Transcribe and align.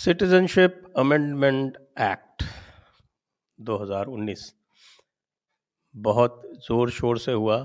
Citizenship 0.00 0.82
amendment 0.96 1.76
act 2.00 2.42
2019 3.58 4.44
बहुत 5.94 6.42
ज़ोर 6.66 6.90
शोर 6.90 7.18
से 7.18 7.32
हुआ। 7.32 7.56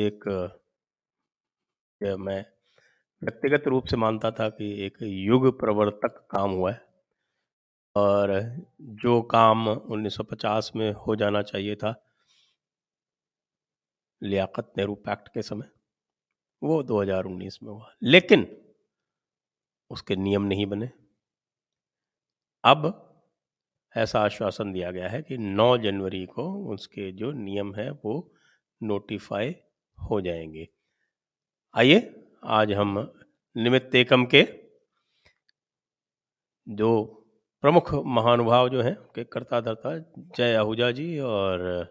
एक 0.00 0.26
मैं 2.20 2.44
व्यक्तिगत 3.22 3.68
रूप 3.68 3.86
से 3.86 3.96
मानता 3.96 4.30
था 4.30 4.48
कि 4.50 4.70
एक 4.86 4.98
युग 5.02 5.48
प्रवर्तक 5.60 6.20
काम 6.30 6.50
हुआ 6.50 6.72
है 6.72 6.84
और 7.96 8.36
जो 9.00 9.20
काम 9.32 9.68
1950 9.68 10.70
में 10.76 10.92
हो 10.92 11.16
जाना 11.16 11.42
चाहिए 11.42 11.74
था, 11.74 11.94
लियाकत 14.22 14.72
नेहरू 14.76 14.94
पैक्ट 14.94 15.28
के 15.28 15.42
समय, 15.42 15.70
वो 16.62 16.82
2019 16.84 17.62
में 17.62 17.72
हुआ। 17.72 17.94
लेकिन 18.02 18.48
उसके 19.90 20.16
नियम 20.18 20.42
नहीं 20.44 20.66
बने। 20.66 20.99
अब 22.64 23.06
ऐसा 23.96 24.20
आश्वासन 24.20 24.72
दिया 24.72 24.90
गया 24.90 25.08
है 25.08 25.22
कि 25.22 25.38
9 25.38 25.78
जनवरी 25.78 26.26
को 26.26 26.72
उसके 26.72 27.12
जो 27.12 27.32
नियम 27.32 27.74
है 27.74 27.90
वो 27.90 28.32
नोटिफाई 28.82 29.54
हो 30.10 30.20
जाएँगे। 30.20 30.68
आइए, 31.74 32.26
आज 32.44 32.72
हम 32.72 33.12
निमित्त 33.56 33.94
एकम 33.94 34.24
के 34.24 34.42
जो 36.68 37.04
प्रमुख 37.60 37.94
महानुभाव 37.94 38.68
जो 38.68 38.82
हैं 38.82 38.94
के 38.94 39.24
कर्ता 39.24 39.60
धर्ता 39.60 39.98
जय 40.18 40.54
आहूजा 40.54 40.90
जी 40.90 41.18
और 41.18 41.88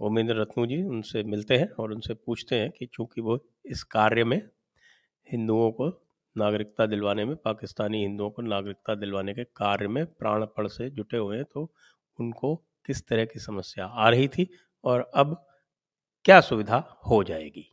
उमेंद्र 0.00 0.40
रत्नू 0.40 0.66
जी, 0.66 0.82
उनसे 0.82 1.22
मिलते 1.22 1.56
हैं 1.56 1.70
और 1.70 1.92
उनसे 1.92 2.14
पूछते 2.14 2.60
हैं 2.60 2.70
कि 2.70 2.86
चूँकि 2.86 3.20
वो 3.20 3.48
इस 3.66 3.82
कार्य 3.82 4.24
में 4.24 4.50
हिंदुओं 5.32 5.72
को 5.72 6.01
नागरिकता 6.36 6.86
दिलवाने 6.86 7.24
में, 7.24 7.36
पाकिस्तानी 7.36 8.00
हिंदुओं 8.02 8.30
को 8.30 8.42
नागरिकता 8.42 8.94
दिलवाने 8.94 9.34
के 9.34 9.44
कार्य 9.56 9.88
में 9.88 10.04
प्राणपण 10.06 10.66
से 10.68 10.88
जुटे 10.90 11.16
हुए 11.16 11.36
हैं 11.36 11.44
तो 11.44 11.72
उनको 12.18 12.54
किस 12.86 13.06
तरह 13.08 13.24
की 13.24 13.40
समस्या 13.40 13.86
आ 13.86 14.08
रही 14.08 14.28
थी 14.28 14.48
और 14.84 15.10
अब 15.14 15.36
क्या 16.24 16.40
सुविधा 16.40 16.76
हो 17.06 17.22
जाएगी? 17.24 17.68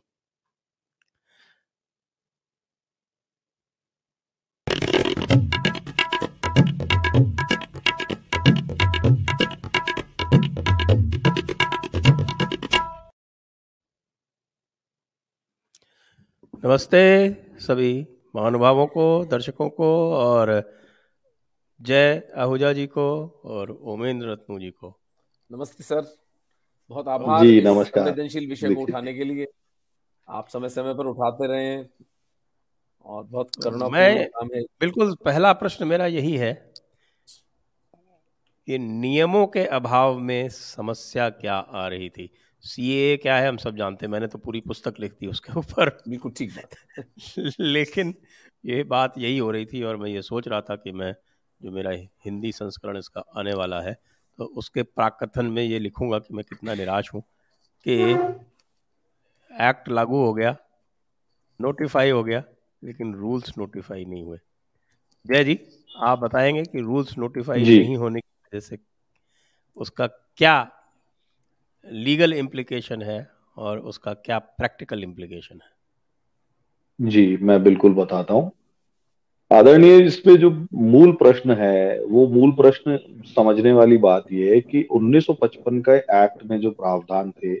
नमस्ते 16.64 17.02
सभी। 17.60 18.19
महानुभावों 18.36 18.86
को 18.86 19.24
दर्शकों 19.24 19.68
को 19.68 20.14
और 20.14 20.50
जय 21.80 22.32
आहूजा 22.36 22.72
जी 22.72 22.86
को 22.86 23.06
और 23.44 23.70
ओमेंद्र 23.70 24.30
रत्नू 24.32 24.58
जी 24.58 24.70
को। 24.70 24.96
नमस्ते 25.50 25.84
सर। 25.84 26.06
बहुत 26.90 27.08
आभार 27.08 27.46
जी 27.46 27.60
नमस्कार। 27.60 28.04
संवेदनशील 28.04 28.48
विषय 28.48 28.74
को 28.74 28.82
उठाने 28.82 29.14
के 29.14 29.24
लिए। 29.24 29.46
आप 30.28 30.48
समय 30.48 30.68
समय 30.68 30.94
पर 30.94 31.06
उठाते 31.06 31.46
रहे 31.46 31.64
हैं 31.64 31.88
और 33.04 33.24
बहुत 33.24 33.50
करुणा 33.64 33.88
मैं 33.88 34.30
बिल्कुल 34.80 35.14
पहला 35.24 35.52
प्रश्न 35.52 35.86
मेरा 35.86 36.06
यही 36.06 36.36
है 36.36 36.52
कि 38.66 38.78
नियमों 38.78 39.46
के 39.46 39.64
अभाव 39.64 40.18
में 40.18 40.48
समस्या 40.48 41.28
क्या 41.30 41.54
आ 41.54 41.86
रही 41.88 42.08
थी? 42.10 42.30
सी 42.60 42.92
ए 42.92 43.16
क्या 43.16 43.36
है 43.36 43.48
हम 43.48 43.56
सब 43.56 43.76
जानते 43.76 44.06
हैं। 44.06 44.12
मैंने 44.12 44.26
तो 44.26 44.38
पूरी 44.38 44.60
पुस्तक 44.60 44.94
लिख 45.00 45.12
दी 45.12 45.26
उसके 45.26 45.52
ऊपर। 45.52 46.02
बिल्कुल 46.08 46.32
ठीक 46.32 46.52
बात 46.56 46.70
लेकिन 47.60 48.14
ये 48.66 48.82
बात 48.82 49.14
यही 49.18 49.38
हो 49.38 49.50
रही 49.50 49.66
थी 49.66 49.82
और 49.82 49.96
मैं 49.96 50.10
ये 50.10 50.22
सोच 50.22 50.48
रहा 50.48 50.60
था 50.60 50.76
कि 50.76 50.92
मैं 50.92 51.14
जो 51.62 51.70
मेरा 51.70 51.90
हिंदी 52.24 52.52
संस्करण 52.52 52.98
इसका 52.98 53.24
आने 53.36 53.54
वाला 53.54 53.80
है 53.80 53.98
तो 54.38 54.44
उसके 54.44 54.82
प्राकथन 54.82 55.46
में 55.46 55.62
ये 55.62 55.78
लिखूँगा 55.78 56.18
कि 56.18 56.34
मैं 56.34 56.44
कितना 56.48 56.74
निराश 56.74 57.14
हूँ 57.14 57.22
कि 57.88 58.12
एक्ट 59.60 59.88
लागू 59.88 60.24
हो 60.24 60.34
गया 60.34 60.56
नोटिफाई 61.60 62.10
हो 62.10 62.24
गया 62.24 62.44
लेकिन 62.84 63.14
रूल्स 63.14 63.58
नोटिफाई 63.58 64.04
नहीं 64.04 64.22
हुए। 64.22 64.38
जय 65.26 65.44
जी 65.44 65.60
आप 65.96 66.18
बताएँगे 66.18 66.62
कि 66.62 66.80
रूल्स 66.80 67.18
नोटिफाई 67.18 67.62
नहीं 67.62 67.96
होने 67.96 68.20
की 68.20 68.46
वजह 68.46 68.60
से 68.60 68.78
उसका 69.76 70.06
क्या 70.06 70.70
लीगल 71.88 72.32
इम्प्लीकेशन 72.32 73.02
है 73.02 73.30
और 73.56 73.78
उसका 73.78 74.12
क्या 74.12 74.38
प्रैक्टिकल 74.38 75.02
इम्प्लीकेशन 75.02 75.54
है? 75.54 75.80
जी, 77.08 77.36
मैं 77.36 77.62
बिल्कुल 77.62 77.94
बताता 77.94 78.34
हूँ। 78.34 78.52
आदरणीय 79.52 79.98
इस 79.98 80.18
पे 80.18 80.36
जो 80.36 80.66
मूल 80.74 81.12
प्रश्न 81.12 81.50
है, 81.50 82.04
वो 82.04 82.28
मूल 82.28 82.50
प्रश्न 82.50 82.98
समझने 83.26 83.72
वाली 83.72 83.96
बात 83.96 84.24
ये 84.32 84.54
है 84.54 84.60
कि 84.60 84.86
1955 84.90 85.80
का 85.80 86.24
एक्ट 86.24 86.44
में 86.44 86.60
जो 86.60 86.70
प्रावधान 86.70 87.30
थे, 87.30 87.54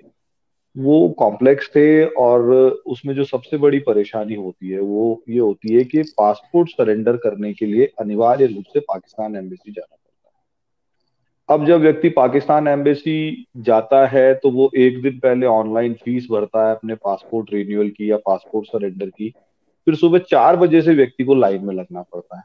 वो 0.78 1.08
कॉम्प्लेक्स 1.08 1.68
थे 1.68 2.04
और 2.04 2.42
उसमें 2.86 3.14
जो 3.14 3.24
सबसे 3.24 3.56
बड़ी 3.56 3.78
परेशानी 3.78 4.34
होती 4.34 4.68
है, 4.68 4.80
वो 4.80 5.22
ये 5.28 5.38
होती 5.38 5.74
है 5.74 5.84
कि 5.84 6.02
पासपोर्ट 6.02 6.68
सरेंडर 6.68 7.16
करने 7.16 7.52
के 7.52 7.66
लिए 7.66 7.92
अनिवार्य 8.00 8.46
रूप 8.46 8.64
से 8.72 8.80
पाकिस्तान 8.80 9.36
एम्बेसी 9.36 9.72
जाना। 9.72 9.96
अब 11.50 11.66
जब 11.66 11.80
व्यक्ति 11.80 12.08
पाकिस्तान 12.08 12.68
एम्बेसी 12.68 13.46
जाता 13.56 14.06
है 14.06 14.34
तो 14.34 14.50
वो 14.50 14.70
एक 14.76 15.02
दिन 15.02 15.18
पहले 15.18 15.46
ऑनलाइन 15.46 15.94
फ़ीस 15.94 16.26
भरता 16.30 16.68
है 16.68 16.74
अपने 16.74 16.94
पासपोर्ट 16.94 17.52
रिन्यूअल 17.52 17.88
की 17.88 18.10
या 18.10 18.16
पासपोर्ट 18.16 18.66
सरेंडर 18.66 19.06
की। 19.06 19.30
फिर 19.86 19.94
सुबह 19.94 20.18
चार 20.18 20.56
बजे 20.56 20.82
से 20.82 20.94
व्यक्ति 20.94 21.24
को 21.24 21.34
लाइन 21.34 21.64
में 21.64 21.74
लगना 21.74 22.02
पड़ता 22.02 22.36
है। 22.36 22.42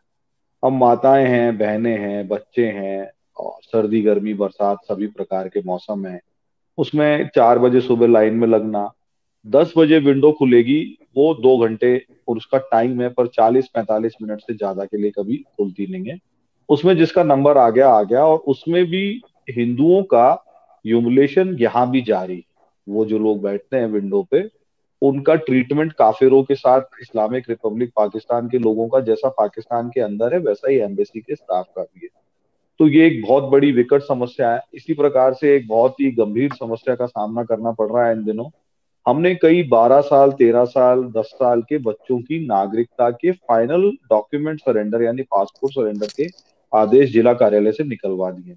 अब 0.63 0.71
माताएँ 0.71 1.25
हैं, 1.25 1.57
बहनें 1.57 1.97
हैं, 1.97 2.27
बच्चे 2.27 2.65
हैं, 2.65 3.11
और 3.38 3.59
सर्दी, 3.63 4.01
गर्मी, 4.01 4.33
बरसात 4.33 4.77
सभी 4.83 5.07
प्रकार 5.07 5.47
के 5.47 5.61
मौसम 5.65 6.05
है। 6.05 6.19
उसमें 6.77 7.29
चार 7.35 7.59
बजे 7.59 7.81
सुबह 7.81 8.07
लाइन 8.07 8.33
में 8.33 8.47
लगना, 8.47 8.91
दस 9.45 9.73
बजे 9.77 9.99
विंडो 9.99 10.31
खुलेगी, 10.31 10.97
वो 11.17 11.33
दो 11.33 11.57
घंटे 11.57 12.05
और 12.27 12.38
उसका 12.38 12.57
टाइम 12.57 13.01
है, 13.01 13.09
पर 13.09 13.27
चालीस 13.27 13.67
पैंतालीस 13.67 14.15
मिनट 14.21 14.39
से 14.39 14.53
ज़्यादा 14.53 14.85
के 14.85 14.97
लिए 14.97 15.11
कभी 15.11 15.38
खुलती 15.57 15.88
नहीं 15.88 16.05
है। 16.05 16.19
उसमें 16.69 16.95
जिसका 16.97 17.23
नंबर 17.23 17.57
आ 17.57 17.69
गया 17.69 17.89
आ 17.89 18.03
गया 18.03 18.25
और 18.25 18.37
उसमें 18.37 18.85
भी 18.85 19.21
हिंदुओं 19.49 20.03
का 20.03 20.43
यूमुलेशन 20.85 21.57
यहाँ 21.59 21.89
भी 21.91 22.01
जारी। 22.01 22.45
वो 22.87 23.05
जो 23.05 23.19
लोग 23.19 23.41
बैठते 23.41 23.77
हैं 23.77 23.87
विंडो 23.87 24.21
पे, 24.31 24.49
उनका 25.01 25.35
ट्रीटमेंट 25.35 25.93
काफिरों 25.93 26.43
के 26.43 26.55
साथ 26.55 26.81
इस्लामिक 27.01 27.49
रिपब्लिक 27.49 27.91
पाकिस्तान 27.95 28.49
के 28.49 28.57
लोगों 28.57 28.87
का 28.87 28.99
जैसा 28.99 29.29
पाकिस्तान 29.29 29.89
के 29.89 30.01
अंदर 30.01 30.33
है, 30.33 30.39
वैसा 30.39 30.69
ही 30.69 30.77
एम्बेसी 30.77 31.19
के 31.19 31.35
स्टाफ 31.35 31.65
का 31.75 31.81
भी 31.81 31.99
है। 32.03 32.09
तो 32.79 32.87
ये 32.87 33.07
एक 33.07 33.21
बहुत 33.27 33.43
बड़ी 33.43 33.71
विकट 33.71 34.01
समस्या 34.01 34.53
है। 34.53 34.61
इसी 34.73 34.93
प्रकार 34.93 35.33
से 35.33 35.55
एक 35.55 35.67
बहुत 35.67 35.99
ही 36.01 36.11
गंभीर 36.11 36.53
समस्या 36.53 36.95
का 36.95 37.05
सामना 37.05 37.43
करना 37.43 37.71
पड़ 37.71 37.91
रहा 37.91 38.07
है 38.07 38.13
इन 38.13 38.23
दिनों। 38.23 38.49
हमने 39.05 39.35
कई 39.35 39.63
12 39.63 40.01
साल 40.01 40.31
13 40.31 40.65
साल 40.65 41.03
10 41.17 41.25
साल 41.25 41.61
के 41.61 41.77
बच्चों 41.77 42.19
की 42.19 42.45
नागरिकता 42.47 43.09
के 43.09 43.31
फाइनल 43.31 43.91
डॉक्यूमेंट 44.09 44.59
सरेंडर 44.59 45.01
यानी 45.01 45.21
पासपोर्ट 45.21 45.73
सरेंडर 45.73 46.07
के 46.07 46.27
आदेश 46.75 47.13
जिला 47.13 47.34
कार्यालय 47.34 47.72
से 47.72 47.84
निकलवा 47.84 48.31
दिए। 48.31 48.56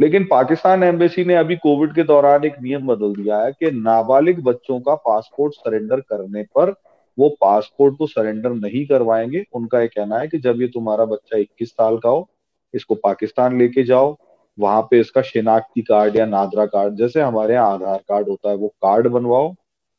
लेकिन 0.00 0.24
पाकिस्तान 0.24 0.82
एम्बेसी 0.82 1.24
ने 1.24 1.34
अभी 1.34 1.56
कोविड 1.56 1.94
के 1.94 2.02
दौरान 2.02 2.44
एक 2.44 2.54
नियम 2.62 2.86
बदल 2.86 3.22
दिया 3.22 3.38
है 3.38 3.52
कि 3.52 3.70
नाबालिग 3.70 4.42
बच्चों 4.42 4.80
का 4.80 4.94
पासपोर्ट 4.94 5.54
सरेंडर 5.54 6.00
करने 6.00 6.42
पर 6.42 6.74
वो 7.18 7.28
पासपोर्ट 7.40 7.98
को 7.98 8.06
सरेंडर 8.06 8.50
नहीं 8.50 8.86
करवाएँगे। 8.86 9.44
उनका 9.52 9.80
ये 9.80 9.88
कहना 9.88 10.18
है 10.18 10.28
कि 10.28 10.38
जब 10.38 10.60
ये 10.60 10.68
तुम्हारा 10.68 11.04
बच्चा 11.04 11.38
21 11.38 11.70
साल 11.70 11.98
का 11.98 12.08
हो, 12.08 12.28
इसको 12.74 12.94
पाकिस्तान 12.94 13.58
लेके 13.58 13.82
जाओ। 13.82 14.16
वहाँ 14.58 14.82
पे 14.82 15.00
इसका 15.00 15.22
शिनाख्ती 15.22 15.82
कार्ड 15.82 16.16
या 16.16 16.26
नादरा 16.26 16.66
कार्ड, 16.66 16.94
जैसे 16.94 17.20
हमारे 17.20 17.54
यहाँ 17.54 17.74
आधार 17.74 17.98
कार्ड 17.98 18.28
होता 18.28 18.50
है, 18.50 18.56
वो 18.56 18.68
कार्ड 18.68 19.08
बनवाओ। 19.08 19.52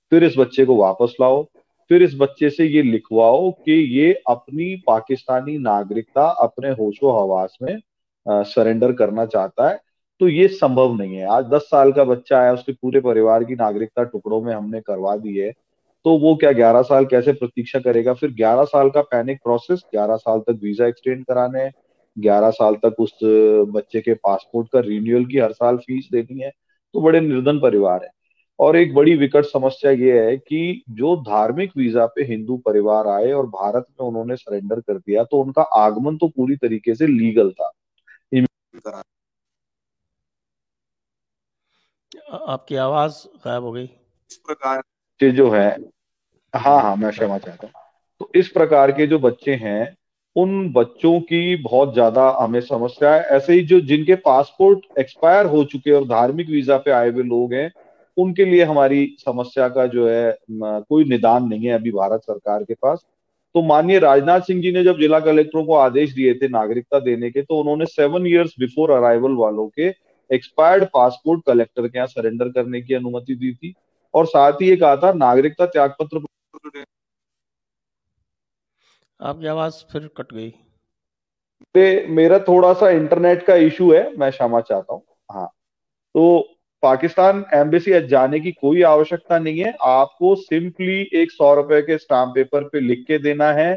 फिर 0.09 0.23
इस 0.23 0.37
बच्चे 0.37 0.65
को 0.65 0.75
वापस 0.75 1.15
लाओ। 1.21 1.47
फिर 1.89 2.03
इस 2.03 2.15
बच्चे 2.17 2.49
से 2.49 2.65
ये 2.65 2.81
लिखवाओ 2.81 3.49
कि 3.51 3.73
ये 3.99 4.13
अपनी 4.29 4.75
पाकिस्तानी 4.87 5.57
नागरिकता 5.57 6.27
अपने 6.41 6.69
होशो 6.69 7.11
हवास 7.11 7.57
में 7.61 7.77
सरेंडर 8.25 8.91
करना 8.91 9.25
चाहता 9.25 9.69
है। 9.69 9.79
तो 10.21 10.27
ये 10.27 10.47
संभव 10.47 10.95
नहीं 10.95 11.15
है। 11.15 11.25
आज 11.27 11.45
दस 11.45 11.61
साल 11.61 11.91
का 11.91 12.03
बच्चा 12.03 12.43
है, 12.43 12.53
उसके 12.53 12.71
पूरे 12.71 12.99
परिवार 12.99 13.43
की 13.43 13.55
नागरिकता 13.55 14.03
टुकड़ों 14.03 14.41
में 14.41 14.53
हमने 14.53 14.81
करवा 14.81 15.15
दी 15.17 15.37
है। 15.37 15.51
तो 16.05 16.17
वो 16.19 16.35
क्या 16.35 16.51
ग्यारह 16.51 16.81
साल 16.81 17.05
कैसे 17.05 17.33
प्रतीक्षा 17.33 17.79
करेगा? 17.79 18.13
फिर 18.13 18.31
ग्यारह 18.31 18.63
साल 18.63 18.89
का 18.89 19.01
पैनिक 19.01 19.39
प्रोसेस, 19.43 19.83
ग्यारह 19.91 20.15
साल 20.15 20.39
तक 20.39 20.59
वीज़ा 20.63 20.87
एक्सटेंड 20.87 21.23
कराने 21.25 21.59
हैं, 21.59 21.71
ग्यारह 22.17 22.49
साल 22.49 22.75
तक 22.75 22.95
उस, 22.99 23.17
बच्चे 23.73 24.01
के 24.01 24.13
पासपोर्ट 24.13 24.67
का 24.73 24.79
रिन्यूअल 24.79 25.25
की 25.25 25.37
हर 25.37 25.51
साल 25.51 25.77
फ़ीस 25.77 26.09
देनी 26.11 26.39
है। 26.39 26.51
तो 26.93 27.01
बड़े 27.01 27.19
निर्धन 27.21 27.59
परिवार 27.59 28.03
है। 28.03 28.09
और 28.59 28.75
एक 28.75 28.93
बड़ी 28.93 29.15
विकट 29.15 29.45
समस्या 29.45 29.91
ये 29.91 30.19
है 30.21 30.37
कि 30.37 30.83
जो 30.89 31.15
धार्मिक 31.17 31.71
वीज़ा 31.77 32.05
पे 32.05 32.23
हिंदू 32.23 32.57
परिवार 32.57 33.07
आए 33.07 33.31
और 33.31 33.45
भारत 33.45 33.85
में 33.91 34.07
उन्होंने 34.07 34.35
सरेंडर 34.35 34.79
कर 34.79 34.97
दिया 34.97 35.23
तो 35.23 35.41
उनका 35.41 35.61
आगमन 35.61 36.17
तो 36.17 36.27
पूरी 36.27 36.55
तरीके 36.55 36.95
से 36.95 37.07
लीगल 37.07 37.51
था। 37.51 37.71
आपकी 42.47 42.75
आवाज़ 42.75 43.13
गायब 43.45 43.63
हो 43.63 43.71
गई। 43.71 43.83
इस 43.83 44.37
प्रकार 44.37 44.81
से 45.19 45.31
जो 45.31 45.49
है 45.51 45.69
हाँ 46.53 46.81
हाँ 46.81 46.95
मैं 46.95 47.11
क्षमा 47.11 47.37
चाहता 47.37 47.67
हूँ। 47.67 47.73
तो 48.21 48.29
इस 48.35 48.47
प्रकार 48.47 48.91
के 48.91 49.07
जो 49.07 49.19
बच्चे 49.19 49.53
हैं 49.55 49.95
उन 50.35 50.71
बच्चों 50.73 51.19
की 51.21 51.55
बहुत 51.55 51.93
ज़्यादा 51.93 52.29
हमें 52.39 52.59
समस्या 52.61 53.13
है। 53.13 53.21
ऐसे 53.21 53.53
ही 53.53 53.63
जो 53.63 53.79
जिनके 53.81 54.15
पासपोर्ट 54.15 54.99
एक्सपायर 54.99 55.45
हो 55.45 55.63
चुके 55.63 55.91
और 55.91 56.05
धार्मिक 56.07 56.49
वीज़ा 56.49 56.77
पे 56.77 56.91
आए 56.91 57.09
हुए 57.09 57.23
लोग 57.23 57.53
हैं 57.53 57.71
उनके 58.17 58.45
लिए 58.45 58.63
हमारी 58.63 59.05
समस्या 59.19 59.67
का 59.69 59.85
जो 59.87 60.07
है 60.09 60.37
कोई 60.49 61.03
निदान 61.05 61.47
नहीं 61.47 61.65
है 61.65 61.73
अभी 61.73 61.91
भारत 61.91 62.21
सरकार 62.21 62.63
के 62.63 62.73
पास। 62.75 63.05
तो 63.55 63.61
माननीय 63.63 63.99
राजनाथ 63.99 64.41
सिंह 64.41 64.61
जी 64.61 64.71
ने 64.71 64.83
जब 64.83 64.99
जिला 64.99 65.19
कलेक्टरों 65.21 65.63
को 65.65 65.75
आदेश 65.75 66.13
दिए 66.13 66.33
थे 66.33 66.47
नागरिकता 66.49 66.99
देने 67.01 67.29
के 67.31 67.41
तो 67.41 67.59
उन्होंने 67.59 67.85
सेवन 67.87 68.27
इयर्स 68.27 68.53
बिफोर 68.59 68.91
अराइवल 68.91 69.35
वालों 69.37 69.67
के 69.69 69.87
एक्सपायर्ड 70.29 70.85
पासपोर्ट 70.93 71.41
कलेक्टर 71.47 71.87
के 71.87 71.97
यहाँ 71.97 72.07
सरेंडर 72.07 72.49
करने 72.51 72.81
की 72.81 72.93
अनुमति 72.93 73.35
दी 73.35 73.53
थी। 73.53 73.73
और 74.13 74.25
साथ 74.25 74.61
ही 74.61 74.69
ये 74.69 74.75
कहा 74.77 74.95
था 74.97 75.11
नागरिकता 75.13 75.65
त्याग 75.67 75.93
पत्र 75.99 76.21
आपकी 79.19 79.47
आवाज़ 79.47 79.73
फिर 79.91 80.09
कट 80.17 80.33
गई। 80.33 80.53
मेरा 82.09 82.39
थोड़ा 82.39 82.73
सा 82.73 82.89
इंटरनेट 82.91 83.45
का 83.45 83.55
इशू 83.57 83.91
है 83.93 84.01
मैं 84.17 84.31
क्षमा 84.31 84.59
चाहता 84.61 84.93
हूँ। 84.93 85.01
हाँ 85.29 85.47
तो 86.15 86.23
पाकिस्तान 86.83 87.43
एम्बेसी 87.53 87.99
जाने 88.07 88.39
की 88.39 88.51
कोई 88.51 88.81
आवश्यकता 88.83 89.37
नहीं 89.39 89.59
है। 89.59 89.73
आपको 89.83 90.33
सिंपली 90.35 90.99
एक 91.13 91.31
सौ 91.31 91.53
रुपए 91.55 91.81
के 91.81 91.97
स्टाम्प 91.97 92.33
पेपर 92.35 92.63
पे 92.63 92.79
लिख 92.79 93.03
के 93.07 93.17
देना 93.19 93.51
है 93.53 93.75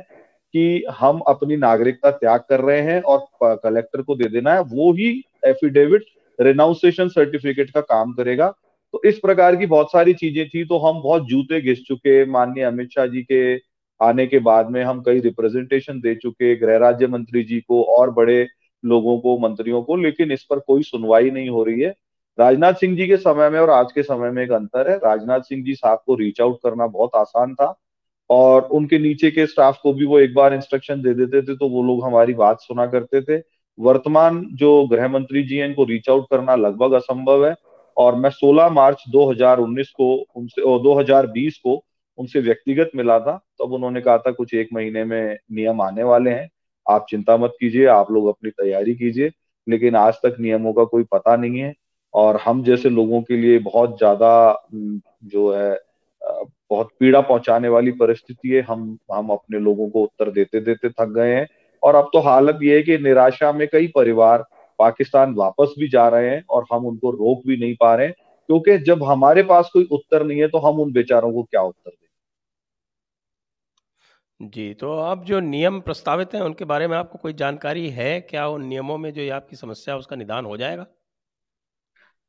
कि 0.54 0.84
हम 0.98 1.18
अपनी 1.28 1.56
नागरिकता 1.56 2.10
त्याग 2.12 2.40
कर 2.48 2.60
रहे 2.60 2.80
हैं 2.80 3.00
और 3.02 3.58
कलेक्टर 3.58 4.02
को 4.02 4.14
दे 4.16 4.28
देना 4.28 4.54
है। 4.54 4.60
वो 4.62 4.92
ही 4.92 5.10
एफिडेविट 5.46 6.04
रिनाउंसेशन 6.38 7.08
सर्टिफिकेट 7.08 7.70
का 7.70 7.80
काम 7.82 8.12
करेगा। 8.12 8.48
तो 8.94 9.00
इस 9.04 9.18
प्रकार 9.18 9.56
की 9.56 9.66
बहुत 9.66 9.92
सारी 9.92 10.14
चीज़ें 10.14 10.48
थी। 10.48 10.64
तो 10.64 10.78
हम 10.78 11.00
बहुत 11.02 11.26
जूते 11.26 11.60
घिस 11.60 11.82
चुके, 11.82 12.24
माननीय 12.24 12.64
अमित 12.64 12.88
शाह 12.90 13.06
जी 13.06 13.22
के 13.22 13.56
आने 14.00 14.26
के 14.26 14.38
बाद 14.40 14.70
में 14.70 14.82
हम 14.84 15.02
कई 15.02 15.20
रिप्रेजेंटेशन 15.20 16.00
दे 16.00 16.14
चुके, 16.14 16.54
गृह 16.56 16.76
राज्य 16.78 17.06
मंत्री 17.06 17.42
जी 17.42 17.60
को 17.60 17.82
और 17.90 18.10
बड़े 18.10 18.46
लोगों 18.84 19.18
को, 19.18 19.38
मंत्रियों 19.38 19.82
को, 19.82 19.96
लेकिन 19.96 20.32
इस 20.32 20.42
पर 20.42 20.58
कोई 20.58 20.82
सुनवाई 20.82 21.30
नहीं 21.30 21.48
हो 21.48 21.62
रही 21.64 21.80
है। 21.80 21.94
राजनाथ 22.38 22.72
सिंह 22.72 22.96
जी 22.96 23.06
के 23.06 23.16
समय 23.16 23.48
में 23.50 23.58
और 23.60 23.70
आज 23.70 23.92
के 23.92 24.02
समय 24.02 24.30
में 24.30 24.42
एक 24.44 24.50
अंतर 24.52 24.90
है। 24.90 24.96
राजनाथ 24.96 25.40
सिंह 25.40 25.64
जी 25.64 25.74
साहब 25.74 26.02
को 26.06 26.14
रीच 26.14 26.40
आउट 26.40 26.58
करना 26.62 26.86
बहुत 26.86 27.14
आसान 27.16 27.54
था 27.54 27.74
और 28.30 28.62
उनके 28.72 28.98
नीचे 28.98 29.30
के 29.30 29.46
स्टाफ 29.46 29.78
को 29.82 29.92
भी 29.92 30.06
वो 30.06 30.18
एक 30.20 30.34
बार 30.34 30.54
इंस्ट्रक्शन 30.54 31.02
दे 31.02 31.14
देते 31.14 31.42
थे 31.42 31.56
तो 31.56 31.68
वो 31.68 31.82
लोग 31.82 32.04
हमारी 32.04 32.34
बात 32.34 32.60
सुना 32.60 32.86
करते 32.86 33.20
थे। 33.22 33.42
वर्तमान 33.78 34.44
जो 34.52 34.86
गृह 34.86 35.08
मंत्री 35.08 35.42
जी 35.42 35.56
हैं, 35.56 35.68
इनको 35.68 35.84
रीच 35.84 36.08
आउट 36.08 36.26
करना 36.30 36.54
लगभग 36.56 36.92
असंभव 36.92 37.46
है 37.46 37.54
और 37.96 38.14
मैं 38.14 38.30
16 38.30 38.68
मार्च 38.68 39.04
2019 39.08 39.90
को 39.90 40.14
उनसे 40.36 40.62
2020 40.78 41.58
को 41.58 41.82
उनसे 42.18 42.40
व्यक्तिगत 42.40 42.90
मिला 42.96 43.18
था। 43.20 43.36
तब 43.60 43.72
उन्होंने 43.72 44.00
कहा 44.00 44.18
था, 44.18 44.30
कुछ 44.30 44.54
एक 44.54 44.68
महीने 44.72 45.04
में 45.04 45.38
नियम 45.52 45.80
आने 45.80 46.02
वाले 46.02 46.30
हैं। 46.30 46.48
आप 46.86 47.06
चिंता 47.10 47.36
मत 47.36 47.52
कीजिए, 47.60 47.86
आप 47.86 48.10
लोग 48.10 48.28
अपनी 48.28 48.50
तैयारी 48.50 48.94
कीजिए, 48.94 49.30
लेकिन 49.66 49.96
आज 49.96 50.14
तक 50.14 50.36
नियमों 50.40 50.72
का 50.72 50.84
कोई 50.84 51.04
पता 51.12 51.36
नहीं 51.36 51.58
है। 51.58 51.74
और 52.16 52.36
हम 52.44 52.62
जैसे 52.64 52.88
लोगों 52.88 53.22
के 53.22 53.36
लिए 53.36 53.58
बहुत 53.58 53.98
ज़्यादा 53.98 54.30
जो 55.24 55.50
है 55.54 55.80
बहुत 56.70 56.88
पीड़ा 57.00 57.20
पहुँचाने 57.20 57.68
वाली 57.68 57.90
परिस्थिति 57.92 58.48
है 58.48 58.62
हम 58.62 58.98
हम 59.12 59.30
अपने 59.30 59.58
लोगों 59.58 59.88
को 59.90 60.02
उत्तर 60.02 60.30
देते 60.30 60.60
देते 60.60 60.88
थक 60.90 61.08
गए 61.08 61.34
हैं 61.34 61.46
और 61.82 61.94
अब 61.94 62.10
तो 62.12 62.20
हालत 62.20 62.58
ये 62.62 62.76
है 62.76 62.82
कि 62.82 62.98
निराशा 62.98 63.52
में 63.52 63.68
कई 63.72 63.88
परिवार 63.94 64.44
पाकिस्तान 64.78 65.34
वापस 65.34 65.74
भी 65.78 65.88
जा 65.88 66.08
रहे 66.08 66.30
हैं 66.30 66.44
और 66.50 66.64
हम 66.72 66.86
उनको 66.86 67.10
रोक 67.10 67.42
भी 67.46 67.56
नहीं 67.56 67.76
पा 67.80 67.94
रहे 67.94 68.06
हैं 68.06 68.14
क्योंकि 68.48 68.78
जब 68.78 69.04
हमारे 69.04 69.42
पास 69.42 69.70
कोई 69.72 69.88
उत्तर 69.92 70.24
नहीं 70.26 70.40
है 70.40 70.48
तो 70.48 70.58
हम 70.58 70.80
उन 70.80 70.92
बेचारों 70.92 71.32
को 71.32 71.42
क्या 71.42 71.62
उत्तर 71.62 71.90
दें 71.90 72.06
जी, 74.42 74.74
तो 74.74 74.92
अब 74.98 75.24
जो 75.24 75.40
नियम 75.40 75.80
प्रस्तावित 75.80 76.34
हैं 76.34 76.40
उनके 76.42 76.64
बारे 76.64 76.88
में 76.88 76.96
आपको 76.96 77.18
कोई 77.18 77.32
जानकारी 77.32 77.90
है? 77.90 78.20
क्या 78.20 78.48
उन 78.48 78.64
नियमों 78.66 78.98
में 78.98 79.12
जो 79.12 79.34
आपकी 79.34 79.56
समस्या 79.56 79.96
उसका 79.96 80.16
निदान 80.16 80.44
हो 80.44 80.56
जाएगा? 80.56 80.86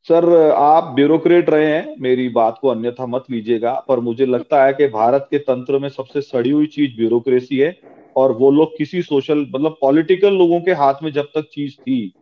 सर, 0.05 0.25
आप 0.51 0.83
ब्यूरोक्रेट 0.95 1.49
रहे 1.49 1.65
हैं, 1.65 1.95
मेरी 1.99 2.27
बात 2.29 2.57
को 2.61 2.67
अन्यथा 2.67 3.05
मत 3.05 3.23
लीजिएगा, 3.31 3.73
पर 3.87 3.99
मुझे 3.99 4.25
लगता 4.25 4.63
है 4.65 4.73
कि 4.73 4.87
भारत 4.89 5.27
के 5.31 5.37
तंत्र 5.39 5.79
में 5.79 5.87
सबसे 5.89 6.21
सड़ी 6.21 6.49
हुई 6.49 6.65
चीज़ 6.67 6.95
ब्यूरोक्रेसी 6.97 7.57
है, 7.57 7.75
और 8.15 8.31
वो 8.33 8.51
लोग 8.51 8.77
किसी 8.77 9.01
सोशल 9.01 9.39
मतलब 9.49 9.75
पॉलिटिकल 9.81 10.33
लोगों 10.33 10.59
के 10.61 10.73
हाथ 10.73 11.03
में 11.03 11.11
जब 11.13 11.25
तक 11.35 11.49
चीज़ 11.51 11.73
थी 11.77 12.13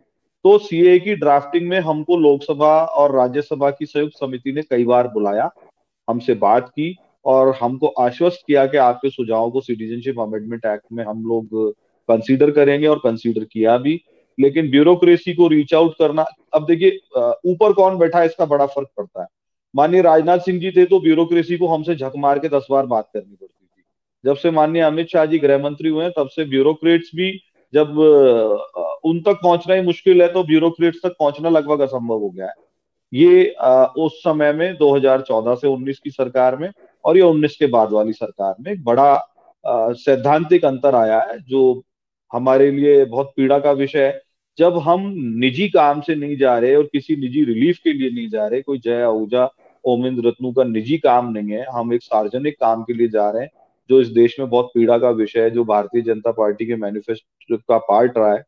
तो 0.44 0.56
सीए 0.58 0.98
की 0.98 1.14
ड्राफ्टिंग 1.16 1.68
में 1.68 1.78
हमको 1.80 2.16
लोकसभा 2.18 2.72
और 2.96 3.14
राज्यसभा 3.16 3.70
की 3.70 3.86
संयुक्त 3.86 4.16
समिति 4.16 4.52
ने 4.52 4.62
कई 4.62 4.84
बार 4.84 5.08
बुलाया, 5.08 5.48
हमसे 6.08 6.34
बात 6.36 6.68
की, 6.68 6.96
और 7.24 7.54
हमको 7.62 7.86
आश्वस्त 8.00 8.42
किया 8.46 8.66
कि 8.66 8.76
आपके 8.78 9.10
सुझावों 9.10 9.50
को 9.50 9.60
सिटीजनशिप 9.60 10.20
अमेंडमेंट 10.20 10.64
एक्ट 10.66 10.84
में 10.92 11.04
हम 11.04 11.24
लोग 11.24 11.72
कंसीडर 12.08 12.50
करेंगे 12.50 12.86
और 12.86 12.98
कंसीडर 12.98 13.44
किया 13.44 13.76
भी। 13.78 13.98
लेकिन 14.38 14.70
ब्यूरोक्रेसी 14.70 15.34
को 15.34 15.48
रीच 15.48 15.74
आउट 15.74 15.94
करना, 15.98 16.24
अब 16.54 16.66
देखिए 16.66 16.98
ऊपर 17.46 17.72
कौन 17.72 17.98
बैठा 17.98 18.18
है, 18.18 18.26
इसका 18.26 18.46
बड़ा 18.46 18.66
फ़र्क 18.66 18.88
पड़ता 18.96 19.20
है। 19.22 19.26
माननीय 19.74 20.02
राजनाथ 20.02 20.38
सिंह 20.40 20.60
जी 20.60 20.70
थे 20.70 20.84
तो 20.86 21.00
ब्यूरोक्रेसी 21.00 21.56
को 21.58 21.68
हमसे 21.68 21.94
झक 21.94 22.12
मार 22.18 22.38
के 22.38 22.48
दस 22.48 22.66
बार 22.70 22.86
बात 22.86 23.08
करनी 23.14 23.34
पड़ती 23.34 23.64
थी। 23.66 23.82
जब 24.24 24.36
से 24.36 24.50
माननीय 24.50 24.82
अमित 24.82 25.08
शाह 25.08 25.26
जी 25.26 25.38
गृह 25.38 25.58
मंत्री 25.58 25.88
हुए 25.88 26.08
तब 26.10 26.28
से 26.28 26.44
ब्यूरोक्रेट्स 26.46 27.10
भी 27.16 27.30
जब 27.74 27.98
उन 29.04 29.20
तक 29.20 29.38
पहुँचना 29.42 29.74
ही 29.74 29.82
मुश्किल 29.82 30.22
है 30.22 30.28
तो 30.28 30.42
ब्यूरोक्रेट्स 30.44 31.00
तक 31.02 31.14
पहुँचना 31.18 31.48
लगभग 31.48 31.80
असंभव 31.80 32.18
हो 32.18 32.28
गया 32.30 32.46
है। 32.46 32.54
ये 33.12 33.54
उस 33.98 34.18
समय 34.20 34.52
में 34.52 34.76
2014 34.76 35.54
से 35.54 35.68
19 35.68 35.98
की 35.98 36.10
सरकार 36.10 36.56
में 36.56 36.70
और 37.04 37.16
ये 37.16 37.22
उन्नीस 37.22 37.56
के 37.56 37.66
बाद 37.68 37.92
वाली 37.92 38.12
सरकार 38.12 38.54
में 38.60 38.82
बड़ा 38.84 39.14
सैद्धांतिक 39.64 40.64
अंतर 40.64 40.94
आया 40.94 41.18
है, 41.20 41.38
जो 41.40 41.82
हमारे 42.32 42.70
लिए 42.70 43.04
बहुत 43.04 43.32
पीड़ा 43.36 43.58
का 43.58 43.72
विषय 43.72 44.04
है। 44.04 44.20
जब 44.58 44.78
हम 44.78 45.14
निजी 45.16 45.68
काम 45.68 46.00
से 46.00 46.14
नहीं 46.14 46.36
जा 46.36 46.58
रहे 46.58 46.74
और 46.76 46.82
किसी 46.82 47.16
निजी 47.16 47.44
रिलीफ 47.44 47.78
के 47.84 47.92
लिए 47.92 48.10
नहीं 48.10 48.28
जा 48.28 48.46
रहे, 48.46 48.62
कोई 48.62 48.78
जय 48.78 49.02
आहूजा, 49.02 49.50
ओमिंद 49.84 50.26
रत्नू 50.26 50.52
का 50.52 50.64
निजी 50.64 50.98
काम 50.98 51.32
नहीं 51.32 51.50
है, 51.50 51.66
हम 51.72 51.92
एक 51.94 52.02
सार्वजनिक 52.02 52.54
काम 52.60 52.82
के 52.82 52.92
लिए 52.92 53.08
जा 53.08 53.30
रहे 53.30 53.42
हैं, 53.42 53.50
जो 53.90 54.00
इस 54.00 54.08
देश 54.08 54.36
में 54.40 54.48
बहुत 54.50 54.70
पीड़ा 54.74 54.98
का 54.98 55.10
विषय 55.10 55.40
है, 55.40 55.50
जो 55.50 55.64
भारतीय 55.64 56.02
जनता 56.02 56.30
पार्टी 56.32 56.66
के 56.66 56.76
मैनिफेस्टो 56.76 57.56
का 57.56 57.78
पार्ट 57.78 58.18
रहा 58.18 58.32
है, 58.34 58.44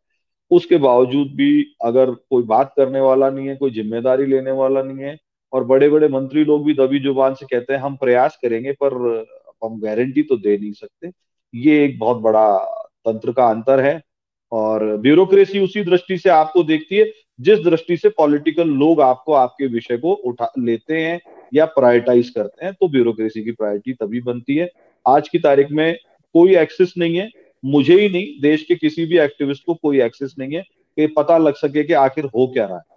उसके 0.50 0.76
बावजूद 0.76 1.28
भी 1.28 1.66
अगर 1.84 2.10
कोई 2.10 2.42
बात 2.42 2.72
करने 2.76 3.00
वाला 3.00 3.30
नहीं 3.30 3.48
है, 3.48 3.56
कोई 3.56 3.70
ज़िम्मेदारी 3.70 4.26
लेने 4.26 4.50
वाला 4.50 4.82
नहीं 4.82 4.98
है, 4.98 5.18
और 5.52 5.64
बड़े 5.64 5.88
बड़े 5.88 6.08
मंत्री 6.08 6.44
लोग 6.44 6.64
भी 6.66 6.74
दबी 6.74 6.98
ज़ुबान 6.98 7.34
से 7.34 7.46
कहते 7.46 7.72
हैं, 7.72 7.80
हम 7.80 7.96
प्रयास 7.96 8.38
करेंगे, 8.42 8.72
पर 8.72 9.24
हम 9.64 9.80
गारंटी 9.80 10.22
तो 10.22 10.36
दे 10.36 10.58
नहीं 10.58 10.72
सकते। 10.72 11.10
ये 11.54 11.84
एक 11.84 11.98
बहुत 11.98 12.16
बड़ा 12.16 12.58
तंत्र 13.06 13.32
का 13.32 13.46
अंतर 13.46 13.80
है 13.80 14.07
और 14.52 14.96
ब्यूरोक्रेसी 14.96 15.58
उसी 15.60 15.82
दृष्टि 15.84 16.18
से 16.18 16.30
आपको 16.30 16.62
देखती 16.64 16.96
है, 16.96 17.04
जिस 17.40 17.58
दृष्टि 17.60 17.96
से 17.96 18.08
पॉलिटिकल 18.08 18.68
लोग 18.68 19.00
आपको 19.00 19.32
आपके 19.32 19.66
विषय 19.66 19.96
को 19.96 20.12
उठा 20.12 20.50
लेते 20.58 21.00
हैं 21.00 21.20
या 21.54 21.64
प्रायोरिटाइज 21.66 22.30
करते 22.30 22.64
हैं 22.64 22.74
तो 22.74 22.88
ब्यूरोक्रेसी 22.88 23.44
की 23.44 23.52
प्रायोरिटी 23.52 23.92
तभी 23.94 24.20
बनती 24.20 24.56
है। 24.56 24.70
आज 25.06 25.28
की 25.28 25.38
तारीख 25.38 25.70
में 25.70 25.96
कोई 26.34 26.56
एक्सेस 26.56 26.94
नहीं 26.98 27.16
है, 27.16 27.30
मुझे 27.64 28.00
ही 28.00 28.08
नहीं, 28.08 28.40
देश 28.40 28.64
के 28.64 28.74
किसी 28.76 29.04
भी 29.06 29.18
एक्टिविस्ट 29.18 29.64
को 29.66 29.74
कोई 29.74 30.00
एक्सेस 30.02 30.34
नहीं 30.38 30.56
है 30.56 30.62
कि 30.62 31.06
पता 31.06 31.38
लग 31.38 31.54
सके 31.56 31.84
कि 31.84 31.92
आखिर 31.94 32.24
हो 32.26 32.46
क्या 32.46 32.66
रहा 32.66 32.76
है। 32.76 32.96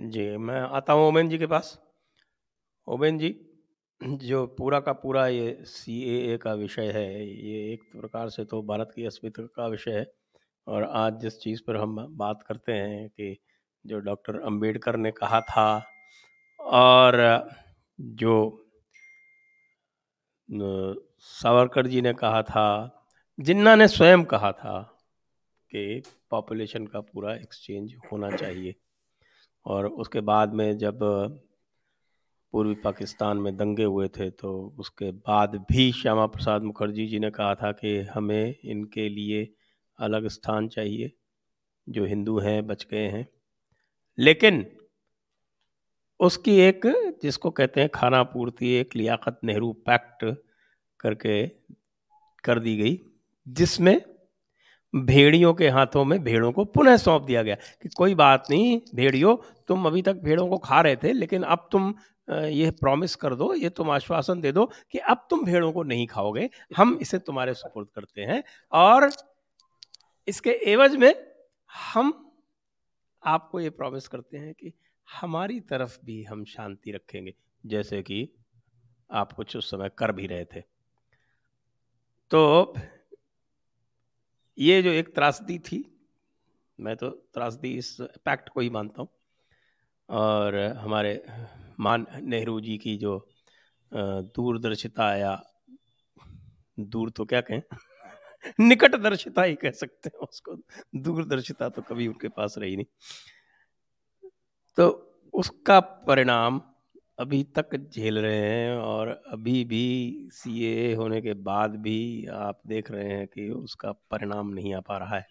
जी, 0.00 0.36
मैं 0.36 0.60
आता 0.60 0.92
हूँ 0.92 1.08
ओमेन 1.08 1.28
जी 1.28 1.38
के 1.38 1.46
पास। 1.46 1.78
ओमेन 2.88 3.18
जी 3.18 3.28
जो 4.00 4.46
पूरा 4.46 4.78
का 4.80 4.92
पूरा 4.92 5.26
ये 5.26 5.56
सी 5.64 6.02
ए 6.02 6.36
का 6.36 6.52
विषय 6.54 6.90
है, 6.92 7.26
ये 7.26 7.72
एक 7.72 7.82
प्रकार 7.92 8.28
से 8.30 8.44
तो 8.44 8.62
भारत 8.62 8.92
की 8.96 9.04
अस्मिता 9.06 9.42
का 9.46 9.66
विषय 9.66 9.90
है। 9.90 10.06
और 10.66 10.84
आज 10.84 11.20
जिस 11.20 11.38
चीज़ 11.40 11.60
पर 11.66 11.76
हम 11.76 11.96
बात 12.16 12.42
करते 12.42 12.72
हैं 12.72 13.08
कि 13.08 13.36
जो 13.84 13.98
डॉक्टर 14.00 14.40
अंबेडकर 14.40 14.96
ने 14.96 15.10
कहा 15.10 15.40
था 15.40 15.84
और 16.60 17.48
जो 18.00 18.62
सावरकर 20.48 21.86
जी 21.86 22.00
ने 22.00 22.12
कहा 22.12 22.42
था, 22.42 23.04
जिन्ना 23.38 23.74
ने 23.74 23.88
स्वयं 23.88 24.24
कहा 24.24 24.52
था 24.52 24.80
कि 25.70 26.02
पॉपुलेशन 26.30 26.86
का 26.86 27.00
पूरा 27.00 27.34
एक्सचेंज 27.34 27.94
होना 28.12 28.30
चाहिए। 28.30 28.74
और 29.66 29.86
उसके 29.86 30.20
बाद 30.20 30.54
में 30.54 30.76
जब 30.78 30.98
पूर्वी 32.52 32.74
पाकिस्तान 32.74 33.36
में 33.36 33.56
दंगे 33.56 33.84
हुए 33.84 34.08
थे 34.08 34.30
तो 34.30 34.74
उसके 34.78 35.10
बाद 35.10 35.56
भी 35.72 35.90
श्यामा 35.92 36.26
प्रसाद 36.26 36.62
मुखर्जी 36.62 37.06
जी 37.06 37.18
ने 37.18 37.30
कहा 37.30 37.54
था 37.54 37.72
कि 37.72 37.98
हमें 38.14 38.54
इनके 38.64 39.08
लिए 39.08 39.48
अलग 39.98 40.28
स्थान 40.28 40.68
चाहिए, 40.68 41.12
जो 41.88 42.04
हिंदू 42.04 42.38
हैं 42.38 42.66
बच 42.66 42.86
गए 42.90 43.06
हैं। 43.08 43.26
लेकिन 44.18 44.64
उसकी 46.20 46.56
एक, 46.60 46.86
जिसको 47.22 47.50
कहते 47.50 47.80
हैं 47.80 47.90
खाना 47.94 48.22
पूर्ति, 48.22 48.70
एक 48.70 48.96
लियाकत 48.96 49.40
नेहरू 49.44 49.72
पैक्ट 49.86 50.24
करके 51.00 51.46
कर 52.44 52.58
दी 52.58 52.76
गई, 52.76 52.98
जिसमें 53.48 54.00
भेड़ियों 54.94 55.54
के 55.54 55.68
हाथों 55.68 56.04
में 56.04 56.22
भेड़ों 56.24 56.52
को 56.52 56.64
पुनः 56.64 56.96
सौंप 56.96 57.22
दिया 57.22 57.42
गया 57.42 57.54
कि 57.54 57.88
कोई 57.88 58.14
बात 58.14 58.44
नहीं, 58.50 58.80
भेड़ियों, 58.94 59.36
तुम 59.68 59.86
अभी 59.86 60.02
तक 60.02 60.16
भेड़ों 60.16 60.48
को 60.48 60.58
खा 60.58 60.80
रहे 60.80 60.96
थे, 60.96 61.12
लेकिन 61.12 61.42
अब 61.42 61.68
तुम 61.72 61.94
ये 62.28 62.70
प्रॉमिस 62.70 63.14
कर 63.16 63.34
दो 63.34 63.52
ये 63.54 63.68
तुम 63.70 63.90
आश्वासन 63.90 64.40
दे 64.40 64.52
दो 64.52 64.64
कि 64.92 64.98
अब 64.98 65.26
तुम 65.30 65.44
भेड़ों 65.44 65.72
को 65.72 65.82
नहीं 65.82 66.06
खाओगे, 66.06 66.48
हम 66.76 66.98
इसे 67.02 67.18
तुम्हारे 67.18 67.54
सुपुर्द 67.54 67.88
करते 67.94 68.22
हैं 68.22 68.42
और 68.72 69.10
इसके 70.28 70.50
एवज 70.66 70.96
में 70.96 71.14
हम 71.70 72.12
आपको 73.22 73.60
ये 73.60 73.70
प्रॉमिस 73.70 74.08
करते 74.08 74.38
हैं 74.38 74.52
कि 74.54 74.72
हमारी 75.08 75.60
तरफ़ 75.60 75.98
भी 76.04 76.22
हम 76.24 76.44
शांति 76.44 76.92
रखेंगे, 76.92 77.34
जैसे 77.64 78.02
कि 78.02 78.28
आप 79.10 79.32
कुछ 79.32 79.56
उस 79.56 79.70
समय 79.70 79.90
कर 79.98 80.12
भी 80.12 80.26
रहे 80.26 80.44
थे। 80.44 80.60
तो 82.30 82.74
ये 84.58 84.82
जो 84.82 84.90
एक 84.90 85.14
त्रासदी 85.14 85.58
थी, 85.58 85.84
मैं 86.78 86.96
तो 86.96 87.10
त्रासदी 87.34 87.76
इस 87.78 87.96
पैक्ट 88.00 88.48
को 88.48 88.60
ही 88.60 88.70
मानता 88.70 89.02
हूँ 89.02 89.08
और 90.08 90.56
हमारे 90.78 91.14
मान 91.80 92.06
नेहरू 92.22 92.60
जी 92.60 92.78
की 92.78 92.96
जो 92.96 93.28
दूरदर्शिता 94.36 95.16
या 95.16 95.42
दूर 96.80 97.10
तो 97.10 97.24
क्या 97.24 97.40
कहें? 97.40 97.62
निकटदर्शिता 98.60 99.42
ही 99.42 99.54
कह 99.54 99.70
सकते 99.70 100.08
हैं 100.08 100.20
उसको। 100.20 100.56
दूरदर्शिता 100.96 101.68
तो 101.68 101.82
कभी 101.82 102.08
उनके 102.08 102.28
पास 102.28 102.54
रही 102.58 102.76
नहीं। 102.76 102.86
तो 104.76 104.88
उसका 105.34 105.80
परिणाम 105.80 106.62
अभी 107.18 107.44
तक 107.44 107.76
झेल 107.76 108.18
रहे 108.18 108.36
हैं 108.36 108.76
और 108.76 109.08
अभी 109.08 109.64
भी 109.64 110.28
सीए 110.32 110.94
होने 110.94 111.22
के 111.22 111.34
बाद 111.34 111.70
भी 111.76 112.26
आप 112.26 112.60
देख 112.66 112.90
रहे 112.90 113.08
हैं 113.08 113.26
कि 113.26 113.50
उसका 113.50 113.92
परिणाम 113.92 114.48
नहीं 114.48 114.74
आ 114.74 114.80
पा 114.80 114.98
रहा 114.98 115.16
है। 115.16 115.26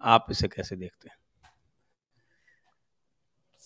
आप 0.00 0.26
इसे 0.30 0.48
कैसे 0.48 0.76
देखते 0.76 1.08
हैं? 1.08 1.16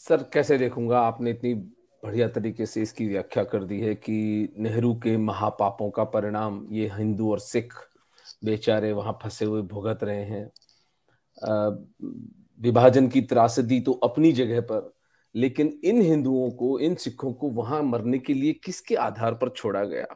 सर, 0.01 0.23
कैसे 0.33 0.57
देखूँगा? 0.59 1.01
आपने 1.01 1.31
इतनी 1.31 1.55
बढ़िया 2.03 2.29
तरीके 2.29 2.67
से 2.67 2.83
इसकी 2.83 3.07
व्याख्या 3.07 3.43
कर 3.45 3.65
दी 3.65 3.81
है 3.81 3.95
कि 3.95 4.49
नेहरू 4.59 4.95
के 4.95 5.17
महापापों 5.17 5.91
का 5.91 6.05
परिणाम 6.05 6.67
ये 6.73 6.91
हिंदू 6.95 7.31
और 7.31 7.39
सिख 7.39 7.75
बेचारे 8.45 8.93
वहाँ 8.93 9.13
फंसे 9.23 9.45
हुए 9.45 9.63
भुगत 9.63 10.05
रहे 10.05 10.25
हैं। 10.25 10.51
विभाजन 12.61 13.09
की 13.09 13.21
त्रासदी 13.23 13.81
तो 13.81 13.93
अपनी 13.93 14.33
जगह 14.33 14.61
पर, 14.61 14.93
लेकिन 15.35 15.79
इन 15.85 16.01
हिंदुओं 16.03 16.51
को, 16.51 16.79
इन 16.79 16.95
सिखों 16.95 17.33
को 17.33 17.51
वहाँ 17.51 17.83
मरने 17.83 18.19
के 18.19 18.35
लिए 18.35 18.53
किसके 18.65 18.95
आधार 18.95 19.35
पर 19.35 19.49
छोड़ा 19.49 19.85
गया? 19.85 20.07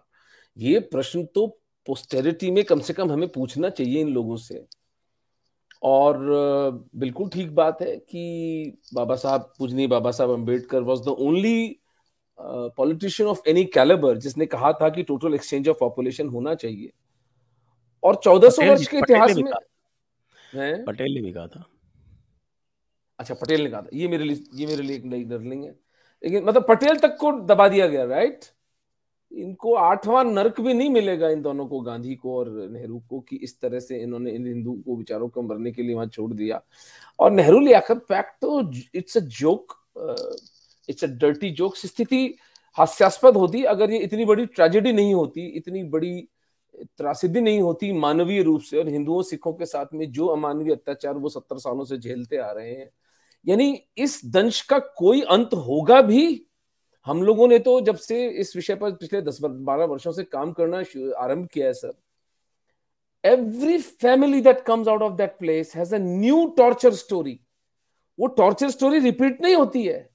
ये 0.56 0.78
प्रश्न 0.80 1.24
तो 1.24 1.46
पोस्टेरिटी 1.86 2.50
में 2.50 2.64
कम 2.64 2.80
से 2.80 2.92
कम 2.92 3.12
हमें 3.12 3.28
पूछना 3.28 3.68
चाहिए 3.70 4.00
इन 4.00 4.08
लोगों 4.08 4.36
से। 4.36 4.64
और 5.84 6.18
बिल्कुल 6.96 7.28
ठीक 7.28 7.50
बात 7.54 7.82
है 7.82 7.96
कि 7.96 8.78
बाबा 8.94 9.16
साहब 9.16 9.52
पूजनीय 9.58 9.86
Baba 9.86 10.10
Saheb 10.10 10.30
Ambedkar 10.30 10.82
was 10.82 11.02
the 11.02 11.08
only 11.08 11.80
politician 12.76 13.28
of 13.28 13.48
any 13.48 13.64
calibre 13.64 14.18
जिसने 14.18 14.46
कहा 14.46 14.72
था 14.72 14.88
कि 14.88 15.02
टोटल 15.02 15.34
एक्सचेंज 15.34 15.68
ऑफ़ 15.68 15.76
पॉपुलेशन 15.80 16.28
होना 16.28 16.54
चाहिए। 16.54 16.90
और 18.02 18.16
1400 18.16 18.62
वर्ष 18.62 18.86
के 18.86 18.98
इतिहास 18.98 19.36
में 19.36 19.52
पटेल 20.86 21.14
ने 21.14 21.20
भी 21.20 21.32
कहा 21.32 21.46
था। 21.46 21.64
अच्छा 23.18 23.34
पटेल 23.34 23.62
ने 23.64 23.70
कहा 23.70 23.82
था। 23.82 23.88
ये 23.92 24.08
मेरे 24.08 24.24
लिए 24.24 24.44
ये 24.54 24.66
मेरे 24.66 24.82
लिए 24.82 24.96
एक 24.96 25.04
नई 25.04 25.24
डरलिंग 25.24 25.64
है। 25.64 25.70
लेकिन 26.22 26.44
मतलब 26.44 26.66
पटेल 26.68 26.98
तक 26.98 27.16
को 27.16 27.32
दबा 27.46 27.68
दिया 27.68 27.86
गया 27.86 28.04
राइट 28.04 28.44
इनको 29.34 29.74
आठवां 29.74 30.24
नर्क 30.26 30.60
भी 30.60 30.74
नहीं 30.74 30.90
मिलेगा 30.90 31.28
इन 31.28 31.42
दोनों 31.42 31.66
को, 31.66 31.80
गांधी 31.80 32.14
को 32.14 32.36
और 32.38 32.50
नेहरू 32.70 32.98
को 33.10 33.20
कि 33.20 33.36
इस 33.36 33.60
तरह 33.60 33.80
से 33.80 34.00
इन्होंने 34.02 34.30
इन 34.30 34.46
हिंदू 34.46 34.72
को 34.86 34.96
विचारों 34.96 35.28
को 35.28 35.42
मरने 35.42 35.72
के 35.72 35.82
लिए 35.82 35.94
वहाँ 35.94 36.06
छोड़ 36.06 36.32
दिया। 36.32 36.60
और 37.18 37.30
नेहरू 37.30 37.60
लियाकत 37.60 38.04
पैक्ट 38.08 38.40
तो 38.40 38.60
it's 38.94 39.16
a 39.16 39.20
joke 39.20 39.74
it's 40.88 41.04
a 41.04 41.08
dirty 41.08 41.50
joke. 41.52 41.76
स्थिति 41.76 42.34
हास्यास्पद 42.78 43.36
होती, 43.36 43.62
अगर 43.64 43.90
ये 43.90 43.98
इतनी 44.00 44.24
बड़ी 44.24 44.46
ट्रेजेडी 44.46 44.92
नहीं 44.92 45.14
होती, 45.14 45.46
इतनी 45.48 45.82
बड़ी 45.84 46.28
त्रासदी 46.98 47.40
नहीं 47.40 47.60
होती 47.60 47.92
मानवीय 47.94 48.42
रूप 48.42 48.60
से 48.60 48.78
और 48.78 48.88
हिंदुओं 48.88 49.22
सिखों 49.22 49.52
के 49.52 49.66
साथ 49.66 49.94
में 49.94 50.10
जो 50.12 50.26
अमानवीय 50.26 50.72
अत्याचार 50.72 51.14
वो 51.14 51.28
सत्तर 51.28 51.58
सालों 51.58 51.84
से 51.84 51.98
झेलते 51.98 52.36
आ 52.36 52.50
रहे 52.50 52.70
हैं, 52.70 52.90
यानी 53.46 53.82
इस 53.98 54.20
दंश 54.26 54.60
का 54.62 54.78
कोई 54.98 55.20
अंत 55.22 55.54
होगा 55.56 56.00
भी 56.02 56.26
हम 57.06 57.22
लोगों 57.22 57.48
ने 57.48 57.58
तो 57.58 57.80
जब 57.80 57.96
से 57.96 58.26
इस 58.28 58.54
विषय 58.56 58.74
पर 58.74 58.92
पिछले 58.92 59.20
दस 59.22 59.38
बारह 59.42 59.84
वर्षों 59.84 60.12
से 60.12 60.24
काम 60.24 60.52
करना 60.52 60.82
आरंभ 61.18 61.46
किया 61.46 61.66
है, 61.66 61.72
sir 61.72 61.92
every 63.24 63.78
family 63.78 64.40
that 64.40 64.60
comes 64.60 64.88
out 64.88 65.02
of 65.02 65.12
that 65.12 65.36
place 65.38 65.74
has 65.76 65.94
a 65.94 65.98
new 65.98 66.46
torture 66.58 66.94
story 66.94 67.38
वो 68.18 68.26
टॉर्चर 68.26 68.70
स्टोरी 68.70 68.98
रिपीट 68.98 69.40
नहीं 69.42 69.54
होती 69.54 69.82
है। 69.84 70.08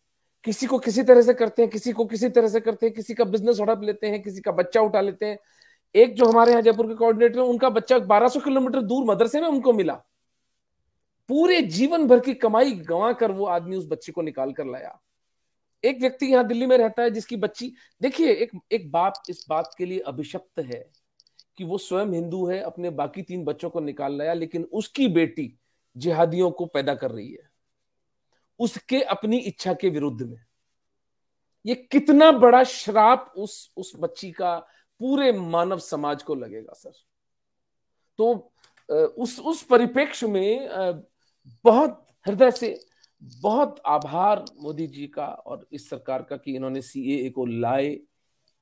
किसी 0.46 0.66
को 0.66 0.78
किसी 0.80 1.04
तरह 1.04 1.22
से 1.22 1.34
करते 1.34 1.62
हैं, 1.62 1.72
किसी 1.72 1.92
को 1.92 2.06
किसी 2.06 2.30
तरह 2.30 2.48
से 2.48 2.60
करते 2.60 2.86
हैं, 2.86 2.94
किसी 2.96 3.14
का 3.14 3.24
बिज़नेस 3.24 3.60
हड़प 3.62 3.82
लेते 3.84 4.08
हैं, 4.08 4.22
किसी 4.22 4.42
का 4.42 4.52
बच्चा 4.52 4.82
उठा 4.82 5.02
लेते 5.02 5.26
हैं। 5.26 5.38
एक 5.96 6.16
जो 6.16 6.26
हमारे 6.26 6.52
यहाँ 6.52 6.62
जयपुर 6.62 6.88
के 6.88 6.96
कोऑर्डिनेटर 6.96 7.40
हैं, 7.40 7.46
उनका 7.46 7.70
बच्चा 7.70 7.98
1200 7.98 8.40
किलोमीटर 8.40 8.82
दूर 8.82 9.04
मदरसे 9.06 9.42
में 9.42 9.48
उनको 9.48 9.74
मिला। 9.74 9.94
पूरे 11.30 11.62
जीवन 11.62 12.08
भर 12.08 12.20
की 12.20 12.34
कमाई 12.36 12.72
गंवा 12.72 13.12
कर 13.14 13.32
वो 13.32 13.46
आदमी 13.48 13.76
उस 13.76 13.88
बच्चे 13.88 14.12
को 14.12 14.22
निकाल 14.22 14.52
कर 14.54 14.66
लाया। 14.66 15.00
एक 15.84 16.00
व्यक्ति 16.02 16.26
यहाँ 16.26 16.48
दिल्ली 16.48 16.66
में 16.66 16.78
रहता 16.78 17.04
है 17.04 17.10
जिसकी 17.12 17.36
बच्ची, 17.38 17.74
देखिए, 18.02 18.32
एक 18.32 18.52
एक 18.72 18.92
बाप 18.92 19.24
इस 19.30 19.46
बात 19.50 19.74
के 19.78 19.86
लिए 19.86 20.00
अभिशप्त 20.00 20.60
है 20.60 20.90
कि 21.58 21.64
वो 21.64 21.78
स्वयं 21.78 22.12
हिंदू 22.14 22.46
है, 22.48 22.60
अपने 22.60 22.90
बाकी 22.90 23.22
तीन 23.22 23.44
बच्चों 23.46 23.70
को 23.70 23.80
निकाल 23.80 24.18
लाया, 24.18 24.34
लेकिन 24.34 24.64
उसकी 24.64 25.08
बेटी 25.08 25.54
जिहादियों 25.96 26.52
को 26.52 26.66
पैदा 26.66 26.96
कर 26.96 27.12
रही 27.12 27.32
है। 27.32 27.50
उसके 28.60 29.02
अपनी 29.02 29.38
इच्छा 29.38 29.74
के 29.74 29.90
विरुद्ध 29.90 30.22
में। 30.22 30.40
ये 31.66 31.76
कितना 31.92 32.32
बड़ा 32.32 32.64
श्राप 32.64 33.34
उस 33.38 33.72
उस 33.78 33.92
बच्ची 34.00 34.32
का 34.32 34.58
पूरे 35.02 35.32
मानव 35.32 35.80
समाज 35.80 36.24
को 36.24 36.36
लगेगा, 36.36 36.74
सर। 36.74 36.92
तो 38.20 38.52
उस 38.90 39.40
उस 39.40 39.64
परिप्रेक्ष्य 39.64 40.28
में 40.28 40.70
बहुत 41.66 42.06
हृदय 42.26 42.52
से 42.52 42.74
बहुत 43.22 43.82
आभार 43.86 44.44
मोदी 44.62 44.88
जी 44.88 45.08
का 45.08 45.26
और 45.26 45.68
इस 45.72 45.90
सरकार 45.90 46.22
का 46.22 46.38
कि 46.38 46.56
इन्होंने 46.56 46.82
सी 46.82 47.30
को 47.30 47.46
लाए 47.46 47.88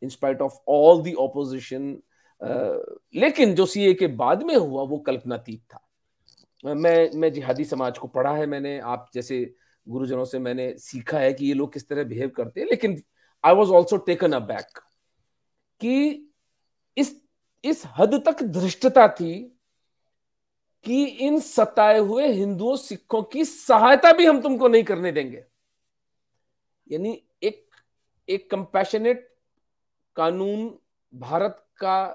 in 0.03 0.09
spite 0.09 0.41
of 0.41 0.53
all 0.67 1.01
the 1.01 1.13
opposition 1.13 1.97
लेकिन 3.15 3.53
जो 3.55 3.65
सी 3.65 3.93
के 3.93 4.07
बाद 4.07 4.43
में 4.43 4.55
हुआ, 4.55 4.83
वो 4.83 4.97
कल्पनातीत 4.97 5.61
था। 5.73 5.83
मैं 6.65 7.09
मैं 7.15 7.31
जिहादी 7.33 7.63
समाज 7.65 7.97
को 7.97 8.07
पढ़ा 8.07 8.33
है 8.35 8.45
मैंने, 8.45 8.77
आप 8.79 9.09
जैसे 9.13 9.53
गुरुजनों 9.87 10.25
से 10.25 10.39
मैंने 10.39 10.73
सीखा 10.77 11.19
है 11.19 11.33
कि 11.33 11.45
ये 11.45 11.53
लोग 11.53 11.73
किस 11.73 11.87
तरह 11.89 12.03
बिहेव 12.03 12.29
करते 12.29 12.61
हैं, 12.61 12.67
लेकिन 12.67 13.01
I 13.43 13.53
was 13.53 13.69
also 13.69 13.97
taken 13.97 14.31
aback 14.39 14.79
कि 15.81 16.31
इस 16.97 17.15
इस 17.63 17.83
हद 17.97 18.21
तक 18.25 18.43
धृष्टता 18.43 19.07
थी 19.07 19.56
कि 20.87 21.03
इन 21.03 21.39
सताए 21.39 21.97
हुए 21.99 22.27
हिंदुओं, 22.27 22.75
सिखों 22.75 23.21
की 23.23 23.45
सहायता 23.45 24.11
भी 24.11 24.25
हम 24.25 24.41
तुमको 24.41 24.67
नहीं 24.67 24.83
करने 24.83 25.11
देंगे। 25.11 25.43
यानी 26.87 27.11
एक 27.43 27.65
एक 28.27 28.49
कंपैशनेट 28.51 29.27
कानून 30.15 30.67
भारत 31.13 31.65
का 31.77 32.05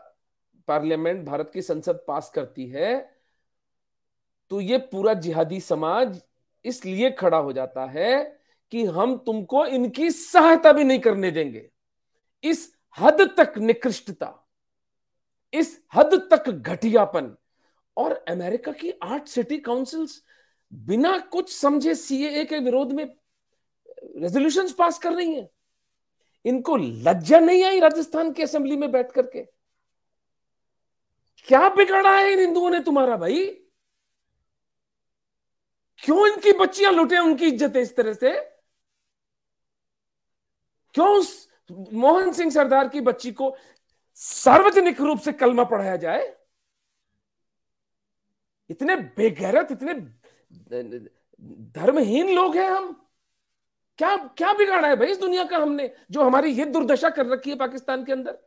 पार्लियामेंट 0.68 1.24
भारत 1.26 1.50
की 1.54 1.62
संसद 1.62 2.04
पास 2.08 2.30
करती 2.34 2.66
है 2.68 2.94
तो 4.50 4.60
ये 4.60 4.78
पूरा 4.78 5.14
जिहादी 5.14 5.60
समाज 5.60 6.20
इसलिए 6.64 7.10
खड़ा 7.10 7.38
हो 7.38 7.52
जाता 7.52 7.84
है 7.86 8.22
कि 8.72 8.84
हम 8.86 9.16
तुमको 9.16 9.64
इनकी 9.66 10.10
सहायता 10.10 10.72
भी 10.72 10.84
नहीं 10.84 10.98
करने 11.00 11.30
देंगे। 11.30 11.68
इस 12.44 12.72
हद 12.98 13.20
तक 13.36 13.58
निकृष्टता, 13.58 14.34
इस 15.52 15.78
हद 15.94 16.14
तक 16.32 16.50
घटियापन 16.50 17.34
और 17.96 18.12
अमेरिका 18.28 18.72
की 18.72 18.90
आठ 19.02 19.28
सिटी 19.28 19.58
काउंसिल्स 19.58 20.22
बिना 20.72 21.16
कुछ 21.18 21.52
समझे 21.52 21.94
सीएए 21.94 22.44
के 22.44 22.58
विरोध 22.58 22.92
में 22.92 23.04
रेजोल्यूशन 24.16 24.72
पास 24.78 24.98
कर 24.98 25.12
रही 25.12 25.34
हैं। 25.34 25.48
इनको 26.44 26.76
लज्जा 26.76 27.38
नहीं 27.40 27.64
आई 27.64 27.80
राजस्थान 27.80 28.32
की 28.32 28.42
असेंबली 28.42 28.76
में 28.76 28.90
बैठ 28.92 29.12
करके? 29.12 29.42
क्या 31.48 31.68
बिगड़ा 31.68 32.18
है 32.18 32.32
इन 32.32 32.38
हिंदुओं 32.38 32.70
ने 32.70 32.80
तुम्हारा 32.80 33.16
भाई? 33.16 33.46
क्यों 35.98 36.26
इनकी 36.28 36.52
बच्चियाँ 36.52 36.92
लुटे 36.92 37.18
उनकी 37.18 37.46
इज़्ज़त 37.46 37.76
इस 37.76 37.96
तरह 37.96 38.12
से? 38.12 38.32
क्यों 40.94 41.22
मोहन 41.92 42.32
सिंह 42.32 42.50
सरदार 42.50 42.88
की 42.88 43.00
बच्ची 43.00 43.32
को 43.32 43.56
सार्वजनिक 44.16 45.00
रूप 45.00 45.20
से 45.20 45.32
कलमा 45.32 45.64
पढ़ाया 45.64 45.96
जाए? 45.96 46.26
इतने 48.72 48.96
बेगैरत, 49.16 49.68
इतने 49.72 49.94
धर्महीन 51.74 52.34
लोग 52.34 52.56
हैं 52.56 52.68
हम। 52.70 52.92
क्या 53.98 54.16
क्या 54.16 54.52
बिगाड़ा 54.52 54.88
है 54.88 54.96
भाई 54.96 55.08
इस 55.08 55.18
दुनिया 55.18 55.44
का 55.44 55.56
हमने, 55.56 55.90
जो 56.10 56.22
हमारी 56.22 56.50
ये 56.50 56.64
दुर्दशा 56.66 57.08
कर 57.10 57.26
रखी 57.26 57.50
है 57.50 57.56
पाकिस्तान 57.56 58.04
के 58.04 58.12
अंदर? 58.12 58.38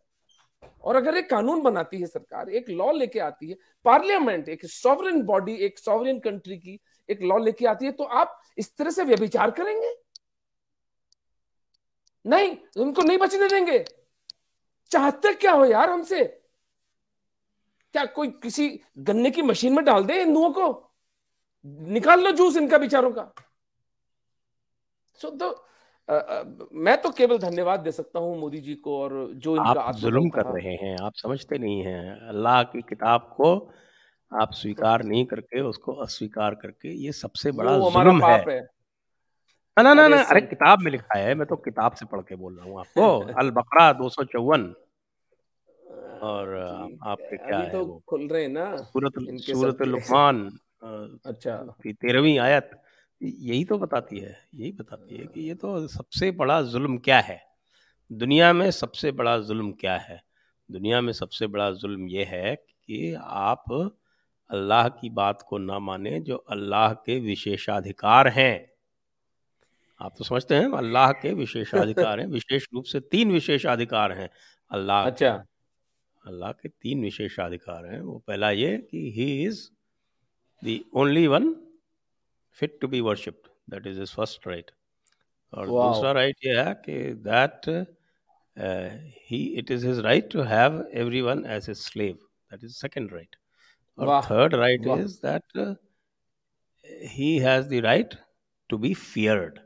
और 0.84 0.96
अगर 0.96 1.18
एक 1.18 1.30
कानून 1.30 1.62
बनाती 1.62 2.00
है 2.02 2.08
सरकार, 2.08 2.50
एक 2.50 2.70
लॉ 2.70 2.92
लेके 2.92 3.20
आती 3.20 3.50
है 3.50 3.58
पार्लियामेंट 3.86 4.50
एक 4.50 4.66
सॉवरन 4.66 5.22
बॉडी 5.24 5.54
एक 5.66 5.80
सॉवरन 5.80 6.20
कंट्री 6.20 6.58
की 6.58 6.80
एक 7.10 7.22
लॉ 7.22 7.38
लेके 7.38 7.66
आती 7.66 7.86
है 7.86 7.92
तो 7.92 8.04
आप 8.04 8.42
इस 8.58 8.76
तरह 8.78 8.90
से 8.90 9.04
व्यभिचार 9.04 9.52
करेंगे? 9.52 9.94
नहीं, 12.26 12.56
उनको 12.78 13.02
नहीं 13.02 13.18
बचने 13.18 13.48
देंगे। 13.48 13.84
चाहते 14.92 15.34
क्या 15.34 15.52
हो 15.52 15.66
यार 15.66 15.90
हमसे? 15.90 16.24
क्या 17.96 18.06
कोई 18.06 18.28
किसी 18.44 18.68
गन्ने 18.98 19.32
की 19.32 19.42
मशीन 19.42 19.74
में 19.74 19.86
डाल 19.86 20.06
दे 20.06 20.20
हिंदुओं 20.20 20.52
को? 20.52 20.92
निकाल 21.66 22.24
लो 22.24 22.32
जूस 22.32 22.58
इनका 22.58 22.78
बिचारों 22.78 23.12
का। 23.12 23.34
सो 25.20 25.30
तो 25.30 25.48
मैं 26.74 27.02
तो 27.02 27.10
केवल 27.10 27.38
धन्यवाद 27.38 27.80
दे 27.80 27.92
सकता 27.92 28.20
हूँ 28.20 28.40
मोदी 28.40 28.58
जी 28.58 28.76
को 28.76 29.00
और 29.02 29.32
जो 29.36 29.56
इनका 29.56 29.82
आप 29.82 29.96
जुल्म 29.96 30.30
कर 30.30 30.46
रहे 30.46 30.74
हैं 30.76 30.98
आप 31.02 31.14
समझते 31.16 31.58
नहीं 31.58 31.82
हैं। 31.82 32.28
अल्लाह 32.28 32.64
की 32.64 32.82
किताब 32.82 33.34
को 33.38 33.72
आप 34.32 34.54
स्वीकार 34.54 35.04
नहीं 35.04 35.26
करके 35.26 35.62
उसको 35.62 35.94
अस्वीकार 35.94 36.56
करके 36.56 36.94
ये 36.94 37.12
सबसे 37.12 37.52
बड़ा 37.52 37.78
जुल्म 37.90 38.26
है, 38.26 38.38
है। 38.50 38.62
ना 39.84 39.94
ना 39.94 40.08
ना 40.08 40.22
अरे 40.24 40.42
किताब 40.42 40.80
में 40.80 40.92
लिखा 40.92 41.20
है 41.20 41.36
मैं 41.36 41.48
तो 41.48 41.56
किताब 41.56 41.94
से 41.94 42.06
पढ़ 42.06 42.22
के 42.22 42.36
बोल 42.36 42.58
रहा 42.58 42.66
हूँ 42.66 42.80
आपको। 42.80 43.20
अल 43.40 43.52
बकरा 43.52 43.94
दो 43.94 44.10
सौ 44.10 44.24
चौवन। 44.24 44.74
और 46.26 46.56
आपके 47.04 47.38
क्या 47.38 47.58
है 47.58 47.72
तो 47.72 48.04
खुल 48.08 48.28
रहे 48.28 48.42
हैं 48.42 48.50
ना 48.50 48.76
सूरत 48.78 49.14
सूरत 49.42 49.82
लुकमान 49.82 50.60
अच्छा। 51.26 51.56
तेरहवीं 51.86 52.40
आयत 52.40 52.72
यही 53.22 53.64
तो 53.66 53.78
बताती 53.78 54.20
है 54.20 54.38
यही 54.56 54.72
बताती 54.72 55.18
है 55.18 55.26
कि 55.26 55.42
ये 55.42 55.56
तो 55.56 55.88
सबसे 55.88 56.32
बड़ा 56.32 56.62
जुल्म 56.62 56.98
क्या 56.98 57.20
है? 57.20 57.42
दुनिया 58.12 58.54
में 58.54 58.72
सबसे 58.72 59.12
बड़ा 59.12 59.38
जुल्म 59.38 59.72
क्या 59.72 59.98
है? 59.98 60.22
दुनिया 60.72 61.02
में 61.02 61.14
सबसे 61.14 61.48
बड़ा 61.48 61.72
जुल्म 61.72 62.08
ये 62.08 62.24
है 62.24 62.56
कि 62.56 63.14
आप 63.20 63.64
अल्लाह 64.50 64.90
की 64.90 65.10
बात 65.10 65.42
को 65.42 65.58
ना 65.58 65.80
माने 65.80 66.20
जो 66.20 66.36
अल्लाह 66.36 66.94
के 66.94 67.20
विशेषाधिकार 67.20 68.28
हैं। 68.28 68.72
आप 70.02 70.16
तो 70.18 70.24
समझते 70.24 70.56
हैं 70.56 70.72
अल्लाह 70.72 71.12
के 71.12 71.34
विशेषाधिकार 71.44 72.20
हैं 72.20 72.28
विशेष 72.28 72.68
रूप 72.74 72.84
से 72.84 73.00
तीन 73.00 73.32
विशेषाधिकार 73.32 74.12
हैं 74.12 74.30
अल्लाह 74.72 75.06
अच्छा। 75.06 75.46
अल्लाह 76.26 76.52
के 76.52 76.70
तीन 76.70 77.02
विशेषाधिकार 77.04 77.86
हैं। 77.86 78.00
वो 78.02 78.18
पहला 78.28 78.50
ये 78.52 78.78
कि 78.92 79.10
he 79.16 79.28
is 79.46 79.68
the 80.62 80.80
only 81.02 81.28
one 81.28 81.54
fit 82.58 82.78
to 82.82 82.88
be 82.88 83.02
worshipped 83.02 83.50
that 83.70 83.88
is 83.88 84.02
is 84.02 84.14
first 84.16 84.48
right 84.48 84.72
और 85.54 85.68
दूसरा 85.68 86.12
राइट 86.12 86.46
ये 86.46 86.60
है 86.60 86.74
कि 86.86 86.98
that 87.28 87.70
he 89.30 89.44
it 89.60 89.72
is 89.72 89.88
his 89.88 90.00
right 90.06 90.32
to 90.32 90.42
have 90.54 90.84
every 90.94 91.22
one 91.22 91.46
as 91.56 91.70
a 91.70 91.74
slave 91.74 92.14
that 92.52 92.64
is 92.64 92.74
second 92.76 93.14
right 93.14 93.36
और 93.98 94.22
third 94.26 94.56
right 94.56 94.88
is 94.98 95.20
that 95.26 95.78
he 97.12 97.38
has 97.40 97.70
the 97.70 97.82
right 97.84 98.16
to 98.70 98.78
be 98.78 98.94
feared 98.94 99.60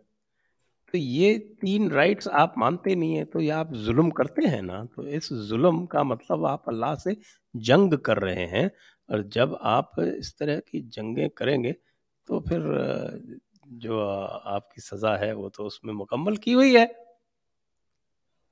तो 0.94 0.98
ये 0.98 1.38
तीन 1.62 1.90
rights 1.92 2.28
आप 2.28 2.54
मानते 2.58 2.96
नहीं 2.96 3.16
है 3.16 3.26
तो 3.26 3.40
ये 3.40 3.50
आप 3.52 3.74
जुल्म 3.74 4.10
करते 4.12 4.46
हैं 4.46 4.62
ना 4.62 4.84
तो 4.96 5.08
इस 5.08 5.30
जुल्म 5.50 5.86
का 5.86 6.04
मतलब 6.04 6.46
आप 6.46 6.64
अल्लाह 6.68 6.96
से 6.96 7.16
जंग 7.56 7.94
कर 8.00 8.18
रहे 8.18 8.46
हैं। 8.48 8.70
और 9.10 9.24
जब 9.30 9.58
आप 9.62 9.92
इस 10.00 10.34
तरह 10.40 10.60
की 10.60 10.82
जंगें 10.90 11.30
करेंगे 11.30 11.72
तो 12.28 12.40
फिर 12.40 12.62
जो 13.76 14.00
आपकी 14.00 14.82
सज़ा 14.82 15.16
है 15.18 15.34
वो 15.34 15.50
तो 15.50 15.64
उसमें 15.64 15.94
मुकम्मल 15.94 16.38
की 16.38 16.54
हुई 16.54 16.76
है। 16.76 16.86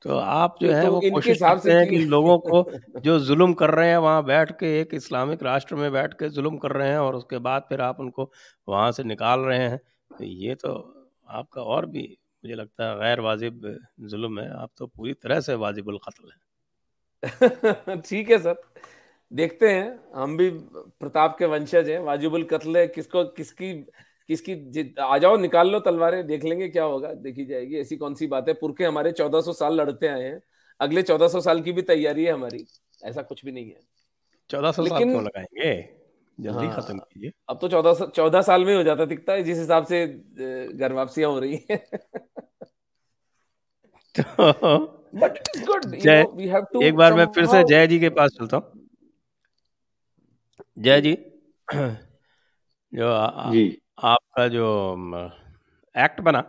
तो 0.05 0.17
आप 0.17 0.57
जो 0.61 0.71
है 0.71 0.85
तो 0.85 0.91
वो 0.91 0.99
कोशिश 1.11 1.39
करते 1.39 1.71
हैं 1.71 1.87
कि 1.89 1.97
लोगों 1.97 2.37
को 2.39 2.63
जो 3.01 3.17
जुल्म 3.19 3.53
कर 3.53 3.69
रहे 3.69 3.89
हैं 3.89 3.97
वहाँ 3.97 4.23
बैठ 4.25 4.51
के 4.51 4.79
एक 4.81 4.93
इस्लामिक 4.93 5.43
राष्ट्र 5.43 5.75
में 5.75 5.91
बैठ 5.91 6.13
के 6.13 6.29
जुल्म 6.29 6.57
कर 6.57 6.71
रहे 6.71 6.89
हैं 6.89 6.99
और 6.99 7.15
उसके 7.15 7.37
बाद 7.39 7.65
फिर 7.69 7.81
आप 7.81 7.99
उनको 7.99 8.31
वहाँ 8.67 8.91
से 8.91 9.03
निकाल 9.03 9.39
रहे 9.39 9.59
हैं। 9.59 9.77
तो 10.11 10.23
ये 10.23 10.55
तो 10.55 10.73
आपका 11.29 11.61
और 11.61 11.85
भी 11.85 12.05
मुझे 12.43 12.55
लगता 12.55 12.89
है 12.89 12.95
गैर 12.99 13.19
वाजिब 13.19 13.79
जुल्म 13.99 14.39
है। 14.39 14.49
आप 14.51 14.71
तो 14.77 14.87
पूरी 14.87 15.13
तरह 15.13 15.39
से 15.39 15.55
वाजिबुल 15.55 15.97
कत्ल 15.97 16.31
है। 16.31 16.37
ठीक 18.01 18.29
है 18.29 18.37
सर। 18.37 18.61
देखते 19.31 19.69
हैं 19.69 19.99
हम 20.15 20.37
भी 20.37 20.49
प्रताप 20.99 21.35
के 21.39 21.45
वंशज 21.45 21.89
हैं। 21.89 21.99
वाजिबुल 21.99 22.43
कत्ल 22.43 22.77
है। 22.77 22.87
किसको 22.87 23.23
किसकी 23.23 23.73
किसकी 24.27 24.95
आ 24.99 25.17
जाओ 25.17 25.37
निकाल 25.37 25.69
लो 25.69 25.79
तलवारें 25.79 26.27
देख 26.27 26.43
लेंगे 26.43 26.67
क्या 26.69 26.83
होगा 26.83 27.13
देखी 27.13 27.45
जाएगी। 27.45 27.75
ऐसी 27.75 27.97
कौन 27.97 28.15
सी 28.15 28.27
बात 28.27 28.47
है? 28.47 28.53
पुरखे 28.53 28.85
हमारे 28.85 29.11
1400 29.11 29.53
साल 29.53 29.73
लड़ते 29.73 30.07
आए 30.07 30.23
हैं। 30.23 30.41
अगले 30.79 31.01
1400 31.03 31.41
साल 31.41 31.61
की 31.61 31.71
भी 31.71 31.81
तैयारी 31.81 32.25
है 32.25 32.31
हमारी। 32.31 32.65
ऐसा 33.03 33.21
कुछ 33.21 33.45
भी 33.45 33.51
नहीं 33.51 33.69
है। 33.69 33.79
चौदह 34.49 34.71
सौ 34.71 34.85
साल 34.85 35.03
क्यों 35.03 35.23
लगाएँगे? 35.23 35.96
जल्दी 36.39 36.65
हाँ, 36.65 36.75
खत्म 36.75 36.97
कीजिए। 36.97 37.31
अब 37.49 37.57
तो 37.61 37.67
चौदह 37.67 38.05
चौदह 38.05 38.41
साल 38.41 38.65
में 38.65 38.75
हो 38.75 38.83
जाता 38.83 39.05
दिखता 39.05 39.33
है 39.33 39.43
जिस 39.43 39.57
हिसाब 39.57 39.85
से 39.85 40.07
घर 40.73 40.93
वापसियाँ 40.93 41.31
हो 41.31 41.39
रही 41.39 41.65
है। 41.71 41.77
बट 44.19 45.37
गुड 45.65 45.85
जय 45.95 46.23
वी 46.33 46.47
हैव 46.47 46.65
टू 46.73 46.81
एक 46.81 46.95
बार 46.95 47.13
मैं 47.13 47.25
फिर 47.25 47.45
से 47.45 47.63
जय 47.63 47.87
जी 47.87 47.99
के 47.99 48.09
पास 48.09 48.31
चलता 48.31 48.57
हूँ। 48.57 48.87
जय 50.79 51.01
जी। 51.01 51.17
जो 52.93 53.11
आ, 53.11 53.51
जी। 53.51 53.81
आपका 54.03 54.47
जो 54.47 54.67
एक्ट 55.95 56.21
बना 56.21 56.43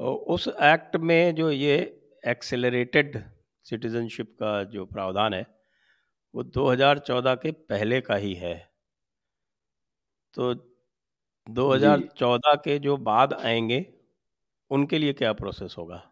उस 0.00 0.48
एक्ट 0.48 0.96
में 0.96 1.34
जो 1.34 1.50
ये 1.50 2.00
एक्सेलरेटेड 2.26 3.24
सिटीजनशिप 3.64 4.30
का 4.30 4.64
जो 4.64 4.84
प्रावधान 4.84 5.34
है 5.34 5.46
वो 6.34 6.42
2014 6.42 7.34
के 7.34 7.50
पहले 7.50 8.00
का 8.00 8.14
ही 8.14 8.34
है। 8.34 8.72
तो 10.34 10.54
2014 11.46 12.54
के 12.54 12.78
जो 12.78 12.96
बाद 12.96 13.32
आएँगे, 13.34 13.86
उनके 14.70 14.98
लिए 14.98 15.12
क्या 15.12 15.32
प्रोसेस 15.32 15.74
होगा? 15.78 16.02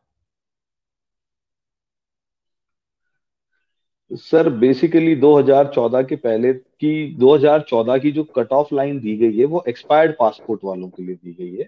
सर 4.11 4.49
बेसिकली 4.51 5.15
2014 5.17 6.03
के 6.03 6.17
पहले 6.17 6.53
की 6.53 7.15
2014 7.17 7.99
की 7.99 8.11
जो 8.13 8.25
कट 8.25 8.53
ऑफ़ 8.53 8.75
लाइन 8.75 8.99
दी 9.01 9.17
गई 9.17 9.39
है, 9.39 9.45
वो 9.45 9.65
एक्सपायर्ड 9.69 10.15
पासपोर्ट 10.19 10.61
वालों 10.65 10.89
के 10.89 11.03
लिए 11.03 11.15
दी 11.15 11.33
गई 11.33 11.57
है 11.57 11.65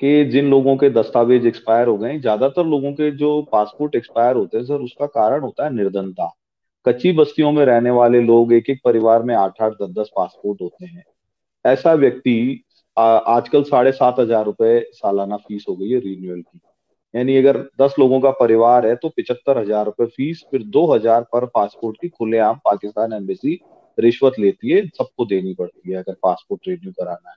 कि 0.00 0.24
जिन 0.24 0.50
लोगों 0.50 0.76
के 0.76 0.90
दस्तावेज़ 0.90 1.46
एक्सपायर 1.46 1.88
हो 1.88 1.98
गए 1.98 2.18
ज़्यादातर 2.20 2.66
लोगों 2.66 2.92
के 2.92 3.10
जो 3.16 3.42
पासपोर्ट 3.52 3.94
एक्सपायर 3.94 4.36
होते 4.36 4.58
हैं, 4.58 4.64
सर, 4.64 4.82
उसका 4.82 5.06
कारण 5.06 5.42
होता 5.42 5.64
है 5.64 5.74
निर्धनता। 5.74 6.32
कच्ची 6.86 7.12
बस्तियों 7.12 7.50
में 7.52 7.64
रहने 7.64 7.90
वाले 7.90 8.20
लोग 8.22 8.52
एक 8.52 8.70
एक 8.70 8.80
परिवार 8.84 9.22
में 9.22 9.34
आठ 9.34 9.62
आठ 9.62 9.72
दस 9.72 9.88
दस 9.90 10.10
पासपोर्ट 10.16 10.60
होते 10.62 10.86
हैं। 10.86 11.04
ऐसा 11.64 11.92
व्यक्ति 11.94 12.62
आजकल 12.96 13.62
साढ़े 13.64 13.92
सात 13.92 14.18
हज़ार 14.20 14.44
रुपए 14.44 14.78
सालाना 14.94 15.36
फ़ीस 15.38 15.64
हो 15.68 15.74
गई 15.76 15.88
है 15.90 15.98
रिन्यूअल 16.00 16.40
की। 16.40 16.60
यानी 17.14 17.36
अगर 17.36 17.58
दस 17.80 17.94
लोगों 17.98 18.20
का 18.20 18.30
परिवार 18.40 18.86
है 18.86 18.94
तो 18.96 19.08
पिछहत्तर 19.08 19.58
हज़ार 19.58 19.84
रुपए 19.84 20.06
फ़ीस, 20.06 20.44
फिर 20.50 20.62
दो 20.64 20.86
हज़ार 20.86 21.22
पर 21.32 21.46
पासपोर्ट 21.46 21.96
की 22.00 22.08
खुलेआम 22.08 22.56
पाकिस्तान 22.64 23.12
एम्बेसी 23.12 23.58
रिश्वत 23.98 24.38
लेती 24.38 24.70
है, 24.70 24.86
सबको 24.88 25.24
देनी 25.26 25.54
पड़ती 25.54 25.90
है 25.90 25.98
अगर 25.98 26.16
पासपोर्ट 26.22 26.68
रिन्यू 26.68 26.92
कराना 26.92 27.30
है। 27.30 27.36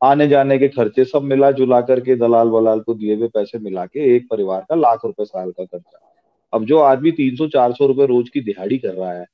आने 0.00 0.28
जाने 0.28 0.58
के 0.58 0.68
खर्चे 0.68 1.04
सब 1.04 1.22
मिला 1.24 1.50
जुला 1.52 1.80
करके 1.82 2.16
दलाल 2.16 2.48
वलाल 2.48 2.80
को 2.80 2.94
दिए 2.94 3.16
हुए 3.16 3.28
पैसे 3.28 3.58
मिला 3.60 3.86
के 3.86 4.14
एक 4.14 4.26
परिवार 4.30 4.64
का 4.68 4.74
लाख 4.76 5.04
रुपए 5.04 5.24
साल 5.24 5.50
का 5.50 5.64
खर्चा। 5.64 5.98
अब 6.52 6.64
जो 6.64 6.78
आदमी 6.80 7.10
तीन 7.12 7.36
सौ, 7.36 7.46
चार 7.48 7.72
सौ 7.72 7.86
रुपए 7.86 8.06
रोज 8.06 8.28
की 8.28 8.40
दिहाड़ी 8.42 8.78
कर 8.78 8.94
रहा 8.94 9.12
है, 9.12 9.26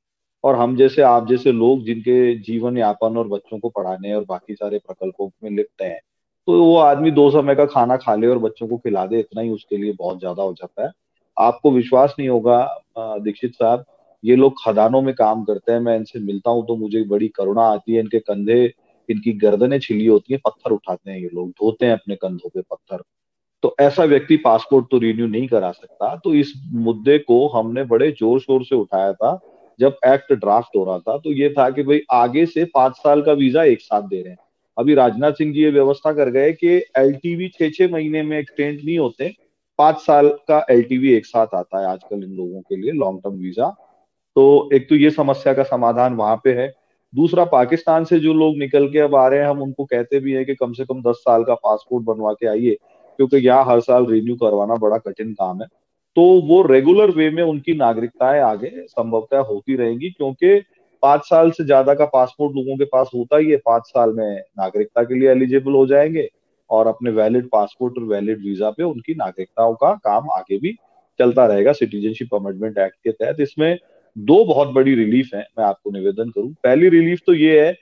और 0.45 0.57
हम 0.57 0.77
जैसे, 0.77 1.03
आप 1.05 1.29
जैसे 1.29 1.53
लोग 1.53 1.85
जिनके 1.85 2.35
जीवन 2.41 2.79
यापन 2.79 3.17
और 3.17 3.29
बच्चों 3.29 3.59
को 3.59 3.69
पढ़ाने 3.71 4.15
और 4.15 4.25
बाकी 4.25 4.55
सारे 4.55 4.79
प्रकल्पों 4.79 5.31
में 5.45 5.51
लिप्त 5.53 5.83
हैं 5.83 5.99
तो 6.49 6.59
वो 6.59 6.77
आदमी 6.79 7.11
दो 7.13 7.31
समय 7.31 7.55
का 7.55 7.65
खाना 7.67 7.97
खा 7.99 8.15
ले 8.15 8.27
और 8.27 8.39
बच्चों 8.39 8.67
को 8.69 8.77
खिला 8.79 9.05
दे, 9.07 9.19
इतना 9.21 9.43
ही 9.43 9.51
उसके 9.51 9.77
लिए 9.77 9.93
बहुत 9.95 10.19
ज़्यादा 10.21 10.43
हो 10.43 10.53
जाता 10.55 10.85
है। 10.85 10.91
आपको 11.37 11.71
विश्वास 11.73 12.15
नहीं 12.19 12.29
होगा 12.29 13.19
दीक्षित 13.21 13.55
साहब, 13.55 13.85
ये 14.25 14.37
लोग 14.37 14.55
खदानों 14.61 15.01
में 15.03 15.15
काम 15.15 15.43
करते 15.45 15.73
हैं, 15.73 15.81
मैं 15.81 15.97
इनसे 15.97 16.21
मिलता 16.21 16.51
हूँ 16.51 16.67
तो 16.67 16.77
मुझे 16.77 17.03
बड़ी 17.07 17.29
करुणा 17.31 17.63
आती 17.65 17.95
है, 17.95 18.01
इनके 18.01 18.19
कंधे, 18.21 18.63
इनकी 19.09 19.33
गर्दनें 19.39 19.79
छिली 19.81 20.07
होती 20.07 20.33
है, 20.33 20.39
पत्थर 20.45 20.71
उठाते 20.73 21.11
हैं 21.11 21.19
ये 21.19 21.29
लोग, 21.35 21.51
धोते 21.51 21.87
हैं 21.87 21.93
अपने 21.93 22.17
कंधों 22.17 22.49
पे 22.51 22.61
पत्थर। 22.63 23.03
तो 23.63 23.75
ऐसा 23.81 24.05
व्यक्ति 24.05 24.37
पासपोर्ट 24.37 24.87
तो 24.91 24.99
रिन्यू 24.99 25.27
नहीं 25.27 25.47
करा 25.49 25.71
सकता। 25.73 26.15
तो 26.17 26.35
इस 26.35 26.53
मुद्दे 26.73 27.19
को 27.19 27.47
हमने 27.49 27.85
बड़े 27.85 28.11
ज़ोर 28.13 28.41
शोर 28.41 28.65
से 28.65 28.77
उठाया 28.77 29.13
था, 29.13 29.39
जब 29.79 29.97
एक्ट 30.07 30.33
ड्राफ्ट 30.35 30.77
हो 30.77 30.85
रहा 30.85 30.99
था। 30.99 31.17
तो 31.19 31.33
ये 31.33 31.49
था 31.51 31.69
कि 31.71 31.83
भाई 31.83 32.01
आगे 32.13 32.45
से 32.47 32.65
पाँच 32.75 32.97
साल 32.97 33.23
का 33.23 33.33
वीज़ा 33.35 33.65
एक 33.65 33.81
साथ 33.81 34.03
दे 34.03 34.21
रहे 34.23 34.31
हैं। 34.31 34.39
अभी 34.77 34.95
राजनाथ 34.95 35.33
सिंह 35.33 35.53
जी 35.55 35.63
ये 35.63 35.71
व्यवस्था 35.71 36.13
कर 36.13 36.31
गए 36.31 36.53
कि 36.55 36.77
एल 36.99 37.13
टी 37.15 37.49
छह 37.49 37.71
छह 37.71 37.93
महीने 37.93 38.23
में 38.23 38.39
एक्सटेंड 38.39 38.79
नहीं 38.79 38.99
होते। 38.99 39.33
पाँच 39.79 39.97
साल 39.99 40.29
का 40.49 40.65
एल 40.71 41.05
एक 41.07 41.27
साथ 41.27 41.55
आता 41.55 41.81
है 41.81 41.87
आजकल 41.87 42.17
इन 42.17 42.31
लोगों 42.33 42.61
के 42.61 42.77
लिए 42.77 42.93
लॉन्ग 42.95 43.21
टर्म 43.21 43.35
वीज़ा 43.35 43.75
तो 44.37 44.69
एक 44.75 44.89
तो 44.89 44.95
ये 44.95 45.11
समस्या 45.11 45.53
का 45.55 45.63
समाधान 45.65 46.15
वहाँ 46.15 46.41
पे 46.45 46.53
है। 46.53 46.73
दूसरा, 47.13 47.45
पाकिस्तान 47.47 48.05
से 48.05 48.19
जो 48.21 48.33
लोग 48.35 48.57
निकल 48.59 48.89
के 48.89 48.99
अब 48.99 49.15
आ 49.15 49.27
रहे 49.29 49.41
हैं, 49.41 49.47
हम 49.47 49.63
उनको 49.63 49.85
कहते 49.85 50.21
भी 50.21 50.33
है 50.33 50.45
कि 50.45 50.55
कम 50.55 50.73
से 50.73 50.85
कम 50.85 51.01
दस 51.03 51.17
साल 51.19 51.45
का 51.45 51.55
पासपोर्ट 51.57 52.05
बनवा 52.05 52.33
के 52.33 52.47
आइए। 52.47 52.77
क्योंकि 53.19 53.37
यहाँ 53.39 53.65
हर 53.65 53.81
साल 53.81 54.07
रिन्यू 54.07 54.37
करवाना 54.37 54.75
बड़ा 54.79 54.99
कठिन 54.99 55.33
काम 55.35 55.61
है। 55.63 55.67
तो 56.17 56.23
वो 56.43 56.63
रेगुलर 56.65 57.11
वे 57.11 57.29
में 57.31 57.43
उनकी 57.43 57.75
नागरिकताएँ 57.77 58.41
आगे 58.43 58.71
संभवतः 58.81 59.39
होती 59.43 59.77
रहेंगी, 59.77 60.11
क्योंकि 60.11 60.61
पाँच 61.03 61.23
साल 61.23 61.51
से 61.51 61.65
ज़्यादा 61.65 61.95
का 61.95 62.05
पासपोर्ट 62.07 62.55
लोगों 62.57 62.77
के 62.77 62.85
पास 62.87 63.11
होता 63.15 63.37
ही 63.37 63.51
है। 63.51 63.57
पाँच 63.57 63.83
साल 63.87 64.13
में 64.13 64.41
नागरिकता 64.59 65.03
के 65.03 65.15
लिए 65.15 65.31
एलिजिबल 65.31 65.73
हो 65.73 65.87
जाएँगे 65.87 66.29
और 66.71 66.87
अपने 66.87 67.11
वैलिड 67.13 67.49
पासपोर्ट 67.49 67.99
और 67.99 68.05
वैलिड 68.05 68.39
वीज़ा 68.39 68.71
पे 68.71 68.83
उनकी 68.83 69.15
नागरिकताओं 69.15 69.75
का 69.75 69.93
काम 70.05 70.31
आगे 70.31 70.59
भी 70.59 70.73
चलता 71.19 71.47
रहेगा। 71.47 71.73
सिटीजनशिप 71.73 72.35
अमेंडमेंट 72.35 72.79
एक्ट 72.79 72.97
के 73.05 73.11
तहत। 73.13 73.41
इसमें 73.41 73.79
दो 74.17 74.45
बहुत 74.45 74.69
बड़ी 74.69 74.95
रिलीफ 74.95 75.31
है, 75.35 75.47
मैं 75.59 75.65
आपको 75.65 75.91
निवेदन 75.91 76.31
करूँ। 76.31 76.53
पहली 76.65 76.89
रिलीफ 76.89 77.21
तो 77.27 77.35
ये 77.35 77.61
है 77.61 77.73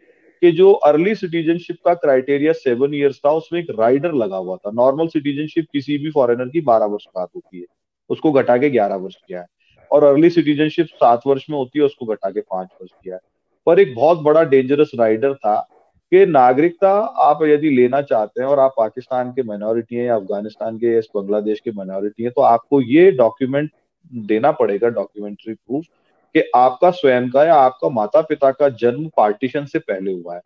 कि 0.45 0.53
जो 0.53 0.73
अर्ली 0.73 1.15
सिटीजनशिप 1.15 1.77
का 1.85 1.95
क्राइटेरिया 1.95 2.53
सेवन 2.53 2.95
ईयर्स 2.95 3.21
था, 3.27 3.31
उसमें 3.31 3.61
एक 3.61 3.67
राइडर 3.79 4.13
लगा 4.13 4.37
हुआ 4.37 4.57
था। 4.57 4.71
नॉर्मल 4.71 5.07
सिटीजनशिप 5.07 5.67
किसी 5.73 5.99
भी 5.99 6.11
फॉरेनर 6.11 6.49
की 6.49 6.61
बारह 6.61 6.87
वर्ष 6.87 7.05
बाद 7.15 7.29
होती 7.37 7.59
है। 7.59 7.65
उसको 8.11 8.33
घटा 8.33 8.57
के 8.57 8.71
ग्यारह 8.71 8.97
वर्ष 8.97 9.15
किया 9.15 9.41
है। 9.41 9.47
और 9.91 10.05
अर्ली 10.05 10.31
सिटीजनशिप 10.31 10.87
सात 10.87 11.21
वर्ष 11.27 11.47
में 11.51 11.59
होती 11.59 11.79
है, 11.79 11.85
उसको 11.85 12.07
घटा 12.07 12.31
के 12.31 12.41
पाँच 12.41 12.69
वर्ष 12.83 12.91
किया 13.05 13.15
है। 13.15 13.21
पर 13.67 13.81
एक 13.81 13.95
बहुत 13.95 14.19
बड़ा 14.19 14.45
डेंजरस 14.45 14.91
राइडर 14.95 15.35
था 15.35 15.69
कि 16.13 16.27
नागरिकता 16.27 16.91
आप 17.01 17.39
यदि 17.43 17.71
लेना 17.71 18.03
चाहते 18.03 18.41
हैं 18.41 18.49
और 18.49 18.59
आप 18.59 18.75
पाकिस्तान 18.77 19.31
के 19.31 19.43
माइनॉरिटी 19.43 19.97
हैं 19.97 20.07
या 20.07 20.17
अफ़गानिस्तान 20.17 20.79
के 20.79 20.87
या 20.87 21.01
बांग्लादेश 21.15 21.61
के 21.61 21.71
माइनॉरिटी 21.71 22.23
हैं 22.23 22.33
तो 22.33 22.43
आपको 22.43 22.81
ये 22.81 23.11
डॉक्यूमेंट 23.11 23.71
देना 24.15 24.53
पड़ेगा 24.53 24.89
डॉक्यूमेंट्री 24.89 25.55
प्रूफ 25.55 25.85
कि 26.35 26.43
आपका 26.57 26.91
स्वयं 26.93 27.29
का 27.31 27.45
या 27.45 27.55
आपका 27.57 27.89
माता 27.91 28.21
पिता 28.23 28.51
का 28.53 28.69
जन्म 28.77 29.09
पार्टीशन 29.17 29.65
से 29.67 29.79
पहले 29.81 30.13
हुआ 30.13 30.35
है। 30.35 30.41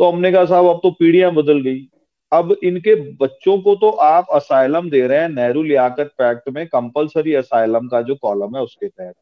तो 0.00 0.10
हमने 0.10 0.32
कहा, 0.32 0.44
साहब, 0.44 0.66
अब 0.66 0.80
तो 0.82 0.90
पीढ़ियाँ 0.92 1.32
बदल 1.34 1.60
गई। 1.62 1.86
अब 2.32 2.56
इनके 2.64 2.94
बच्चों 3.16 3.58
को 3.58 3.74
तो 3.76 3.88
आप 3.90 4.26
असाइलम 4.34 4.88
दे 4.90 5.06
रहे 5.06 5.18
हैं, 5.18 5.28
नेहरू 5.30 5.62
लियाकत 5.62 6.10
पैक्ट 6.18 6.48
में, 6.48 6.66
कंपलसरी 6.66 7.34
असाइलम 7.34 7.88
का 7.88 8.00
जो 8.02 8.14
कॉलम 8.14 8.56
है 8.56 8.62
उसके 8.62 8.88
तहत। 8.88 9.14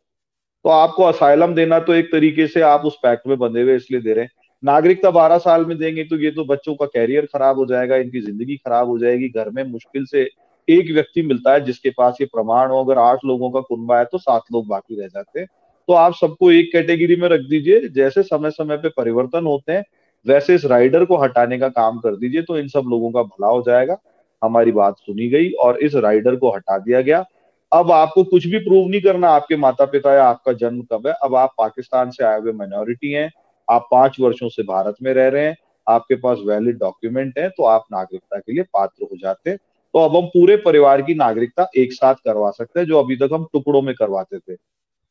तो 0.64 0.70
आपको 0.70 1.04
असाइलम 1.04 1.54
देना 1.54 1.78
तो 1.80 1.94
एक 1.94 2.10
तरीके 2.12 2.46
से 2.46 2.60
आप 2.62 2.84
उस 2.84 2.98
पैक्ट 3.02 3.26
में 3.26 3.36
बंधे 3.38 3.62
हुए 3.62 3.76
इसलिए 3.76 4.00
दे 4.00 4.12
रहे 4.12 4.24
हैं। 4.24 4.30
नागरिकता 4.62 5.10
बारह 5.10 5.38
साल 5.38 5.64
में 5.66 5.76
देंगे 5.78 6.04
तो 6.04 6.16
ये 6.18 6.30
तो 6.30 6.44
बच्चों 6.44 6.74
का 6.74 6.86
कैरियर 6.86 7.26
खराब 7.26 7.58
हो 7.58 7.66
जाएगा, 7.66 7.96
इनकी 7.96 8.20
ज़िंदगी 8.20 8.56
खराब 8.56 8.88
हो 8.88 8.98
जाएगी। 8.98 9.28
घर 9.30 9.50
में 9.50 9.62
मुश्किल 9.64 10.04
से 10.06 10.22
एक 10.68 10.92
व्यक्ति 10.92 11.22
मिलता 11.22 11.52
है 11.52 11.64
जिसके 11.64 11.90
पास 11.90 12.18
ये 12.20 12.26
प्रमाण 12.26 12.70
हो, 12.70 12.84
अगर 12.84 12.98
आठ 13.00 13.24
लोगों 13.24 13.50
का 13.50 13.60
कुनबा 13.62 13.98
है 13.98 14.04
तो 14.04 14.18
सात 14.18 14.42
लोग 14.52 14.66
बाकी 14.68 15.00
रह 15.00 15.08
जाते 15.08 15.40
हैं। 15.40 15.46
तो 15.88 15.92
आप 15.92 16.14
सबको 16.14 16.50
एक 16.52 16.70
कैटेगरी 16.72 17.16
में 17.16 17.28
रख 17.28 17.40
दीजिए, 17.40 17.88
जैसे 17.88 18.22
समय 18.22 18.50
समय 18.50 18.76
पे 18.76 18.88
परिवर्तन 18.88 19.46
होते 19.46 19.72
हैं, 19.72 19.84
वैसे 20.26 20.54
इस 20.54 20.64
राइडर 20.64 21.04
को 21.04 21.16
हटाने 21.16 21.58
का 21.58 21.68
काम 21.70 21.98
कर 21.98 22.16
दीजिए 22.16 22.42
तो 22.42 22.58
इन 22.58 22.68
सब 22.68 22.84
लोगों 22.88 23.10
का 23.10 23.22
भला 23.22 23.48
हो 23.48 23.62
जाएगा। 23.66 23.96
हमारी 24.42 24.72
बात 24.72 24.98
सुनी 24.98 25.28
गई 25.28 25.50
और 25.52 25.78
इस 25.78 25.94
राइडर 25.96 26.36
को 26.36 26.50
हटा 26.50 26.78
दिया 26.78 27.00
गया। 27.00 27.24
अब 27.72 27.90
आपको 27.92 28.24
कुछ 28.24 28.46
भी 28.46 28.58
प्रूव 28.58 28.88
नहीं 28.88 29.00
करना, 29.00 29.28
आपके 29.30 29.56
माता 29.56 29.84
पिता 29.86 30.14
या 30.14 30.24
आपका 30.24 30.52
जन्म 30.52 30.82
कब 30.92 31.06
है? 31.06 31.12
अब 31.14 31.34
आप 31.34 31.54
पाकिस्तान 31.58 32.10
से 32.10 32.24
आए 32.24 32.40
हुए 32.40 32.52
माइनॉरिटी 32.52 33.12
हैं, 33.12 33.30
आप 33.68 33.88
पाँच 33.90 34.16
वर्षों 34.20 34.48
से 34.48 34.62
भारत 34.62 34.96
में 35.02 35.12
रह 35.14 35.28
रहे 35.28 35.44
हैं, 35.46 35.56
आपके 35.86 36.14
पास 36.14 36.38
वैलिड 36.46 36.78
डॉक्यूमेंट 36.78 37.38
है 37.38 37.48
तो 37.48 37.64
आप 37.64 37.84
नागरिकता 37.92 38.38
के 38.38 38.52
लिए 38.52 38.62
पात्र 38.74 39.04
हो 39.04 39.16
जाते 39.16 39.50
हैं। 39.50 39.58
तो 39.94 39.98
अब 39.98 40.16
हम 40.16 40.26
पूरे 40.28 40.56
परिवार 40.56 41.02
की 41.02 41.14
नागरिकता 41.14 41.68
एक 41.76 41.92
साथ 41.92 42.14
करवा 42.24 42.50
सकते 42.50 42.80
हैं, 42.80 42.86
जो 42.86 42.98
अभी 42.98 43.16
तक 43.16 43.30
हम 43.32 43.46
टुकड़ों 43.52 43.82
में 43.82 43.94
करवाते 43.94 44.38
थे। 44.38 44.56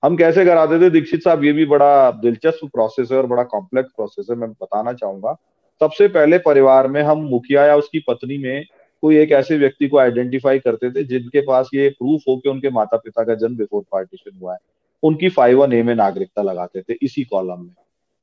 हम 0.04 0.16
कैसे 0.18 0.46
कराते 0.46 0.80
थे? 0.82 0.90
दीक्षित 0.90 1.24
साहब, 1.24 1.44
ये 1.44 1.52
भी 1.54 1.66
बड़ा 1.66 2.12
दिलचस्प 2.12 2.66
प्रोसेस 2.66 3.12
है 3.12 3.18
और 3.18 3.26
बड़ा 3.26 3.44
कॉम्प्लेक्स 3.44 3.92
प्रोसेस 3.96 4.28
है, 4.30 4.36
मैं 4.36 4.50
बताना 4.52 4.94
चाहूँगा। 4.94 5.36
सबसे 5.82 6.08
पहले 6.08 6.38
परिवार 6.38 6.88
में 6.88 7.02
हम 7.04 7.20
मुखिया 7.22 7.66
या 7.66 7.76
उसकी 7.76 8.00
पत्नी 8.08 8.38
में 8.38 8.66
कोई 9.04 9.18
एक 9.18 9.32
ऐसे 9.32 9.58
व्यक्ति 9.58 9.88
को 9.88 9.98
आइडेंटिफाई 9.98 10.60
करते 10.60 10.90
थे 10.92 11.04
जिनके 11.04 11.42
पास 11.42 11.70
ये 11.74 11.88
प्रूफ 11.90 12.22
हो 12.28 12.36
कि 12.38 12.50
उनके 12.50 12.70
माता 12.70 12.98
पिता 12.98 13.24
का 13.24 13.36
जन्म 13.36 13.56
बिफोर 13.58 13.84
पार्टीशन 13.92 14.38
हुआ 14.42 14.54
है। 14.54 14.60
उनकी 15.04 15.30
फाइव 15.30 15.62
वन 15.62 15.74
ए 15.74 15.82
में 15.84 15.94
नागरिकता 15.96 16.42
लगाते 16.42 16.82
थे, 16.82 16.98
इसी 17.02 17.24
कॉलम 17.24 17.62
में। 17.62 17.74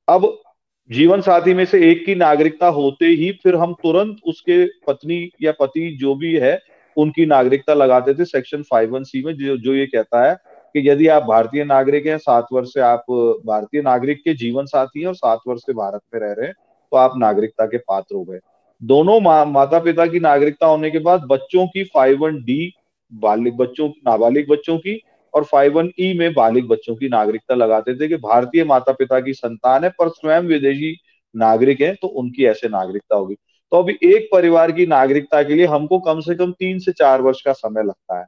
अब 0.08 0.42
जीवन 0.90 1.20
साथी 1.20 1.54
में 1.54 1.64
से 1.64 1.80
एक 1.90 2.04
की 2.06 2.14
नागरिकता 2.14 2.66
होते 2.66 3.06
ही 3.06 3.30
फिर 3.42 3.54
हम 3.54 3.72
तुरंत 3.74 4.18
उसके 4.26 4.64
पत्नी 4.86 5.30
या 5.42 5.52
पति 5.52 5.96
जो 6.00 6.14
भी 6.14 6.34
है, 6.34 6.58
उनकी 6.96 7.26
नागरिकता 7.26 7.74
लगाते 7.74 8.14
थे 8.14 8.24
सेक्शन 8.24 8.62
फाइव 8.62 8.94
वन 8.94 9.02
सी 9.02 9.22
में, 9.24 9.34
जो 9.36 9.56
जो 9.56 9.74
ये 9.74 9.86
कहता 9.86 10.28
है 10.28 10.36
कि 10.80 10.88
यदि 10.88 11.06
आप 11.08 11.22
भारतीय 11.22 11.64
नागरिक 11.64 12.06
हैं 12.06 12.18
सात 12.18 12.46
वर्ष 12.52 12.68
से 12.68 12.80
आप 12.80 13.04
भारतीय 13.46 13.82
नागरिक 13.82 14.18
के 14.18 14.34
जीवन 14.34 14.66
साथी 14.66 15.00
हैं 15.00 15.06
और 15.06 15.14
सात 15.14 15.38
वर्ष 15.48 15.60
से 15.60 15.72
भारत 15.72 16.00
में 16.14 16.20
रह 16.20 16.32
रहे 16.32 16.46
हैं 16.46 16.54
तो 16.92 16.96
आप 16.96 17.16
नागरिकता 17.16 17.66
के 17.66 17.78
पात्र 17.78 18.14
हो 18.16 18.24
गए। 18.24 18.38
दोनों 18.82 19.20
मा, 19.20 19.44
माता 19.44 19.78
पिता 19.78 20.06
की 20.06 20.20
नागरिकता 20.20 20.66
होने 20.66 20.90
के 20.90 20.98
बाद 20.98 21.24
बच्चों 21.30 21.66
की 21.66 21.84
फाइव 21.84 22.24
वन 22.24 22.36
डी 22.44 22.72
बालिग 23.12 23.56
बच्चों 23.56 23.88
नाबालिग 24.06 24.50
बच्चों 24.50 24.78
की 24.78 25.00
और 25.34 25.44
फाइव 25.44 25.78
वन 25.78 25.90
ई 26.00 26.12
में 26.18 26.32
बालिक 26.34 26.68
बच्चों 26.68 26.94
की 26.96 27.08
नागरिकता 27.08 27.54
लगाते 27.54 27.94
थे 27.94 28.08
कि 28.08 28.16
भारतीय 28.16 28.64
माता 28.64 28.92
पिता 28.92 29.20
की 29.20 29.32
संतान 29.32 29.84
है 29.84 29.90
पर 29.90 30.08
स्वयं 30.08 30.42
विदेशी 30.42 30.96
नागरिक 31.34 31.80
है 31.80 31.94
तो 31.94 32.08
उनकी 32.08 32.44
ऐसे 32.44 32.68
नागरिकता 32.68 33.16
होगी। 33.16 33.34
तो 33.34 33.82
अभी 33.82 33.98
एक 34.04 34.28
परिवार 34.32 34.72
की 34.72 34.86
नागरिकता 34.86 35.42
के 35.42 35.54
लिए 35.54 35.66
हमको 35.66 35.98
कम 35.98 36.20
से 36.20 36.34
कम 36.34 36.52
तीन 36.52 36.78
से 36.78 36.92
चार 36.92 37.22
वर्ष 37.22 37.42
का 37.42 37.52
समय 37.52 37.82
लगता 37.82 38.18
है। 38.18 38.26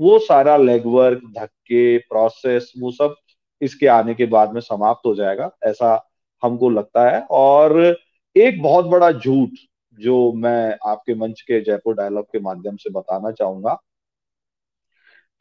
वो 0.00 0.18
सारा 0.20 0.56
लेगवर्क 0.58 1.22
धक्के 1.36 1.98
प्रोसेस 2.00 2.72
वो 2.78 2.90
सब 2.92 3.14
इसके 3.62 3.86
आने 3.88 4.14
के 4.14 4.26
बाद 4.26 4.52
में 4.54 4.60
समाप्त 4.60 5.06
हो 5.06 5.14
जाएगा, 5.14 5.50
ऐसा 5.64 6.00
हमको 6.42 6.70
लगता 6.70 7.08
है। 7.10 7.20
और 7.30 7.96
एक 8.36 8.62
बहुत 8.62 8.84
बड़ा 8.86 9.10
झूठ 9.12 9.58
जो 9.98 10.32
मैं 10.32 10.76
आपके 10.86 11.14
मंच 11.14 11.40
के 11.40 11.60
जयपुर 11.60 11.94
डायलॉग 11.94 12.24
के 12.24 12.40
माध्यम 12.40 12.76
से 12.76 12.90
बताना 12.90 13.30
चाहूँगा 13.32 13.78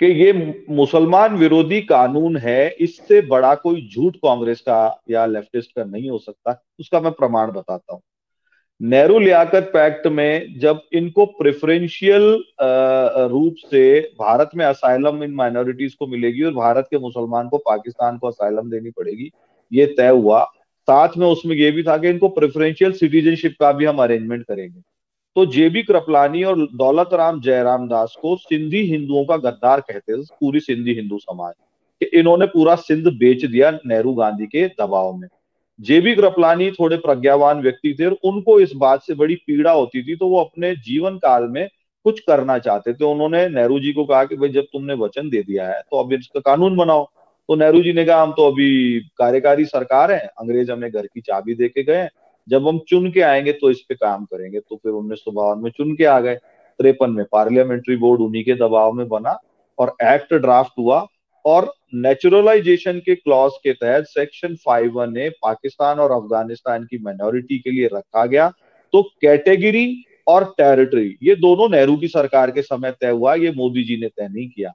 कि 0.01 0.05
ये 0.15 0.31
मुसलमान 0.69 1.35
विरोधी 1.37 1.81
कानून 1.83 2.37
है, 2.37 2.69
इससे 2.71 3.21
बड़ा 3.21 3.53
कोई 3.55 3.87
झूठ 3.89 4.15
कांग्रेस 4.17 4.61
का 4.61 5.01
या 5.09 5.25
लेफ्टिस्ट 5.25 5.71
का 5.75 5.83
नहीं 5.83 6.09
हो 6.09 6.17
सकता, 6.19 6.61
उसका 6.79 7.01
मैं 7.01 7.11
प्रमाण 7.11 7.51
बताता 7.51 7.93
हूँ। 7.93 8.01
नेहरू 8.81 9.17
लियाकत 9.19 9.69
पैक्ट 9.73 10.05
में 10.07 10.59
जब 10.59 10.81
इनको 10.93 11.25
प्रेफरेंशियल 11.37 12.23
रूप 13.31 13.55
से 13.65 13.99
भारत 14.19 14.51
में 14.55 14.63
असाइलम 14.65 15.23
इन 15.23 15.31
माइनॉरिटीज 15.35 15.93
को 15.93 16.07
मिलेगी 16.07 16.43
और 16.43 16.53
भारत 16.53 16.87
के 16.91 16.97
मुसलमान 16.97 17.49
को 17.49 17.57
पाकिस्तान 17.59 18.17
को 18.17 18.27
असाइलम 18.27 18.69
देनी 18.69 18.89
पड़ेगी, 18.89 19.29
ये 19.71 19.85
तय 19.97 20.07
हुआ। 20.09 20.43
साथ 20.87 21.17
में 21.17 21.25
उसमें 21.27 21.55
ये 21.55 21.71
भी 21.71 21.83
था 21.83 21.97
कि 21.97 22.09
इनको 22.09 22.27
प्रेफरेंशियल 22.29 22.91
सिटीजनशिप 22.93 23.55
का 23.59 23.71
भी 23.71 23.85
हम 23.85 23.97
अरेंजमेंट 24.03 24.43
करेंगे। 24.43 24.79
तो 25.35 25.45
जेबी 25.47 25.83
कृपलानी 25.83 26.43
और 26.43 26.67
दौलत 26.75 27.09
राम 27.13 27.41
जयराम 27.41 27.87
दास 27.87 28.15
को 28.21 28.35
सिंधी 28.37 28.81
हिंदुओं 28.85 29.25
का 29.25 29.37
गद्दार 29.39 29.81
कहते 29.81 30.13
थे 30.13 30.23
पूरी 30.39 30.59
सिंधी 30.59 30.93
हिंदू 30.93 31.17
समाज, 31.17 31.53
कि 32.01 32.05
इन्होंने 32.19 32.45
पूरा 32.47 32.75
सिंध 32.77 33.07
बेच 33.09 33.45
दिया 33.45 33.71
नेहरू 33.85 34.13
गांधी 34.13 34.45
के 34.45 34.67
दबाव 34.79 35.13
में। 35.13 35.27
जेबी 35.79 36.13
कृपलानी 36.15 36.69
थोड़े 36.71 36.97
प्रज्ञावान 36.97 37.61
व्यक्ति 37.61 37.95
थे 37.99 38.05
और 38.05 38.17
उनको 38.23 38.59
इस 38.59 38.71
बात 38.75 39.03
से 39.03 39.13
बड़ी 39.15 39.35
पीड़ा 39.37 39.71
होती 39.71 40.03
थी 40.03 40.15
तो 40.15 40.27
वो 40.27 40.39
अपने 40.39 40.75
जीवन 40.77 41.17
काल 41.17 41.47
में 41.47 41.67
कुछ 42.05 42.19
करना 42.19 42.57
चाहते 42.57 42.93
थे। 42.93 43.05
उन्होंने 43.05 43.47
नेहरू 43.49 43.79
जी 43.79 43.93
को 43.93 44.05
कहा 44.05 44.23
कि 44.23 44.35
भाई, 44.35 44.49
जब 44.49 44.63
तुमने 44.63 44.93
वचन 44.95 45.29
दे 45.29 45.41
दिया 45.43 45.67
है 45.67 45.81
तो 45.81 45.99
अब 45.99 46.13
इसका 46.13 46.39
कानून 46.39 46.75
बनाओ। 46.77 47.05
तो 47.49 47.55
नेहरू 47.55 47.81
जी 47.83 47.93
ने 47.93 48.05
कहा, 48.05 48.21
हम 48.23 48.31
तो 48.31 48.47
अभी 48.47 48.99
कार्यकारी 49.17 49.65
सरकार 49.65 50.11
है, 50.11 50.19
अंग्रेज़ 50.19 50.71
हमें 50.71 50.89
घर 50.91 51.05
की 51.05 51.21
चाबी 51.21 51.53
दे 51.55 51.67
के 51.67 51.83
गए 51.83 52.07
जब 52.47 52.67
हम 52.67 52.79
चुन 52.87 53.09
के 53.11 53.21
आएँगे 53.21 53.51
तो 53.51 53.69
इस 53.71 53.81
पे 53.89 53.95
काम 53.95 54.25
करेंगे। 54.25 54.59
तो 54.59 54.75
फिर 54.75 54.91
उन्नीस 54.91 55.19
सौ 55.19 55.31
बावन 55.31 55.63
में 55.63 55.71
चुन 55.71 55.95
के 55.95 56.05
आ 56.05 56.19
गए। 56.19 56.35
तिरपन 56.35 57.11
में 57.11 57.25
पार्लियामेंट्री 57.31 57.95
बोर्ड 57.95 58.21
उन्हीं 58.21 58.43
के 58.43 58.55
दबाव 58.55 58.91
में 58.93 59.07
बना 59.07 59.37
और 59.77 59.95
एक्ट 60.03 60.33
ड्राफ्ट 60.33 60.71
हुआ। 60.79 60.99
और 61.45 61.71
नेचुरलाइजेशन 61.95 62.99
के 62.99 63.15
क्लॉज 63.15 63.51
के 63.63 63.73
तहत 63.73 64.05
section 64.05 64.55
five 64.55 64.91
one 64.91 65.17
A 65.17 65.29
Pakistan 65.41 65.99
और 65.99 66.11
अफ़गानिस्तान 66.11 66.83
की 66.83 66.97
माइनॉरिटी 66.97 67.57
के 67.59 67.71
लिए 67.71 67.89
रखा 67.93 68.25
गया। 68.25 68.51
तो 68.93 69.01
कैटेगरी 69.21 70.03
और 70.27 70.43
टेरिटरी 70.57 71.17
ये 71.23 71.35
दोनों 71.35 71.69
नेहरू 71.69 71.95
की 71.97 72.07
सरकार 72.07 72.51
के 72.51 72.61
समय 72.61 72.91
तय 72.91 73.09
हुआ, 73.09 73.35
ये 73.35 73.51
मोदी 73.51 73.83
जी 73.83 73.97
ने 73.97 74.07
तय 74.07 74.27
नहीं 74.27 74.47
किया। 74.49 74.73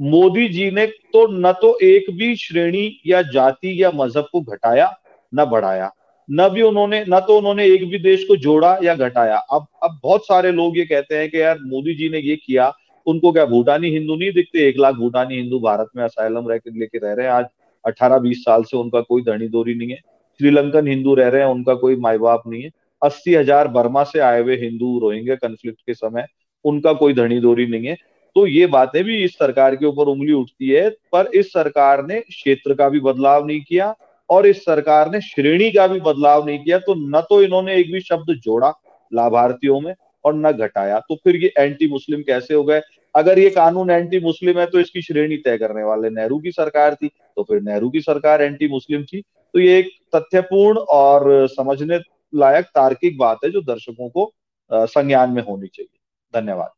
मोदी 0.00 0.48
जी 0.48 0.70
ने 0.70 0.86
तो 0.86 1.26
न 1.30 1.52
तो 1.52 1.78
एक 1.82 2.10
भी 2.10 2.34
श्रेणी 2.36 3.00
या 3.06 3.22
जाति 3.22 3.82
या 3.82 3.90
मज़हब 3.94 4.28
को 4.32 4.40
घटाया, 4.40 4.92
न 5.32 5.44
बढ़ाया। 5.44 5.90
न 6.28 6.48
भी 6.48 6.62
उन्होंने, 6.62 7.04
न 7.08 7.20
तो 7.20 7.36
उन्होंने 7.38 7.66
एक 7.66 7.88
भी 7.88 7.98
देश 7.98 8.24
को 8.24 8.36
जोड़ा 8.36 8.78
या 8.82 8.94
घटाया। 8.94 9.36
अब 9.36 9.66
अब 9.82 9.98
बहुत 10.02 10.26
सारे 10.26 10.52
लोग 10.52 10.78
ये 10.78 10.84
कहते 10.84 11.18
हैं 11.18 11.30
कि 11.30 11.40
यार 11.40 11.58
मोदी 11.58 11.94
जी 11.94 12.08
ने 12.08 12.18
ये 12.18 12.36
किया 12.36 12.72
उनको 13.06 13.32
क्या 13.32 13.44
भूटानी 13.46 13.90
हिंदू 13.90 14.16
नहीं 14.16 14.32
दिखते? 14.32 14.66
एक 14.68 14.78
लाख 14.78 14.94
भूटानी 14.94 15.36
हिंदू 15.36 15.58
भारत 15.60 15.88
में 15.96 16.02
असाइलम 16.04 16.48
रह 16.48 16.60
लेके 16.68 16.98
रह 16.98 17.12
रहे 17.12 17.26
हैं। 17.26 17.32
आज 17.32 17.44
अठारह 17.84 18.18
बीस 18.18 18.44
साल 18.44 18.62
से 18.62 18.76
उनका 18.76 19.00
कोई 19.02 19.22
धनी 19.22 19.48
दोरी 19.48 19.74
नहीं 19.74 19.90
है। 19.90 20.00
श्रीलंकन 20.40 20.88
हिंदू 20.88 21.14
रह 21.14 21.28
रहे 21.28 21.42
हैं, 21.42 21.48
उनका 21.48 21.74
कोई 21.76 21.96
माए 21.96 22.18
बाप 22.18 22.42
नहीं 22.46 22.62
है। 22.62 22.70
अस्सी 23.02 23.34
हज़ार 23.34 23.68
बर्मा 23.68 24.02
से 24.04 24.18
आए 24.20 24.40
हुए 24.42 24.56
हिंदू 24.56 24.98
रोहिंग्या 24.98 25.34
कन्फ्लिक्ट 25.36 25.80
के 25.80 25.94
समय, 25.94 26.26
उनका 26.64 26.92
कोई 26.94 27.14
धनी 27.14 27.38
दोरी 27.40 27.66
नहीं 27.66 27.86
है। 27.86 27.96
तो 28.36 28.46
ये 28.46 28.66
बातें 28.68 29.02
भी 29.04 29.22
इस 29.24 29.34
सरकार 29.34 29.76
के 29.76 29.86
ऊपर 29.86 30.08
उंगली 30.08 30.32
उठती 30.32 30.68
है, 30.68 30.88
पर 31.12 31.30
इस 31.34 31.52
सरकार 31.52 32.04
ने 32.06 32.20
क्षेत्र 32.20 32.74
का 32.74 32.88
भी 32.88 33.00
बदलाव 33.00 33.46
नहीं 33.46 33.60
किया 33.60 33.94
और 34.30 34.46
इस 34.46 34.64
सरकार 34.64 35.10
ने 35.10 35.20
श्रेणी 35.20 35.70
का 35.70 35.86
भी 35.86 36.00
बदलाव 36.02 36.46
नहीं 36.46 36.58
किया 36.58 36.78
तो 36.80 36.94
न 36.96 37.20
तो 37.20 37.40
इन्होंने 37.42 37.76
एक 37.76 37.92
भी 37.92 38.00
शब्द 38.02 38.34
जोड़ा 38.36 38.72
लाभार्थियों 39.12 39.80
में 39.80 39.94
और 40.24 40.34
न 40.36 40.52
घटाया। 40.52 40.98
तो 41.00 41.14
फिर 41.14 41.36
ये 41.36 41.52
एंटी 41.58 41.88
मुस्लिम 41.88 42.22
कैसे 42.22 42.54
हो 42.54 42.62
गए? 42.64 42.80
अगर 43.16 43.38
ये 43.38 43.50
कानून 43.50 43.90
एंटी 43.90 44.20
मुस्लिम 44.20 44.58
है 44.58 44.66
तो 44.66 44.80
इसकी 44.80 45.02
श्रेणी 45.02 45.36
तय 45.38 45.58
करने 45.58 45.82
वाले 45.84 46.10
नेहरू 46.10 46.38
की 46.38 46.52
सरकार 46.52 46.94
थी 46.94 47.08
तो 47.08 47.42
फिर 47.42 47.60
नेहरू 47.62 47.90
की 47.90 48.00
सरकार 48.02 48.42
एंटी 48.42 48.68
मुस्लिम 48.68 49.04
थी। 49.04 49.20
तो 49.20 49.58
ये 49.58 49.78
एक 49.78 49.90
तथ्यपूर्ण 50.14 50.78
और 50.92 51.46
समझने 51.48 51.98
लायक 52.32 52.64
तार्किक 52.74 53.18
बात 53.18 53.38
है 53.44 53.50
जो 53.50 53.62
दर्शकों 53.64 54.08
को 54.10 54.32
संज्ञान 54.70 55.30
में 55.30 55.42
होनी 55.42 55.66
चाहिए। 55.68 55.98
धन्यवाद। 56.34 56.70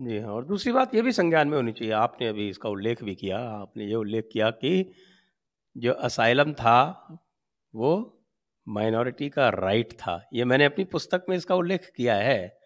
जी 0.00 0.18
हाँ 0.18 0.32
और 0.32 0.44
दूसरी 0.44 0.72
बात 0.72 0.94
ये 0.94 1.02
भी 1.02 1.12
संज्ञान 1.12 1.48
में 1.48 1.56
होनी 1.56 1.72
चाहिए। 1.72 1.92
आपने 1.94 2.28
अभी 2.28 2.48
इसका 2.48 2.68
उल्लेख 2.68 3.02
भी 3.04 3.14
किया, 3.14 3.38
आपने 3.38 3.84
ये 3.84 3.94
उल्लेख 3.94 4.28
किया 4.32 4.50
कि 4.52 4.92
जो 5.76 5.92
असाइलम 5.92 6.52
था, 6.54 7.18
वो 7.74 7.90
माइनॉरिटी 8.66 9.28
का 9.28 9.48
राइट 9.50 9.92
था। 9.92 10.20
ये 10.34 10.44
मैंने 10.44 10.64
अपनी 10.64 10.84
पुस्तक 10.86 11.24
में 11.28 11.36
इसका 11.36 11.54
उल्लेख 11.54 11.90
किया 11.96 12.14
है। 12.16 12.56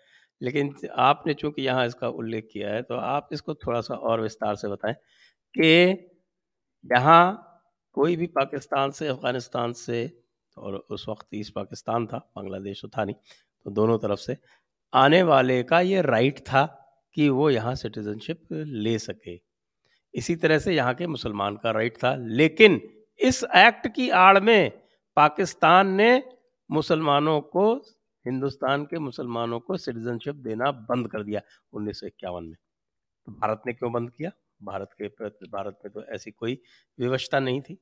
लेकिन 0.41 0.75
आपने 0.99 1.35
चूँकि 1.35 1.63
यहाँ 1.63 1.87
इसका 1.87 2.09
उल्लेख 2.11 2.49
किया 2.53 2.71
है 2.71 2.83
तो 2.83 2.97
आप 2.97 3.29
इसको 3.33 3.55
थोड़ा 3.57 3.81
सा 3.81 3.95
और 3.95 4.21
विस्तार 4.21 4.57
से 4.57 4.69
बताएँ 4.69 4.95
कि 4.95 5.71
यहाँ 6.85 7.45
कोई 7.97 8.17
भी 8.17 8.27
पाकिस्तान 8.29 8.91
से, 8.91 9.07
अफ़गानिस्तान 9.09 9.73
से 9.73 10.11
और 10.57 10.75
उस 10.91 11.05
वक्त 11.09 11.27
ईस्ट 11.35 11.53
पाकिस्तान 11.55 12.07
था, 12.07 12.19
बांग्लादेश 12.37 12.81
तो 12.83 12.89
था 12.89 13.05
नहीं 13.05 13.17
तो 13.67 13.71
दोनों 13.71 13.99
तरफ़ 13.99 14.21
से 14.21 14.37
आने 14.93 15.23
वाले 15.23 15.63
का 15.63 15.81
ये 15.81 16.03
राइट 16.03 16.39
था 16.41 16.65
कि 17.17 17.29
वो 17.29 17.49
यहाँ 17.51 17.75
सिटीज़नशिप 17.75 18.47
ले 18.53 18.99
सके। 18.99 19.39
इसी 20.15 20.37
तरह 20.37 20.59
से 20.59 20.75
यहाँ 20.75 20.95
के 20.95 21.07
मुसलमान 21.07 21.57
का 21.57 21.71
राइट 21.71 21.97
था, 21.97 22.15
लेकिन 22.17 22.81
इस 23.21 23.43
एक्ट 23.57 23.87
की 23.97 24.09
आड़ 24.11 24.41
में 24.41 24.71
पाकिस्तान 25.17 25.89
ने 25.93 26.23
मुसलमानों 26.71 27.41
को 27.41 27.75
हिंदुस्तान 28.29 28.85
के 28.85 28.99
मुसलमानों 28.99 29.61
को 29.61 29.77
सिटीजनशिप 29.77 30.35
देना 30.35 30.71
बंद 30.71 31.09
कर 31.09 31.23
दिया 31.23 31.41
उन्नीस 31.73 32.01
सौ 32.01 32.07
इक्यावन 32.07 32.45
में। 32.45 32.57
तो 33.27 33.33
भारत 33.33 33.63
ने 33.67 33.73
क्यों 33.73 33.93
बंद 33.93 34.11
किया? 34.11 34.31
भारत 34.63 34.91
के 35.03 35.09
भारत 35.47 35.79
में 35.85 35.93
तो 35.93 36.05
ऐसी 36.05 36.31
कोई 36.31 36.63
व्यवस्था 36.99 37.41
नहीं 37.41 37.61
थी। 37.61 37.79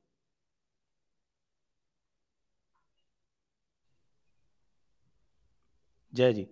जय 6.13 6.33
जी। 6.33 6.47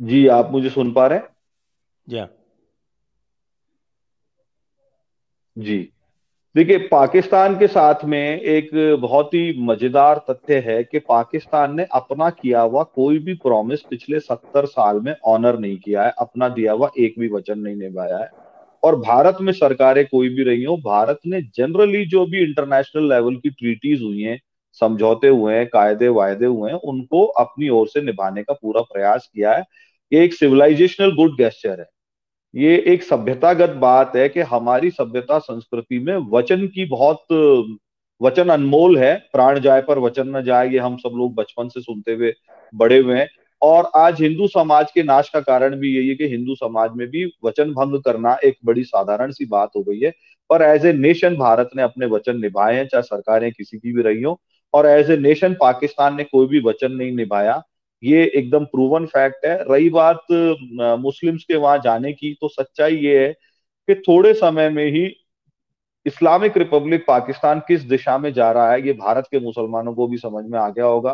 जी 0.00 0.26
आप 0.26 0.50
मुझे 0.50 0.70
सुन 0.70 0.92
पा 0.92 1.06
रहे 1.06 1.18
हैं? 1.18 1.28
जी 2.08 2.18
हाँ। 2.18 2.28
जी। 5.58 5.92
देखिए, 6.54 6.78
पाकिस्तान 6.78 7.54
के 7.58 7.66
साथ 7.66 8.04
में 8.04 8.40
एक 8.40 8.70
बहुत 9.00 9.32
ही 9.34 9.54
मज़ेदार 9.58 10.18
तथ्य 10.30 10.58
है 10.66 10.82
कि 10.84 10.98
पाकिस्तान 10.98 11.76
ने 11.76 11.86
अपना 11.92 12.28
किया 12.30 12.60
हुआ 12.60 12.82
कोई 12.94 13.18
भी 13.18 13.34
प्रॉमिस 13.34 13.80
पिछले 13.80 14.20
सत्तर 14.20 14.66
साल 14.66 15.00
में 15.00 15.14
ऑनर 15.26 15.58
नहीं 15.58 15.76
किया 15.76 16.02
है। 16.04 16.12
अपना 16.18 16.48
दिया 16.48 16.72
हुआ 16.72 16.90
एक 16.98 17.14
भी 17.18 17.28
वचन 17.28 17.58
नहीं 17.58 17.76
निभाया 17.76 18.18
है। 18.18 18.28
और 18.82 18.96
भारत 18.96 19.38
में 19.40 19.52
सरकारें 19.52 20.04
कोई 20.06 20.28
भी 20.28 20.42
रही 20.42 20.64
हो, 20.64 20.76
भारत 20.76 21.18
ने 21.26 21.40
जनरली 21.56 22.04
जो 22.06 22.26
भी 22.26 22.42
इंटरनेशनल 22.42 23.08
लेवल 23.08 23.36
की 23.36 23.50
ट्रीटीज 23.50 24.02
हुई 24.02 24.22
हैं, 24.22 24.38
समझौते 24.80 25.28
हुए 25.28 25.54
हैं 25.54 25.66
कायदे 25.66 26.08
वायदे 26.10 26.46
हुए 26.46 26.70
हैं, 26.70 26.78
उनको 26.78 27.24
अपनी 27.24 27.68
ओर 27.70 27.88
से 27.88 28.02
निभाने 28.02 28.42
का 28.42 28.52
पूरा 28.52 28.82
प्रयास 28.82 29.30
किया 29.34 29.52
है 29.52 29.64
ये 30.12 30.24
एक 30.24 30.34
सिविलाइजेशनल 30.34 31.14
गुड 31.16 31.36
गेस्चर 31.36 31.80
है। 31.80 31.86
ये 32.54 32.76
एक 32.86 33.02
सभ्यतागत 33.02 33.70
बात 33.70 34.16
है 34.16 34.28
कि 34.28 34.40
हमारी 34.40 34.90
सभ्यता 34.90 35.38
संस्कृति 35.38 35.98
में 35.98 36.16
वचन 36.32 36.66
की 36.66 36.84
बहुत, 36.84 37.32
वचन 38.20 38.48
अनमोल 38.48 38.98
है। 38.98 39.14
प्राण 39.32 39.60
जाए 39.60 39.82
पर 39.82 39.98
वचन 39.98 40.36
न 40.36 40.42
जाए, 40.44 40.68
ये 40.68 40.78
हम 40.78 40.96
सब 40.96 41.14
लोग 41.16 41.34
बचपन 41.34 41.68
से 41.68 41.80
सुनते 41.80 42.12
हुए, 42.12 42.32
बड़े 42.74 42.98
हुए 42.98 43.18
हैं। 43.18 43.28
और 43.62 43.90
आज 43.96 44.20
हिंदू 44.22 44.46
समाज 44.48 44.90
के 44.90 45.02
नाश 45.02 45.28
का 45.28 45.40
कारण 45.40 45.76
भी 45.76 45.94
यही 45.96 46.08
है 46.08 46.14
कि 46.14 46.26
हिंदू 46.26 46.54
समाज 46.54 46.90
में 46.96 47.06
भी 47.08 47.24
वचन 47.44 47.72
भंग 47.72 48.00
करना 48.02 48.36
एक 48.44 48.56
बड़ी 48.64 48.84
साधारण 48.84 49.30
सी 49.30 49.46
बात 49.46 49.70
हो 49.76 49.82
गई 49.82 50.00
है। 50.00 50.10
पर 50.50 50.62
एज 50.62 50.86
ए 50.86 50.92
नेशन 50.92 51.36
भारत 51.36 51.70
ने 51.76 51.82
अपने 51.82 52.06
वचन 52.06 52.40
निभाए 52.40 52.76
हैं, 52.76 52.86
चाहे 52.86 53.02
सरकारें 53.02 53.50
किसी 53.52 53.78
की 53.78 53.92
भी 53.92 54.02
रही 54.02 54.22
हो, 54.22 54.40
और 54.74 54.86
एज 54.86 55.10
ए 55.10 55.16
नेशन 55.16 55.54
पाकिस्तान 55.54 56.16
ने 56.16 56.24
कोई 56.24 56.46
भी 56.46 56.60
वचन 56.60 56.92
नहीं 56.92 57.12
निभाया। 57.12 57.62
ये 58.02 58.24
एकदम 58.26 58.64
प्रूवन 58.66 59.06
फैक्ट 59.06 59.44
है। 59.46 59.56
रही 59.64 59.88
बात 59.90 60.26
मुस्लिम्स 61.00 61.44
के 61.44 61.56
वहाँ 61.56 61.78
जाने 61.78 62.12
की 62.12 62.32
तो 62.40 62.48
सच्चाई 62.50 62.96
ये 62.96 63.18
है 63.18 63.32
कि 63.88 63.94
थोड़े 63.98 64.32
समय 64.34 64.68
में 64.70 64.86
ही 64.86 65.04
इस्लामिक 66.06 66.56
रिपब्लिक 66.56 67.04
पाकिस्तान 67.08 67.60
किस 67.68 67.82
दिशा 67.84 68.16
में 68.18 68.32
जा 68.32 68.50
रहा 68.52 68.70
है, 68.72 68.86
ये 68.86 68.92
भारत 68.94 69.28
के 69.30 69.40
मुसलमानों 69.40 69.94
को 69.94 70.06
भी 70.06 70.16
समझ 70.18 70.44
में 70.46 70.58
आ 70.58 70.68
गया 70.70 70.84
होगा। 70.86 71.12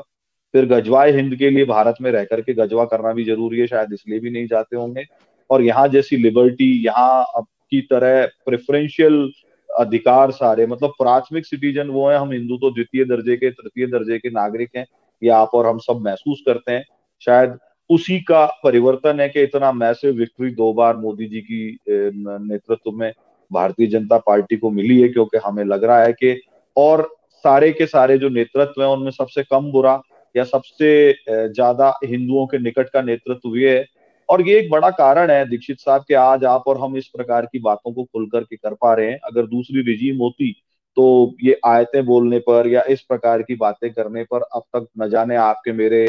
फिर 0.54 0.66
गजवाए 0.66 1.10
हिंद 1.12 1.34
के 1.36 1.50
लिए 1.50 1.64
भारत 1.66 1.94
में 2.02 2.10
रह 2.12 2.24
करके 2.24 2.54
गजवा 2.56 2.84
करना 2.84 3.12
भी 3.12 3.24
ज़रूरी 3.24 3.58
है, 3.60 3.66
शायद 3.66 3.92
इसलिए 3.92 4.18
भी 4.20 4.30
नहीं 4.30 4.46
जाते 4.46 4.76
होंगे। 4.76 5.04
और 5.50 5.62
यहाँ 5.62 5.86
जैसी 5.88 6.16
लिबर्टी 6.16 6.70
यहाँ 6.84 7.42
की 7.70 7.80
तरह 7.82 8.26
प्रेफरेंशियल 8.46 9.30
अधिकार 9.70 10.30
सारे 10.30 10.66
मतलब 10.66 10.92
प्राथमिक 10.98 11.46
सिटीजन 11.46 11.88
वो 11.88 12.08
है, 12.08 12.16
हम 12.16 12.32
हिंदू 12.32 12.56
तो 12.56 12.70
द्वितीय 12.70 13.04
दर्जे 13.06 13.36
के, 13.36 13.50
तृतीय 13.50 13.86
दर्जे 13.88 14.18
के 14.18 14.30
नागरिक 14.30 14.76
हैं। 14.76 14.86
ये 15.22 15.30
आप 15.30 15.50
और 15.54 15.66
हम 15.66 15.78
सब 15.80 16.00
महसूस 16.04 16.42
करते 16.46 16.72
हैं। 16.72 16.84
शायद 17.22 17.58
उसी 17.90 18.18
का 18.20 18.44
परिवर्तन 18.64 19.20
है 19.20 19.28
कि 19.28 19.42
इतना 19.42 19.70
मैसिव 19.74 20.14
विक्ट्री 20.14 20.50
दो 20.52 20.72
बार 20.72 20.96
मोदी 20.96 21.26
जी 21.26 21.40
की 21.42 21.78
नेतृत्व 21.88 22.90
में 22.92 23.12
भारतीय 23.50 23.86
जनता 23.86 24.18
पार्टी 24.18 24.56
को 24.56 24.70
मिली 24.70 25.00
है, 25.00 25.08
क्योंकि 25.08 25.38
हमें 25.38 25.64
लग 25.64 25.84
रहा 25.84 26.02
है 26.02 26.12
कि 26.12 26.40
और 26.76 27.08
सारे 27.44 27.70
के 27.72 27.86
सारे 27.86 28.18
जो 28.18 28.28
नेतृत्व 28.28 28.82
है, 28.82 28.88
उनमें 28.88 29.10
सबसे 29.10 29.42
कम 29.42 29.70
बुरा 29.72 30.00
या 30.34 30.44
सबसे 30.44 31.12
ज़्यादा 31.28 31.92
हिंदुओं 32.04 32.46
के 32.46 32.58
निकट 32.58 32.88
का 32.88 33.02
नेतृत्व 33.02 33.56
ये 33.56 33.78
है। 33.78 33.86
और 34.28 34.40
ये 34.48 34.58
एक 34.58 34.70
बड़ा 34.70 34.90
कारण 34.92 35.30
है 35.30 35.44
दीक्षित 35.48 35.80
साहब, 35.80 36.02
के 36.02 36.14
आज 36.14 36.44
आप 36.46 36.64
और 36.66 36.80
हम 36.80 36.96
इस 36.96 37.06
प्रकार 37.08 37.46
की 37.46 37.58
बातों 37.60 37.92
को 37.92 38.04
खुल 38.04 38.26
करके 38.30 38.56
कर 38.56 38.74
पा 38.74 38.92
रहे 38.94 39.10
हैं। 39.10 39.18
अगर 39.24 39.46
दूसरी 39.46 39.82
रिजीम 39.82 40.18
होती 40.18 40.54
तो 40.98 41.34
ये 41.42 41.58
आयतें 41.66 42.04
बोलने 42.06 42.38
पर 42.38 42.66
या 42.66 42.82
इस 42.90 43.00
प्रकार 43.02 43.42
की 43.42 43.54
बातें 43.56 43.90
करने 43.92 44.24
पर 44.24 44.42
अब 44.42 44.62
तक 44.76 44.86
न 44.98 45.08
जाने 45.10 45.36
आपके 45.36 45.72
मेरे 45.72 46.04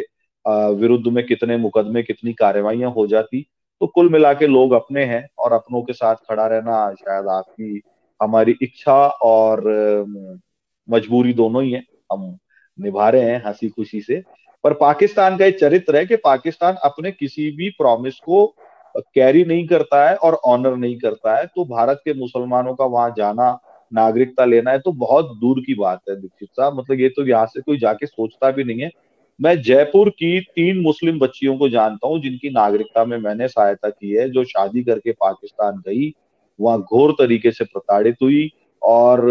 विरुद्ध 0.48 1.08
में 1.08 1.26
कितने 1.28 1.58
मुकदमे, 1.58 2.04
कितनी 2.04 2.34
कार्रवाइयाँ 2.34 2.92
हो 2.92 3.06
जाती। 3.08 3.46
तो 3.82 3.88
कुल 3.88 4.10
मिला 4.10 4.34
के 4.34 4.48
लोग 4.48 4.72
अपने 4.74 5.04
हैं 5.06 5.28
और 5.40 5.54
अपनों 5.54 5.82
के 5.82 5.94
साथ 5.94 6.16
खड़ा 6.30 6.48
रहना 6.48 6.94
शायद 6.94 7.28
आपकी, 7.28 7.82
हमारी 8.20 8.56
इच्छा 8.62 8.96
और 9.08 9.64
मजबूरी 10.90 11.34
दोनों 11.34 11.64
ही 11.64 11.72
है। 11.72 11.84
हम 12.12 12.38
निभा 12.80 13.10
रहे 13.10 13.22
हैं 13.22 13.44
हँसी 13.46 13.70
खुशी 13.70 14.02
से। 14.02 14.22
पर 14.64 14.74
पाकिस्तान 14.74 15.38
का 15.38 15.46
एक 15.46 15.60
चरित्र 15.60 15.96
है 15.98 16.06
कि 16.06 16.16
पाकिस्तान 16.16 16.76
अपने 16.84 17.12
किसी 17.12 17.52
भी 17.52 17.70
प्रॉमिस 17.70 18.20
को 18.20 18.46
कैरी 18.98 19.44
नहीं 19.46 19.68
करता 19.68 20.10
है 20.10 20.16
और 20.16 20.34
ऑनर 20.46 20.76
नहीं 20.76 20.98
करता 20.98 21.36
है। 21.38 21.46
तो 21.46 21.66
भारत 21.66 22.02
के 22.06 22.14
मुसलमानों 22.14 22.76
का 22.76 22.86
वहाँ 22.86 23.14
जाना 23.18 23.58
नागरिकता 23.92 24.46
लेना 24.46 24.72
है 24.72 24.80
तो 24.80 24.92
बहुत 24.94 25.38
दूर 25.38 25.60
की 25.60 25.74
बात 25.76 26.00
है, 26.10 26.16
दीक्षित 26.16 26.50
साहब। 26.50 26.78
मतलब 26.80 27.00
ये 27.00 27.10
तो 27.10 27.26
यहाँ 27.28 27.46
से 27.46 27.62
कोई 27.62 27.78
जाके 27.78 28.06
सोचता 28.06 28.52
भी 28.52 28.64
नहीं 28.64 28.82
है। 28.82 28.90
मैं 29.40 29.62
जयपुर 29.62 30.10
की 30.10 30.40
तीन 30.56 30.80
मुस्लिम 30.82 31.20
बच्चियों 31.20 31.58
को 31.58 31.70
जानता 31.70 32.08
हूँ, 32.08 32.20
जिनकी 32.22 32.50
नागरिकता 32.50 33.06
में 33.06 33.18
मैंने 33.18 33.48
सहायता 33.48 33.90
की 33.90 34.12
है, 34.12 34.30
जो 34.30 34.44
शादी 34.44 34.84
करके 34.84 35.12
पाकिस्तान 35.12 35.82
गई, 35.88 36.12
वहाँ 36.60 36.80
घोर 36.82 37.12
तरीके 37.12 37.52
से 37.52 37.66
प्रताड़ित 37.66 38.16
हुई, 38.24 38.50
और 38.82 39.22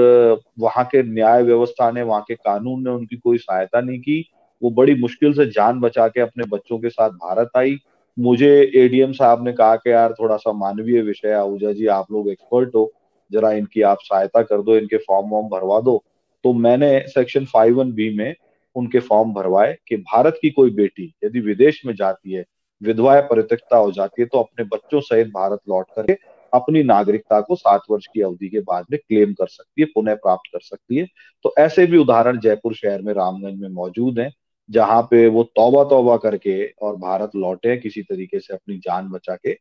वहाँ 0.59 0.85
के 0.85 1.03
न्याय 1.03 1.43
व्यवस्था 1.43 1.91
ने, 1.91 2.03
वहाँ 2.03 2.25
के 2.29 2.35
कानून 2.35 2.83
ने 2.85 2.91
उनकी 2.91 3.17
कोई 3.17 3.39
सहायता 3.39 3.81
नहीं 3.81 3.99
की। 3.99 4.25
वो 4.63 4.71
बड़ी 4.71 4.95
मुश्किल 4.95 5.33
से 5.33 5.47
जान 5.47 5.81
बचा 5.81 6.07
के 6.09 6.21
अपने 6.21 6.45
बच्चों 6.49 6.79
के 6.79 6.91
साथ 6.91 7.11
भारत 7.11 7.51
आई। 7.57 7.79
मुझे 8.17 8.51
एडीएम 8.77 9.13
साहब 9.13 9.45
ने 9.45 9.53
कहा 9.53 9.77
कि, 9.77 9.91
यार, 9.91 10.13
थोड़ा 10.13 10.37
सा 10.37 10.53
मानवीय 10.53 11.01
विषय 11.03 11.33
आहूजा 11.33 11.73
जी, 11.73 11.87
आप 11.87 12.07
लोग 12.13 12.31
एक्सपर्ट 12.31 12.75
हो। 12.75 12.91
जरा 13.33 13.53
इनकी 13.53 13.83
आप 13.83 13.99
सहायता 14.03 14.43
कर 14.43 14.63
दो, 14.63 14.77
इनके 14.77 14.97
फॉर्म 14.99 15.29
वॉर्म 15.29 15.49
भरवा 15.49 15.81
दो। 15.81 16.03
तो 16.45 16.53
मैंने 16.53 16.99
सेक्शन 17.09 17.45
फाइव 17.45 17.79
वन 17.79 17.93
बी 17.93 18.15
में 18.17 18.35
उनके 18.77 19.01
फॉर्म 19.01 19.33
भरवाए 19.35 19.77
कि 19.89 19.97
भारत 19.97 20.39
की 20.43 20.51
कोई 20.51 20.71
बेटी 20.71 21.13
यदि 21.25 21.41
विदेश 21.41 21.81
में 21.87 21.95
जाती 21.95 22.33
है, 22.33 22.45
विधवा 22.83 23.21
परित्यक्ता 23.23 23.77
हो 23.77 23.93
जाती 23.93 24.23
है 24.23 24.29
तो 24.29 24.39
अपने 24.39 24.65
बच्चों 24.65 25.01
सहित 25.01 25.29
भारत 25.29 25.61
लौट 25.69 25.87
करके 25.97 26.17
अपनी 26.53 26.83
नागरिकता 26.83 27.41
को 27.41 27.57
सात 27.57 27.81
वर्ष 27.91 28.07
की 28.07 28.21
अवधि 28.21 28.49
के 28.49 28.61
बाद 28.61 28.85
में 28.91 28.99
क्लेम 29.09 29.33
कर 29.33 29.47
सकती 29.47 29.83
है, 29.83 29.87
पुनः 29.95 30.15
प्राप्त 30.15 30.51
कर 30.53 30.61
सकती 30.61 30.97
है। 30.97 31.07
तो 31.45 31.55
ऐसे 31.59 31.87
भी 31.87 31.99
उदाहरण 31.99 32.39
जयपुर 32.39 32.75
शहर 32.75 33.03
में, 33.03 33.13
रामगंज 33.15 33.61
में 33.61 33.69
मौजूद 33.69 34.19
है, 34.19 34.31
जहाँ 34.71 35.03
पे 35.03 35.27
वो 35.29 35.43
तौबा 35.57 35.85
तौबा 35.85 36.17
करके 36.17 36.65
और 36.83 36.97
भारत 36.97 37.31
लौटे 37.37 37.77
किसी 37.77 38.03
तरीके 38.03 38.41
से 38.41 38.55
अपनी 38.55 38.79
जान 38.79 39.09
बचा 39.09 39.35
के। 39.37 39.53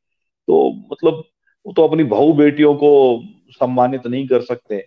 तो 0.47 0.71
मतलब 0.91 1.23
वो 1.65 1.73
तो 1.73 1.87
अपनी 1.87 2.03
बहु 2.05 2.33
बेटियों 2.33 2.73
को 2.75 2.91
सम्मानित 3.51 4.07
नहीं 4.07 4.27
कर 4.27 4.41
सकते। 4.41 4.77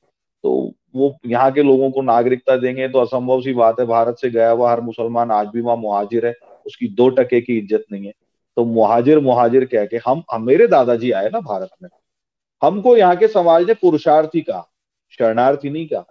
तो 0.45 0.51
वो 0.97 1.15
यहाँ 1.27 1.51
के 1.53 1.63
लोगों 1.63 1.91
को 1.91 2.03
नागरिकता 2.03 2.57
देंगे 2.57 2.89
तो 2.89 2.99
असंभव 2.99 3.41
सी 3.41 3.53
बात 3.55 3.81
है 3.81 3.87
भारत 3.87 4.19
से 4.21 4.31
गया 4.31 4.51
हुआ 4.51 4.71
हर 4.71 4.81
मुसलमान 4.81 5.31
आज 5.31 5.49
भी 5.49 5.61
वहाँ 5.61 5.77
मुहाजिर 5.77 6.27
है 6.27 6.35
उसकी 6.67 6.89
दो 6.91 7.09
टके 7.11 7.41
की 7.41 7.59
इज़्ज़त 7.59 7.85
नहीं 7.93 8.07
है। 8.07 8.13
तो 8.57 8.65
मुहाजिर 8.67 9.19
मुहाजिर 9.21 9.65
कह 9.65 9.85
के 9.87 10.01
हम, 10.07 10.23
मेरे 10.37 10.67
दादाजी 10.67 11.11
आए 11.13 11.29
ना 11.29 11.41
भारत 11.41 11.71
में। 11.83 11.89
हमको 12.63 12.97
यहाँ 12.97 13.17
के 13.17 13.29
समाज 13.29 13.67
ने 13.67 13.75
पुरुषार्थी 13.75 14.41
कहा 14.41 14.67
शरणार्थी 15.13 15.71
नहीं 15.71 15.87
कहा। 15.87 16.05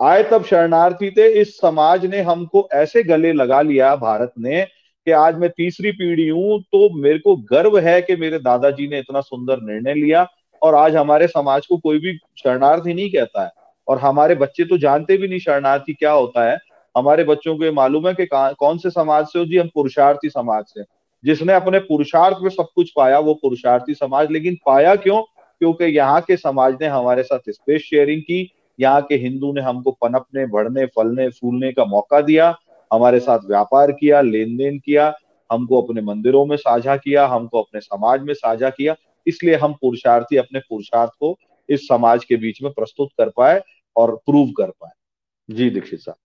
आए 0.00 0.22
तब 0.22 0.44
शरणार्थी 0.44 1.10
थे 1.10 1.28
इस 1.40 1.56
समाज 1.58 2.04
ने 2.06 2.20
हमको 2.22 2.68
ऐसे 2.74 3.02
गले 3.02 3.32
लगा 3.32 3.60
लिया 3.62 3.94
भारत 3.96 4.32
ने 4.38 4.66
कि 5.06 5.12
आज 5.12 5.36
मैं 5.38 5.48
तीसरी 5.50 5.90
पीढ़ी 5.92 6.28
हूँ 6.28 6.60
तो 6.62 6.88
मेरे 6.94 7.18
को 7.18 7.36
गर्व 7.36 7.78
है 7.78 8.00
कि 8.02 8.16
मेरे 8.16 8.38
दादाजी 8.38 8.88
ने 8.88 8.98
इतना 8.98 9.20
सुंदर 9.20 9.60
निर्णय 9.62 9.94
लिया 9.94 10.26
और 10.62 10.74
आज 10.74 10.96
हमारे 10.96 11.26
समाज 11.26 11.66
को 11.66 11.76
कोई 11.76 11.98
भी 11.98 12.16
शरणार्थी 12.38 12.94
नहीं 12.94 13.10
कहता 13.10 13.44
है। 13.44 13.50
और 13.88 13.98
हमारे 13.98 14.34
बच्चे 14.34 14.64
तो 14.64 14.78
जानते 14.78 15.16
भी 15.16 15.28
नहीं 15.28 15.38
शरणार्थी 15.38 15.94
क्या 15.94 16.12
होता 16.12 16.50
है। 16.50 16.58
हमारे 16.94 17.24
बच्चों 17.24 17.56
को 17.58 17.64
ये 17.64 17.70
मालूम 17.70 18.08
है 18.08 18.14
कि 18.14 18.26
कौन 18.32 18.78
से 18.78 18.90
समाज 18.90 19.26
से 19.26 19.38
हो? 19.38 19.44
जी, 19.44 19.56
हम 19.56 19.68
पुरुषार्थी 19.74 20.28
समाज 20.28 20.64
से। 20.64 20.84
जिसने 21.24 21.52
अपने 21.52 21.78
पुरुषार्थ 21.78 22.36
में 22.42 22.50
सब 22.50 22.68
कुछ 22.74 22.92
पाया, 22.96 23.18
वो 23.18 23.34
पुरुषार्थी 23.34 23.94
समाज। 23.94 24.30
लेकिन 24.30 24.56
पाया 24.66 24.94
क्यों? 24.96 25.22
क्योंकि 25.60 25.84
यहाँ 25.84 26.20
के 26.20 26.36
समाज 26.36 26.76
ने 26.80 26.86
हमारे 26.86 27.22
साथ 27.22 27.50
स्पेस 27.50 27.82
शेयरिंग 27.82 28.22
की। 28.22 28.50
यहाँ 28.78 29.02
के 29.02 29.14
हिंदू 29.14 29.52
ने 29.52 29.60
हमको 29.60 29.90
पनपने, 29.92 30.46
बढ़ने, 30.46 30.86
फलने, 30.86 31.28
फूलने 31.28 31.72
का 31.72 31.84
मौका 31.84 32.20
दिया। 32.20 32.50
हमारे 32.90 33.20
साथ 33.20 33.38
व्यापार 33.46 33.92
किया 33.92 34.20
लेन 34.20 34.56
देन 34.56 34.78
किया, 34.78 35.12
हमको 35.50 35.80
अपने 35.82 36.00
मंदिरों 36.02 36.44
में 36.46 36.56
साझा 36.56 36.96
किया, 36.96 37.26
हमको 37.26 37.62
अपने 37.62 37.80
समाज 37.80 38.22
में 38.22 38.32
साझा 38.34 38.70
किया, 38.70 38.94
इसलिए 39.26 39.56
हम 39.56 39.74
पुरुषार्थी 39.74 40.36
अपने 40.36 40.60
पुरुषार्थ 40.60 41.10
को 41.20 41.36
इस 41.68 41.86
समाज 41.88 42.24
के 42.24 42.36
बीच 42.36 42.62
में 42.62 42.72
प्रस्तुत 42.72 43.10
कर 43.18 43.28
पाए 43.28 43.60
और 43.96 44.14
प्रूव 44.16 44.50
कर 44.50 44.70
पाए। 44.70 44.92
जी, 45.48 45.70
दीक्षित 45.70 46.00
साहब। 46.00 46.16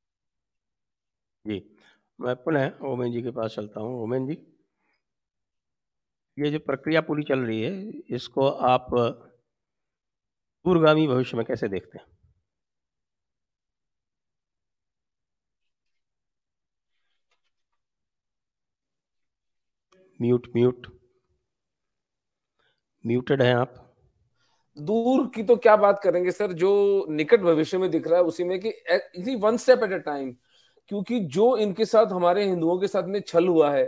जी, 1.46 1.76
मैं 2.20 2.36
पुनः 2.36 2.72
ओमेन 2.84 3.12
जी 3.12 3.22
के 3.22 3.32
पास 3.32 3.56
चलता 3.56 3.82
हूँ। 3.82 4.02
ओमेन 4.04 4.28
जी, 4.28 4.38
ये 6.38 6.52
जो 6.52 6.60
प्रक्रिया 6.60 7.02
पूरी 7.02 7.24
चल 7.24 7.40
रही 7.40 7.62
है, 7.62 7.92
इसको 8.10 8.48
आप 8.48 8.88
दूरगामी 10.66 11.08
भविष्य 11.08 11.38
में 11.38 11.46
कैसे 11.46 11.68
देखते 11.68 11.98
हैं? 11.98 12.06
Mute 20.22 20.48
mute. 20.56 20.88
म्यूटेड 23.04 23.42
हैं 23.42 23.54
आप? 23.56 23.74
दूर 24.78 25.26
की 25.36 25.44
तो 25.44 25.56
क्या 25.58 25.76
बात 25.78 26.00
करेंगे 26.04 26.32
सर, 26.32 26.52
जो 26.54 27.06
निकट 27.10 27.42
भविष्य 27.42 27.78
में 27.78 27.90
दिख 27.92 28.08
रहा 28.08 28.20
है 28.20 28.24
उसी 28.26 28.44
में 28.44 28.60
कि 28.60 29.36
one 29.38 29.58
step 29.58 29.84
at 29.84 29.94
a 29.94 29.98
time 30.06 30.34
क्योंकि 30.92 31.20
जो 31.20 31.56
इनके 31.58 31.86
साथ 31.86 32.12
हमारे 32.12 32.44
हिंदुओं 32.46 32.78
के 32.80 32.88
साथ 32.88 33.04
में 33.06 33.20
छल 33.22 33.48
हुआ 33.48 33.72
है 33.72 33.86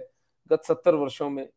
गत 0.51 0.63
सत्तर 0.63 0.95
वर्षों 0.95 1.29
में, 1.29 1.47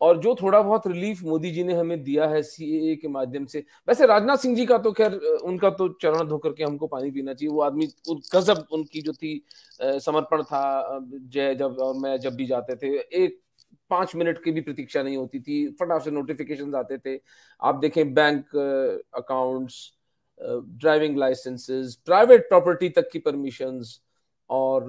और 0.00 0.18
जो 0.18 0.34
थोड़ा 0.34 0.60
बहुत 0.62 0.86
रिलीफ 0.86 1.22
मोदी 1.22 1.50
जी 1.50 1.64
ने 1.64 1.74
हमें 1.74 2.02
दिया 2.02 2.26
है 2.28 2.42
सी 2.42 2.96
के 2.96 3.08
माध्यम 3.08 3.44
से। 3.46 3.64
वैसे 3.88 4.06
राजनाथ 4.06 4.36
सिंह 4.36 4.56
जी 4.56 4.66
का 4.66 4.78
तो 4.78 4.92
खैर 4.92 5.14
उनका 5.14 5.70
तो 5.70 5.88
चरण 6.02 6.28
धोकर 6.28 6.52
के 6.52 6.64
हमको 6.64 6.86
पानी 6.86 7.10
पीना 7.10 7.34
चाहिए। 7.34 7.52
वो 7.54 7.60
आदमी 7.62 7.86
गजब 8.34 8.66
उनकी 8.72 9.02
जो 9.02 9.12
थी 9.12 9.40
समर्पण 9.80 10.42
था 10.42 11.00
जय 11.02 11.54
जब, 11.54 11.78
और 11.78 11.94
मैं 11.96 12.18
जब 12.18 12.34
भी 12.36 12.46
जाते 12.46 12.76
थे, 12.76 12.96
एक 12.96 13.40
पाँच 13.90 14.14
मिनट 14.16 14.42
की 14.44 14.52
भी 14.52 14.60
प्रतीक्षा 14.60 15.02
नहीं 15.02 15.16
होती 15.16 15.40
थी। 15.40 15.66
फटाफ 15.80 16.04
से 16.04 16.10
नोटिफिकेशन 16.10 16.74
आते 16.74 16.98
थे। 16.98 17.20
आप 17.62 17.74
देखें 17.80 18.14
bank 18.14 18.56
accounts 19.16 19.92
driving 20.40 21.16
licences 21.18 21.94
private 22.06 22.48
property 22.48 22.88
तक 22.88 23.08
की 23.12 23.18
परमिशन 23.18 23.80
और 24.50 24.84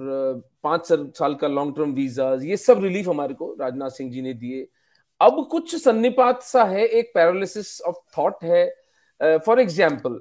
पाँच 0.64 0.86
साल 1.18 1.34
का 1.34 1.48
लॉन्ग 1.48 1.76
टर्म 1.76 1.92
वीज़ा 1.94 2.32
ये 2.42 2.56
सब 2.56 2.82
रिलीफ 2.84 3.08
हमारे 3.08 3.34
को, 3.34 3.54
राजनाथ 3.60 3.90
सिंह 3.90 4.10
जी 4.12 4.22
ने 4.22 4.34
दिए। 4.34 4.66
अब 5.20 5.46
कुछ 5.50 5.74
सन्निपात 5.76 6.42
सा 6.42 6.64
है, 6.64 6.84
एक 6.84 7.10
पैरालिसिस 7.14 7.80
ऑफ़ 7.82 7.96
थॉट 8.18 8.44
है। 8.44 9.38
For 9.38 9.60
example 9.60 10.20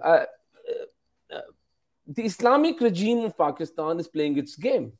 the 2.08 2.20
Islamic 2.20 2.82
regime 2.84 3.26
of 3.26 3.34
Pakistan 3.40 4.00
is 4.00 4.10
playing 4.14 4.38
its 4.38 4.56
game 4.60 4.92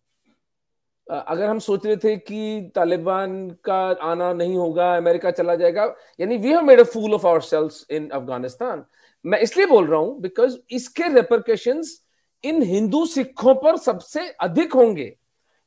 अगर 1.10 1.46
हम 1.46 1.60
सोच 1.60 1.86
रहे 1.86 1.96
थे 1.98 2.16
कि 2.18 2.72
तालिबान 2.76 3.50
का 3.66 3.80
आना 4.04 4.32
नहीं 4.34 4.56
होगा, 4.58 4.96
अमेरिका 4.98 5.32
चला 5.32 5.56
जाएगा, 5.56 5.84
यानी 6.20 6.38
we 6.38 6.50
have 6.50 6.62
made 6.62 6.80
a 6.80 6.84
fool 6.86 7.14
of 7.14 7.28
ourselves 7.42 7.86
in 7.92 8.10
Afghanistan. 8.10 8.84
मैं 9.26 9.40
इसलिए 9.40 9.66
बोल 9.68 9.88
रहा 9.88 10.00
हूँ 10.00 10.20
बिकॉज़ 10.22 10.58
इसके 10.72 11.08
रेपरकेशन 11.14 11.82
इन 12.44 12.62
हिंदू 12.64 13.06
सिखों 13.06 13.54
पर 13.56 13.78
सबसे 13.78 14.28
अधिक 14.42 14.74
होंगे। 14.74 15.16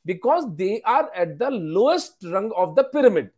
Because 0.05 0.45
they 0.47 0.81
are 0.87 1.11
at 1.15 1.37
the 1.37 1.47
lowest 1.51 2.25
rung 2.25 2.51
of 2.53 2.75
the 2.75 2.83
pyramid 2.93 3.29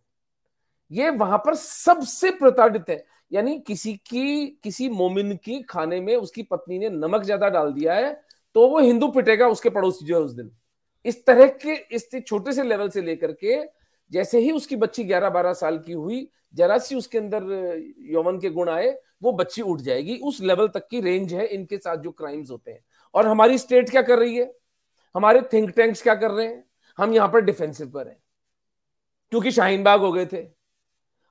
ये 0.91 1.09
वहाँ 1.11 1.37
पर 1.37 1.55
सबसे 1.55 2.31
प्रताड़ित 2.31 2.89
है। 2.89 3.03
यानी 3.31 3.57
किसी 3.59 3.93
की, 3.95 4.47
किसी 4.63 4.89
मोमिन 4.89 5.35
की 5.35 5.61
खाने 5.61 5.99
में 6.01 6.15
उसकी 6.15 6.43
पत्नी 6.43 6.79
ने 6.79 6.89
नमक 6.89 7.23
ज़्यादा 7.23 7.49
डाल 7.49 7.71
दिया 7.73 7.93
है 7.95 8.11
तो 8.55 8.67
वो 8.69 8.79
हिंदू 8.79 9.07
पिटेगा 9.09 9.47
उसके 9.47 9.69
पड़ोसी 9.69 10.05
जो 10.05 10.15
है 10.15 10.21
उस 10.21 10.31
दिन। 10.31 10.51
इस 11.05 11.25
तरह 11.25 11.47
के, 11.47 11.73
इस 11.73 12.09
छोटे 12.27 12.53
से 12.53 12.63
लेवल 12.63 12.89
से 12.89 13.01
लेकर 13.01 13.31
के, 13.31 13.63
जैसे 14.11 14.39
ही 14.39 14.51
उसकी 14.51 14.75
बच्ची 14.75 15.03
11-12 15.03 15.53
साल 15.53 15.79
की 15.79 15.91
हुई, 15.91 16.29
जरा 16.53 16.77
सी 16.77 16.95
उसके 16.95 17.17
अंदर, 17.17 17.43
यौवन 17.99 18.39
के 18.39 18.49
गुण 18.49 18.69
आए, 18.69 18.99
वो 19.23 19.31
बच्ची 19.31 19.61
उठ 19.61 19.79
जाएगी। 19.79 20.17
उस 20.17 20.41
लेवल 20.41 20.67
तक 20.67 20.87
की 20.87 21.01
रेंज 21.01 21.33
है 21.33 21.45
इनके 21.47 21.77
साथ 21.77 21.97
जो 21.97 22.11
क्राइम्स 22.11 22.51
होते 22.51 22.71
हैं। 22.71 22.85
और 23.13 23.27
हमारी 23.27 23.57
स्टेट 23.57 23.89
क्या 23.89 24.01
कर 24.01 24.19
रही 24.19 24.35
है? 24.35 24.55
हमारे 25.15 25.41
थिंक 25.53 25.69
टैंक्स 25.69 26.01
क्या 26.01 26.15
कर 26.15 26.31
रहे 26.31 26.47
हैं? 26.47 26.65
हम 26.97 27.13
यहाँ 27.13 27.29
पर 27.29 27.41
डिफेंसिव 27.41 27.87
पर 27.87 28.07
हैं। 28.07 28.23
क्योंकि 29.31 29.51
शाहीन 29.51 29.83
बाग 29.83 30.01
हो 30.01 30.11
गए 30.11 30.25
थे। 30.25 30.47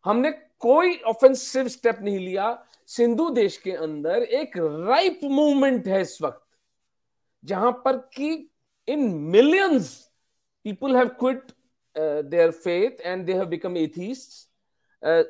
हमने 0.05 0.31
कोई 0.59 0.97
ऑफेंसिव 0.97 1.69
स्टेप 1.69 1.99
नहीं 2.01 2.19
लिया। 2.19 2.65
सिंधु 2.87 3.31
देश 3.31 3.57
के 3.57 3.73
अंदर 3.73 4.23
एक 4.23 4.53
राइप 4.57 5.21
मूवमेंट 5.25 5.89
है 5.89 6.01
इस 6.03 6.23
वक्त, 6.23 6.47
जहाँ 7.45 7.73
पर 7.73 7.97
कि 7.97 8.52
in 8.89 9.31
millions 9.31 10.09
people 10.65 10.95
have 10.95 11.17
quit 11.19 11.53
uh, 11.97 12.23
their 12.23 12.53
faith 12.53 13.01
and 13.05 13.27
they 13.27 13.35
have 13.35 13.51
become 13.51 13.77
atheists. 13.77 14.49
Uh, 15.03 15.23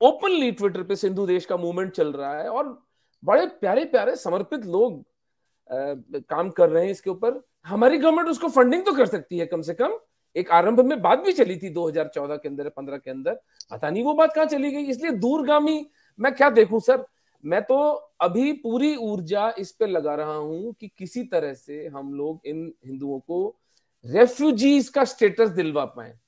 Twitter 0.00 0.82
पे 0.82 0.96
सिंधु 0.96 1.26
देश 1.26 1.44
का 1.46 1.56
मूवमेंट 1.56 1.92
चल 1.92 2.12
रहा 2.12 2.38
है 2.38 2.48
और 2.48 2.86
बड़े 3.24 3.46
प्यारे 3.46 3.84
प्यारे 3.84 4.16
समर्पित 4.16 4.64
लोग 4.66 5.00
uh, 5.00 6.22
काम 6.28 6.50
कर 6.50 6.68
रहे 6.68 6.84
हैं 6.84 6.90
इसके 6.90 7.10
ऊपर। 7.10 7.40
हमारी 7.66 7.98
गवर्नमेंट 7.98 8.28
उसको 8.28 8.48
फंडिंग 8.48 8.84
तो 8.84 8.92
कर 8.92 9.06
सकती 9.06 9.38
है 9.38 9.46
कम 9.46 9.62
से 9.62 9.74
कम। 9.74 9.98
एक 10.36 10.50
आरंभ 10.50 10.80
में 10.80 11.02
बात 11.02 11.18
भी 11.18 11.32
चली 11.32 11.56
थी 11.56 11.74
2014 11.74 12.36
के 12.36 12.48
अंदर 12.48 12.68
15 12.68 12.98
के 12.98 13.10
अंदर। 13.10 13.34
पता 13.70 13.90
नहीं 13.90 14.04
वो 14.04 14.14
बात 14.14 14.34
कहाँ 14.34 14.46
चली 14.46 14.70
गई। 14.70 14.84
इसलिए 14.84 15.10
दूरगामी 15.10 15.86
मैं 16.20 16.34
क्या 16.34 16.50
देखूँ 16.50 16.80
सर? 16.80 17.04
मैं 17.44 17.62
तो 17.62 17.76
अभी 18.20 18.52
पूरी 18.52 18.94
ऊर्जा 18.96 19.48
इस 19.58 19.72
पे 19.72 19.86
लगा 19.86 20.14
रहा 20.14 20.34
हूँ 20.34 20.72
कि 20.72 20.88
किसी 20.88 21.22
तरह 21.24 21.54
से 21.54 21.86
हम 21.86 22.12
लोग 22.14 22.40
इन 22.46 22.72
हिंदुओं 22.86 23.18
को 23.20 23.56
रेफ्यूजीज 24.04 24.88
का 24.88 25.04
स्टेटस 25.04 25.48
दिलवा 25.48 25.84
पाए। 25.84 26.18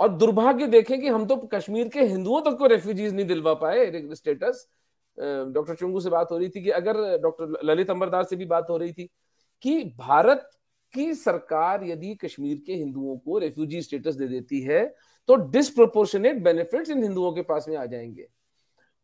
और 0.00 0.08
दुर्भाग्य 0.08 0.66
देखें 0.66 1.00
कि 1.00 1.08
हम 1.08 1.26
तो 1.26 1.36
कश्मीर 1.54 1.88
के 1.88 2.00
हिंदुओं 2.00 2.40
तक 2.40 2.56
को 2.58 2.66
रेफ्यूजीज 2.66 3.14
नहीं 3.14 3.26
दिलवा 3.26 3.54
पाए 3.54 3.90
स्टेटस 4.14 4.66
डॉक्टर 5.18 5.74
चुंगू 5.74 6.00
से 6.00 6.10
बात 6.10 6.30
हो 6.30 6.38
रही 6.38 6.48
थी 6.48 6.62
कि 6.62 6.70
अगर 6.70 7.18
डॉक्टर 7.18 7.58
ललित 7.64 7.90
अंबरदार 7.90 8.24
से 8.24 8.36
भी 8.36 8.44
बात 8.44 8.66
हो 8.70 8.76
रही 8.76 8.92
थी 8.92 9.08
कि 9.62 9.82
भारत 9.98 10.50
की 10.94 11.14
सरकार 11.14 11.84
यदि 11.84 12.14
कश्मीर 12.14 12.62
के 12.66 12.74
हिंदुओं 12.74 13.16
को 13.18 13.38
रेफ्यूजी 13.38 13.82
स्टेटस 13.82 14.14
दे 14.14 14.28
देती 14.28 14.60
है 14.60 14.84
तो 15.28 15.36
डिसप्रोपोर्शनेट 15.50 16.42
बेनिफिट्स 16.42 16.90
इन 16.90 17.02
हिंदुओं 17.02 17.32
के 17.32 17.42
पास 17.42 17.66
में 17.68 17.76
आ 17.76 17.84
जाएँगे। 17.86 18.28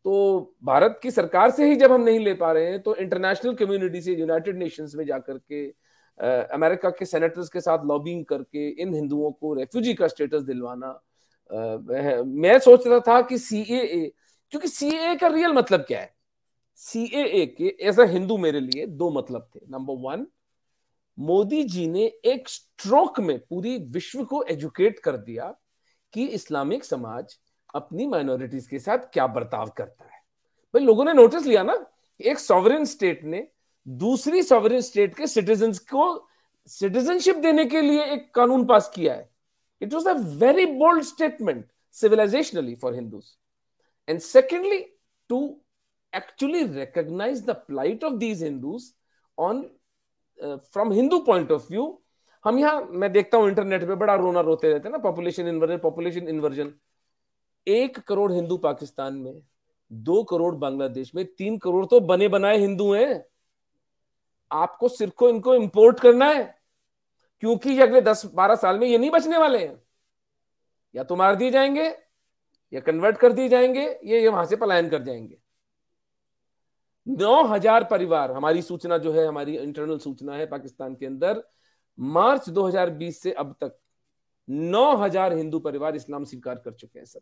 तो 0.05 0.55
भारत 0.63 0.99
की 1.03 1.11
सरकार 1.11 1.51
से 1.51 1.69
ही 1.69 1.75
जब 1.75 1.91
हम 1.91 2.01
नहीं 2.01 2.19
ले 2.19 2.33
पा 2.33 2.51
रहे 2.51 2.65
हैं 2.65 2.81
तो 2.81 2.95
इंटरनेशनल 2.95 3.53
कम्युनिटी 3.53 4.01
से 4.01 4.13
यूनाइटेड 4.15 4.57
नेशंस 4.57 4.95
में 4.95 5.05
जाकर 5.05 5.37
के 5.37 5.65
अमेरिका 6.53 6.89
के 6.89 7.05
सेनेटर्स 7.05 7.49
के 7.49 7.61
साथ 7.61 7.85
लॉबिंग 7.85 8.25
करके 8.25 8.69
इन 8.81 8.93
हिंदुओं 8.93 9.31
को 9.31 9.53
रेफ्यूजी 9.53 9.93
का 9.93 10.07
स्टेटस 10.07 10.41
दिलवाना 10.41 10.87
आ, 10.87 12.23
मैं 12.23 12.59
सोच 12.59 12.87
रहा 12.87 12.99
था 12.99 13.21
कि 13.21 13.37
सी 13.37 13.61
ए 13.61 14.11
क्योंकि 14.51 14.67
सी 14.67 14.87
ए 14.87 15.15
का 15.15 15.27
रियल 15.27 15.51
मतलब 15.51 15.79
क्या 15.79 15.99
है? 15.99 16.13
सी 16.75 17.03
ए 17.05 17.45
के 17.57 17.77
एज 17.81 17.99
अ 17.99 18.05
हिंदू 18.05 18.37
मेरे 18.37 18.59
लिए 18.59 18.85
दो 18.85 19.09
मतलब 19.09 19.49
थे। 19.55 19.59
नंबर 19.69 19.93
वन 19.93 20.27
मोदी 21.19 21.63
जी 21.63 21.87
ने 21.87 22.05
एक 22.25 22.49
स्ट्रोक 22.49 23.19
में 23.19 23.39
पूरी 23.39 23.77
विश्व 23.77 24.23
को 24.23 24.43
एजुकेट 24.43 24.99
कर 24.99 25.17
दिया 25.17 25.55
कि 26.13 26.25
इस्लामिक 26.27 26.85
समाज 26.85 27.37
अपनी 27.75 28.07
माइनॉरिटीज 28.07 28.67
के 28.67 28.79
साथ 28.79 29.11
क्या 29.13 29.27
बर्ताव 29.27 29.69
करता 29.77 30.03
है? 30.03 30.19
भाई, 30.73 30.83
लोगों 30.83 31.05
ने 31.05 31.13
नोटिस 31.13 31.45
लिया 31.45 31.63
ना, 31.63 31.85
एक 32.19 32.39
सॉवरेन 32.39 32.85
स्टेट 32.85 33.23
ने 33.23 33.47
दूसरी 33.87 34.41
सॉवरेन 34.43 34.81
स्टेट 34.81 35.15
के 35.15 35.27
सिटीजन 35.27 35.73
को 35.91 36.27
सिटीजनशिप 36.69 37.35
देने 37.37 37.65
के 37.65 37.81
लिए 37.81 38.03
एक 38.13 38.33
कानून 38.35 38.65
पास 38.65 38.91
किया 38.95 39.13
है। 39.13 39.29
It 39.81 39.93
was 39.93 40.07
a 40.09 40.13
very 40.39 40.65
bold 40.65 41.03
statement 41.03 41.65
civilisationally 41.95 42.75
for 42.75 42.93
Hindus 42.95 43.25
and 44.07 44.19
secondly 44.21 44.79
to 45.29 45.39
actually 46.13 46.63
recognise 46.73 47.45
the 47.45 47.55
plight 47.67 48.03
of 48.03 48.13
these 48.15 48.43
Hindus 48.43 48.91
on 49.37 49.61
from 50.39 50.91
Hindu 50.91 51.19
point 51.27 51.51
of 51.51 51.67
view 51.69 51.85
हम 52.45 52.59
यहाँ, 52.59 52.81
मैं 52.81 53.11
देखता 53.11 53.37
हूँ 53.37 53.47
इंटरनेट 53.49 53.87
पे, 53.87 53.95
बड़ा 53.95 54.15
रोना 54.15 54.41
रोते 54.41 54.69
रहते 54.69 54.87
हैं 54.87 54.91
ना 54.91 54.97
पॉपुलेशन 55.03 55.47
इन्वर्जन 55.47 55.77
पॉपुलेशन 55.77 56.27
इन्वर्जन 56.27 56.73
एक 57.67 57.99
करोड़ 57.99 58.31
हिंदू 58.31 58.57
पाकिस्तान 58.57 59.13
में 59.13 59.41
दो 59.91 60.23
करोड़ 60.23 60.53
बांग्लादेश 60.55 61.13
में 61.15 61.25
तीन 61.27 61.57
करोड़ 61.57 61.85
तो 61.85 61.99
बने 62.01 62.27
बनाए 62.27 62.57
हिंदू 62.57 62.93
हैं। 62.93 63.23
आपको 64.51 64.87
सिर्फ़ 64.89 65.13
को 65.13 65.29
इनको 65.29 65.55
इंपोर्ट 65.55 65.99
करना 65.99 66.25
है 66.25 66.43
क्योंकि 67.43 67.69
ये 67.69 67.81
अगले 67.83 68.01
दस 68.01 68.25
बारह 68.35 68.55
साल 68.55 68.79
में 68.79 68.87
ये 68.87 68.97
नहीं 68.97 69.11
बचने 69.11 69.37
वाले 69.37 69.65
हैं। 69.65 69.81
या 70.95 71.03
तो 71.03 71.15
मार 71.15 71.35
दिए 71.35 71.51
जाएँगे 71.51 71.87
या 72.73 72.79
कन्वर्ट 72.79 73.17
कर 73.17 73.33
दिए 73.33 73.49
जाएँगे 73.49 73.81
ये, 73.81 74.21
ये 74.21 74.27
वहाँ 74.27 74.45
से 74.45 74.55
पलायन 74.55 74.89
कर 74.89 75.03
जाएँगे। 75.03 75.37
नौ 77.07 77.43
हज़ार 77.45 77.83
परिवार 77.83 78.31
हमारी 78.31 78.61
सूचना 78.61 78.97
जो 78.97 79.11
है 79.13 79.25
हमारी 79.27 79.57
इंटरनल 79.57 79.97
सूचना 79.97 80.35
है 80.35 80.45
पाकिस्तान 80.45 80.95
के 80.95 81.05
अंदर 81.05 81.43
मार्च 81.97 82.49
2020 82.49 83.21
से 83.21 83.31
अब 83.31 83.55
तक 83.63 83.77
9000 84.47 85.33
हिंदू 85.33 85.59
परिवार 85.59 85.95
इस्लाम 85.95 86.23
स्वीकार 86.23 86.55
कर 86.55 86.73
चुके 86.73 86.99
हैं 86.99 87.05
sir. 87.05 87.19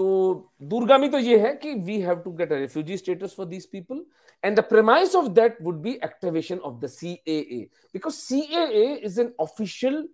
So 0.00 0.48
Durgami 0.58 1.10
to 1.10 1.20
ye 1.20 1.74
we 1.74 2.00
have 2.00 2.24
to 2.24 2.30
get 2.32 2.50
a 2.50 2.54
refugee 2.54 2.96
status 2.96 3.34
for 3.34 3.44
these 3.44 3.66
people. 3.66 4.02
And 4.42 4.56
the 4.56 4.62
premise 4.62 5.14
of 5.14 5.34
that 5.34 5.60
would 5.60 5.82
be 5.82 6.02
activation 6.02 6.58
of 6.64 6.80
the 6.80 6.86
CAA. 6.86 7.68
Because 7.92 8.16
CAA 8.16 9.02
is 9.02 9.18
an 9.18 9.34
official 9.38 10.06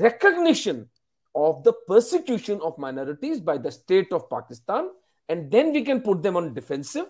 recognition 0.00 0.88
of 1.34 1.62
the 1.64 1.74
persecution 1.86 2.60
of 2.62 2.78
minorities 2.78 3.40
by 3.40 3.58
the 3.58 3.70
state 3.70 4.10
of 4.10 4.30
Pakistan. 4.30 4.88
And 5.28 5.50
then 5.50 5.74
we 5.74 5.84
can 5.84 6.00
put 6.00 6.22
them 6.22 6.38
on 6.38 6.54
defensive. 6.54 7.08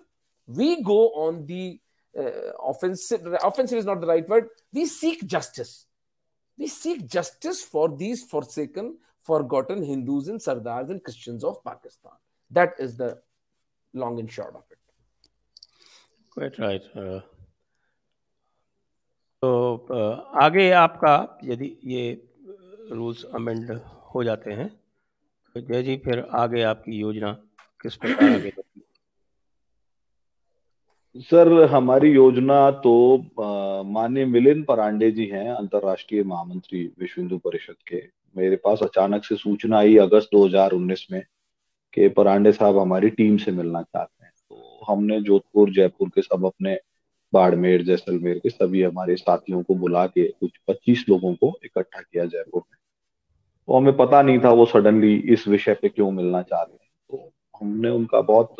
We 0.48 0.82
go 0.82 1.10
on 1.10 1.46
the 1.46 1.78
uh, 2.18 2.58
offensive. 2.66 3.20
Offensive 3.44 3.78
is 3.78 3.84
not 3.84 4.00
the 4.00 4.08
right 4.08 4.28
word. 4.28 4.48
We 4.72 4.86
seek 4.86 5.28
justice. 5.28 5.86
We 6.58 6.66
seek 6.66 7.06
justice 7.06 7.62
for 7.62 7.88
these 7.96 8.24
forsaken 8.24 8.96
forgotten 9.28 9.82
Hindus 9.82 10.28
and 10.28 10.40
Sardars 10.40 10.90
and 10.90 11.02
Christians 11.02 11.44
of 11.44 11.62
Pakistan. 11.64 12.12
That 12.50 12.74
is 12.78 12.96
the 12.96 13.10
long 13.94 14.18
and 14.18 14.30
short 14.30 14.54
of 14.54 14.64
it. 14.70 14.78
Quite 16.36 16.58
right. 16.58 16.82
Uh, 16.94 17.20
तो 19.42 19.50
uh, 19.90 20.14
आगे 20.42 20.70
आपका 20.74 21.14
यदि 21.44 21.66
ये 21.86 22.04
rules 22.92 23.24
amend 23.34 23.70
हो 24.14 24.22
जाते 24.24 24.52
हैं 24.60 24.68
तो 25.54 25.60
जय 25.60 25.82
जी 25.82 25.96
फिर 26.04 26.26
आगे 26.36 26.62
आपकी 26.70 26.98
योजना 26.98 27.32
किस 27.82 27.96
प्रकार 27.96 28.32
आगे 28.34 28.52
सर 31.30 31.52
हमारी 31.70 32.10
योजना 32.12 32.70
तो 32.84 32.94
माननीय 33.92 34.24
मिलिन 34.24 34.62
परांडे 34.64 35.10
जी 35.10 35.26
हैं 35.26 35.48
अंतरराष्ट्रीय 35.54 36.22
महामंत्री 36.32 36.84
विश्व 36.98 37.20
हिंदू 37.20 37.38
परिषद 37.46 37.76
के 37.88 38.00
मेरे 38.36 38.56
पास 38.56 38.78
अचानक 38.82 39.24
से 39.24 39.36
सूचना 39.36 39.78
आई 39.78 39.96
अगस्त 39.96 40.28
2019 40.32 41.06
में 41.12 41.22
कि 41.94 42.08
परांडे 42.08 42.52
साहब 42.52 42.78
हमारी 42.78 43.10
टीम 43.10 43.36
से 43.36 43.52
मिलना 43.52 43.82
चाहते 43.82 44.24
हैं। 44.24 44.32
तो 44.50 44.84
हमने 44.88 45.20
जोधपुर, 45.20 45.70
जयपुर 45.70 46.08
के 46.08 46.22
सब 46.22 46.44
अपने 46.46 46.78
बाड़मेर, 47.32 47.82
जैसलमेर 47.82 48.38
के 48.38 48.50
सभी 48.50 48.82
हमारे 48.82 49.16
साथियों 49.16 49.62
को 49.62 49.74
बुला 49.74 50.06
के 50.06 50.28
कुछ 50.28 50.50
25 50.68 51.04
लोगों 51.08 51.34
को 51.34 51.58
इकट्ठा 51.64 52.00
किया 52.00 52.24
जयपुर 52.24 52.62
में। 52.70 52.78
तो 53.68 53.76
हमें 53.76 53.96
पता 53.96 54.22
नहीं 54.22 54.38
था 54.38 54.50
वो 54.50 54.66
सडनली 54.66 55.14
इस 55.14 55.48
विषय 55.48 55.74
पे 55.74 55.88
क्यों 55.88 56.10
मिलना 56.10 56.42
चाह 56.42 56.62
रहे 56.62 56.84
हैं। 56.84 56.90
तो 57.10 57.32
हमने 57.60 57.88
उनका 57.88 58.20
बहुत 58.20 58.54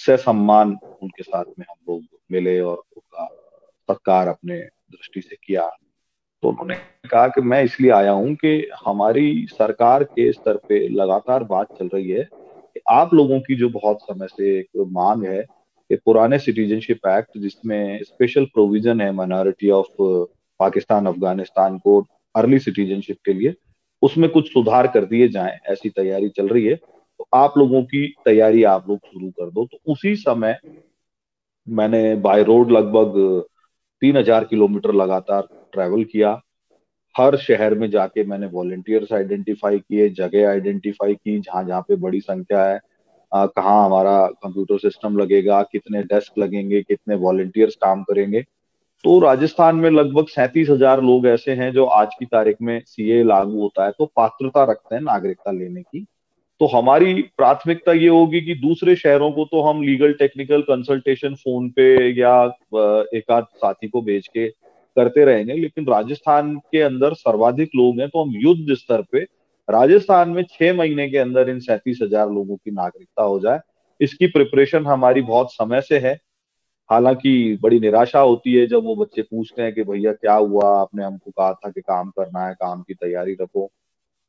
सम्मान 0.00 0.78
उनके 1.02 1.22
साथ 1.22 1.44
में 1.58 1.66
हम 1.70 1.76
लोग 1.88 2.02
मिले 2.32 2.60
और 2.60 2.76
उनका 2.76 3.26
सत्कार 3.88 4.28
अपने 4.28 4.58
दृष्टि 4.90 5.20
से 5.20 5.36
किया। 5.44 5.70
तो 6.42 6.48
उन्होंने 6.48 6.74
कहा 7.10 7.26
कि 7.28 7.40
मैं 7.40 7.62
इसलिए 7.64 7.90
आया 7.90 8.10
हूँ 8.12 8.34
कि 8.34 8.70
हमारी 8.86 9.46
सरकार 9.50 10.04
के 10.04 10.32
स्तर 10.32 10.56
पे 10.68 10.86
लगातार 10.88 11.44
बात 11.44 11.68
चल 11.78 11.88
रही 11.94 12.08
है 12.10 12.22
कि 12.22 12.80
आप 12.90 13.14
लोगों 13.14 13.40
की 13.40 13.56
जो 13.56 13.68
बहुत 13.68 14.02
समय 14.02 14.26
से 14.28 14.58
एक 14.58 14.86
मांग 14.92 15.24
है 15.26 15.42
कि 15.90 15.96
पुराने 15.96 16.38
सिटीजनशिप 16.38 17.06
एक्ट, 17.08 17.38
जिसमें 17.38 18.02
स्पेशल 18.02 18.44
प्रोविज़न 18.44 19.00
है 19.00 19.10
माइनॉरिटी 19.12 19.70
ऑफ़ 19.70 19.86
पाकिस्तान, 20.60 21.06
अफ़गानिस्तान 21.06 21.78
को 21.78 22.00
अर्ली 22.34 22.58
सिटीजनशिप 22.58 23.16
के 23.24 23.32
लिए, 23.32 23.54
उसमें 24.02 24.28
कुछ 24.30 24.52
सुधार 24.52 24.86
कर 24.86 25.04
दिए 25.04 25.28
जाए, 25.28 25.58
ऐसी 25.66 25.90
तैयारी 25.90 26.28
चल 26.28 26.48
रही 26.48 26.64
है। 26.66 26.74
तो 26.74 27.26
आप 27.34 27.54
लोगों 27.58 27.82
की 27.82 28.06
तैयारी 28.24 28.62
आप 28.64 28.88
लोग 28.88 28.98
शुरू 28.98 29.30
कर 29.30 29.50
दो। 29.50 29.64
तो 29.66 29.92
उसी 29.92 30.14
समय 30.16 30.58
मैंने 31.66 32.14
बाय 32.16 32.42
रोड 32.42 32.70
लगभग 32.70 33.44
तीन 34.02 34.16
हज़ार 34.16 34.44
किलोमीटर 34.44 34.92
लगातार 34.94 35.46
ट्रैवल 35.72 36.04
किया। 36.04 36.40
हर 37.14 37.36
शहर 37.38 37.74
में 37.74 37.88
जाके 37.90 38.24
मैंने 38.24 38.46
वॉलेंटियर्स 38.48 39.12
आइडेंटिफाई 39.12 39.78
किए, 39.78 40.08
जगह 40.10 40.48
आइडेंटिफाई 40.48 41.14
की, 41.14 41.38
जहाँ 41.40 41.64
जहाँ 41.64 41.80
पे 41.80 41.96
बड़ी 41.96 42.20
संख्या 42.20 42.64
है। 42.64 42.80
कहाँ 43.32 43.84
हमारा 43.84 44.26
कंप्यूटर 44.42 44.78
सिस्टम 44.78 45.16
लगेगा, 45.18 45.62
कितने 45.62 46.02
डेस्क 46.04 46.38
लगेंगे, 46.38 46.82
कितने 46.82 47.14
वॉलेंटियर्स 47.16 47.74
काम 47.76 48.02
करेंगे। 48.02 48.42
तो 49.04 49.18
राजस्थान 49.20 49.76
में 49.76 49.88
लगभग 49.90 50.26
सैंतीस 50.28 50.68
हज़ार 50.70 51.02
लोग 51.02 51.26
ऐसे 51.26 51.52
हैं 51.52 51.70
जो 51.72 51.84
आज 51.84 52.14
की 52.18 52.26
तारीख 52.26 52.56
में 52.62 52.80
सीए 52.86 53.22
लागू 53.24 53.60
होता 53.60 53.84
है 53.84 53.90
तो 53.90 54.06
पात्रता 54.06 54.64
रखते 54.64 54.94
हैं 54.94 55.02
नागरिकता 55.02 55.50
लेने 55.50 55.82
की। 55.82 56.04
तो 56.60 56.66
हमारी 56.68 57.22
प्राथमिकता 57.36 57.92
ये 57.92 58.08
होगी 58.08 58.40
कि 58.40 58.54
दूसरे 58.54 58.94
शहरों 58.96 59.30
को 59.32 59.44
तो 59.44 59.62
हम 59.62 59.82
लीगल 59.82 60.12
टेक्निकल 60.12 60.62
कंसल्टेशन 60.62 61.34
फ़ोन 61.34 61.68
पे 61.70 61.88
या 62.20 62.34
एक 63.14 63.30
आध 63.30 63.44
साथी 63.56 63.88
को 63.88 64.02
भेज 64.02 64.28
के 64.28 64.48
करते 64.96 65.24
रहेंगे, 65.24 65.54
लेकिन 65.54 65.86
राजस्थान 65.86 66.54
के 66.72 66.80
अंदर 66.82 67.14
सर्वाधिक 67.16 67.70
लोग 67.76 68.00
हैं 68.00 68.08
तो 68.08 68.22
हम 68.24 68.32
युद्ध 68.38 68.74
स्तर 68.74 69.02
पे 69.12 69.20
राजस्थान 69.68 70.28
में 70.30 70.42
छह 70.50 70.74
महीने 70.74 71.08
के 71.10 71.18
अंदर 71.18 71.48
इन 71.50 71.58
सैंतीस 71.60 71.98
हज़ार 72.02 72.30
लोगों 72.30 72.56
की 72.56 72.70
नागरिकता 72.72 73.22
हो 73.22 73.38
जाए। 73.40 73.60
इसकी 74.00 74.26
प्रिपरेशन 74.28 74.86
हमारी 74.86 75.22
बहुत 75.22 75.52
समय 75.52 75.80
से 75.80 75.98
है। 75.98 76.12
हालाँकि 76.90 77.58
बड़ी 77.62 77.80
निराशा 77.80 78.20
होती 78.20 78.52
है 78.54 78.66
जब 78.66 78.84
वो 78.84 78.94
बच्चे 78.96 79.22
पूछते 79.22 79.62
हैं 79.62 79.72
कि 79.74 79.82
भैया 79.84 80.12
क्या 80.12 80.34
हुआ, 80.34 80.68
आपने 80.80 81.04
हमको 81.04 81.30
कहा 81.30 81.52
था 81.54 81.70
कि 81.70 81.80
काम 81.80 82.10
करना 82.10 82.46
है, 82.46 82.54
काम 82.54 82.82
की 82.82 82.94
तैयारी 82.94 83.36
रखो। 83.40 83.70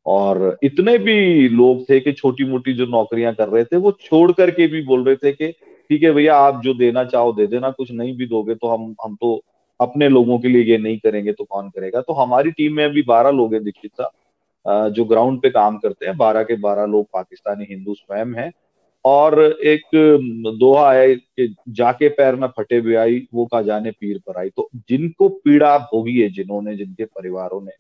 और 0.05 0.57
इतने 0.63 0.97
भी 0.97 1.47
लोग 1.49 1.83
थे 1.89 1.99
कि 1.99 2.11
छोटी 2.13 2.45
मोटी 2.45 2.73
जो 2.73 2.85
नौकरियाँ 2.87 3.33
कर 3.35 3.49
रहे 3.49 3.63
थे, 3.63 3.77
वो 3.77 3.91
छोड़ 4.01 4.31
करके 4.31 4.67
भी 4.67 4.81
बोल 4.83 5.03
रहे 5.05 5.15
थे 5.15 5.31
कि, 5.31 5.51
ठीक 5.89 6.03
है 6.03 6.11
भैया, 6.11 6.35
आप 6.37 6.61
जो 6.63 6.73
देना 6.75 7.03
चाहो 7.05 7.33
दे 7.33 7.47
देना, 7.47 7.71
कुछ 7.71 7.91
नहीं 7.91 8.15
भी 8.17 8.25
दोगे 8.27 8.55
तो 8.55 8.67
हम 8.67 8.95
हम 9.03 9.15
तो 9.15 9.41
अपने 9.79 10.09
लोगों 10.09 10.37
के 10.39 10.47
लिए 10.47 10.63
ये 10.63 10.77
नहीं 10.77 10.97
करेंगे 10.99 11.33
तो 11.33 11.43
कौन 11.45 11.69
करेगा? 11.69 12.01
तो 12.01 12.13
हमारी 12.13 12.51
टीम 12.51 12.75
में 12.75 12.83
अभी 12.85 13.01
बारह 13.03 13.29
लोग 13.31 13.53
हैं, 13.53 13.63
दीक्षित 13.63 13.91
साहब 13.93 14.91
जो 14.91 15.05
ग्राउंड 15.05 15.41
पे 15.41 15.49
काम 15.49 15.77
करते 15.77 16.05
हैं। 16.05 16.15
बारह 16.17 16.43
के 16.43 16.55
बारह 16.57 16.85
लोग 16.85 17.05
पाकिस्तानी, 17.13 17.65
हिंदू 17.69 17.93
स्वयं 17.95 18.33
हैं। 18.35 18.51
और 19.05 19.41
एक 19.41 19.81
दोहा 20.59 20.91
है 20.93 21.13
कि 21.15 21.55
जाके 21.69 22.07
पैर 22.11 22.35
में 22.35 22.47
फटे 22.57 22.77
हुए 22.77 22.95
आई, 22.95 23.21
वो 23.33 23.45
का 23.45 23.61
जाने 23.61 23.91
पीर 23.91 24.17
पर 24.27 24.39
आई। 24.39 24.49
तो 24.49 24.69
जिनको 24.89 25.29
पीड़ा 25.29 25.77
भोगी 25.79 26.19
है, 26.21 26.29
जिन्होंने, 26.31 26.75
जिनके 26.75 27.05
परिवारों 27.05 27.61
ने 27.61 27.71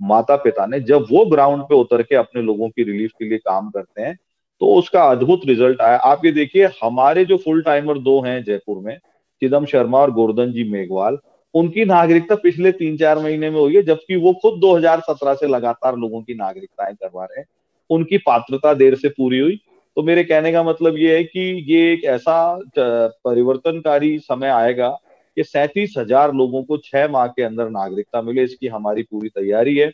माता 0.00 0.36
पिता 0.36 0.66
ने, 0.66 0.80
जब 0.82 1.06
वो 1.10 1.24
ग्राउंड 1.26 1.62
पे 1.62 1.74
उतर 1.74 2.02
के 2.02 2.16
अपने 2.16 2.42
लोगों 2.42 2.68
की 2.68 2.82
रिलीफ 2.84 3.12
के 3.18 3.24
लिए 3.24 3.38
काम 3.40 3.70
करते 3.70 4.02
हैं 4.02 4.16
तो 4.60 4.66
उसका 4.74 5.02
अद्भुत 5.04 5.40
रिज़ल्ट 5.46 5.80
आया। 5.82 5.96
आप 5.98 6.24
ये 6.24 6.30
देखिए, 6.32 6.68
हमारे 6.82 7.24
जो 7.24 7.36
फुल 7.36 7.62
टाइमर 7.62 7.98
दो 8.00 8.20
हैं 8.20 8.42
जयपुर 8.44 8.78
में 8.78 8.96
चिदम 9.42 9.64
शर्मा 9.66 9.98
और 9.98 10.10
गोर्धन 10.10 10.52
जी 10.52 10.64
मेघवाल 10.70 11.18
उनकी 11.56 11.84
नागरिकता 11.84 12.34
पिछले 12.34 12.72
तीन 12.72 12.96
चार 12.96 13.18
महीने 13.18 13.50
में 13.50 13.58
हुई 13.60 13.76
है, 13.76 13.82
जबकि 13.82 14.16
वो 14.16 14.32
खुद 14.32 14.58
2017 14.60 15.34
से 15.34 15.46
लगातार 15.46 15.96
लोगों 15.96 16.22
की 16.22 16.34
नागरिकताएँ 16.34 16.94
करवा 16.94 17.24
रहे 17.24 17.40
हैं। 17.40 17.46
उनकी 17.90 18.18
पात्रता 18.18 18.74
देर 18.74 18.94
से 18.94 19.08
पूरी 19.08 19.38
हुई। 19.38 19.60
तो 19.96 20.02
मेरे 20.02 20.24
कहने 20.24 20.52
का 20.52 20.62
मतलब 20.62 20.96
ये 20.98 21.16
है 21.16 21.24
कि 21.24 21.40
ये 21.68 21.92
एक 21.92 22.04
ऐसा 22.04 22.58
परिवर्तनकारी 22.78 24.18
समय 24.18 24.48
आएगा 24.48 24.88
कि 25.36 25.44
सैतीस 25.44 25.94
हज़ार 25.98 26.32
लोगों 26.34 26.62
को 26.62 26.76
छह 26.76 27.08
माह 27.08 27.26
के 27.26 27.42
अंदर 27.42 27.68
नागरिकता 27.70 28.22
मिले, 28.22 28.42
इसकी 28.42 28.66
हमारी 28.66 29.02
पूरी 29.02 29.28
तैयारी 29.28 29.76
है। 29.76 29.92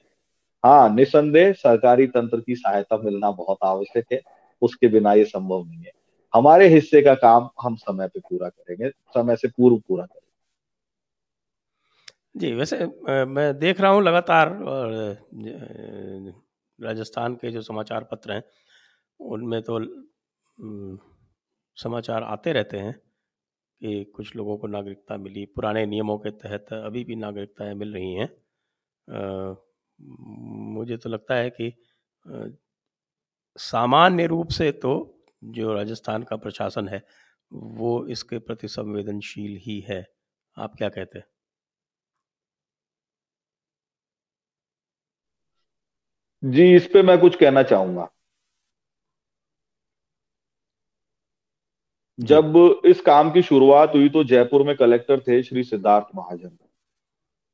हाँ 0.64 0.94
निसंदेह 0.94 1.52
सरकारी 1.52 2.06
तंत्र 2.06 2.40
की 2.40 2.54
सहायता 2.54 2.96
मिलना 2.96 3.30
बहुत 3.30 3.58
आवश्यक 3.64 4.04
है, 4.12 4.20
उसके 4.62 4.88
बिना 4.88 5.12
ये 5.12 5.24
संभव 5.24 5.64
नहीं 5.64 5.82
है। 5.84 5.90
हमारे 6.34 6.68
हिस्से 6.68 7.02
का 7.02 7.14
काम 7.14 7.48
हम 7.62 7.76
समय 7.76 8.08
पे 8.08 8.20
पूरा 8.20 8.48
करेंगे, 8.48 8.88
समय 8.88 9.36
से 9.36 9.48
पूर्व 9.48 9.76
पूरा 9.78 10.04
करेंगे। 10.04 10.20
जी, 12.35 12.53
वैसे 12.55 12.76
मैं 13.26 13.59
देख 13.59 13.80
रहा 13.80 13.91
हूँ 13.93 14.03
लगातार 14.03 14.49
राजस्थान 16.78 17.35
के 17.35 17.51
जो 17.53 17.61
समाचार 17.62 18.05
पत्र 18.12 18.33
हैं, 18.33 18.43
उनमें 19.20 19.61
तो 19.62 19.78
समाचार 21.76 22.22
आते 22.22 22.53
रहते 22.53 22.78
हैं 22.78 22.93
कि 23.80 24.05
कुछ 24.16 24.35
लोगों 24.37 24.57
को 24.59 24.66
नागरिकता 24.66 25.16
मिली। 25.16 25.45
पुराने 25.47 25.85
नियमों 25.87 26.18
के 26.18 26.30
तहत 26.33 26.72
अभी 26.74 27.05
भी 27.05 27.16
नागरिकताएँ 27.16 27.74
मिल 27.74 27.93
रही 27.95 28.14
हैं। 28.14 28.28
मुझे 30.74 30.97
तो 30.97 31.11
लगता 31.11 31.35
है 31.35 31.51
कि 31.51 31.72
सामान्य 33.59 34.26
रूप 34.26 34.49
से 34.51 34.70
तो 34.72 34.95
जो 35.43 35.72
राजस्थान 35.74 36.22
का 36.22 36.37
प्रशासन 36.37 36.89
है, 36.89 37.03
वो 37.53 38.07
इसके 38.09 38.39
प्रति 38.39 38.68
संवेदनशील 38.68 39.59
ही 39.62 39.78
है। 39.89 40.05
आप 40.57 40.74
क्या 40.78 40.89
कहते 40.89 41.18
हैं? 41.18 41.26
जी 46.43 46.74
इस 46.76 46.86
पे 46.86 47.03
मैं 47.03 47.18
कुछ 47.18 47.36
कहना 47.36 47.62
चाहूँगा। 47.62 48.09
जब 52.18 52.80
इस 52.84 53.01
काम 53.01 53.30
की 53.30 53.43
शुरुआत 53.43 53.95
हुई 53.95 54.09
तो 54.09 54.22
जयपुर 54.24 54.62
में 54.62 54.74
कलेक्टर 54.76 55.20
थे 55.20 55.43
श्री 55.43 55.62
सिद्धार्थ 55.64 56.07
महाजन। 56.16 56.51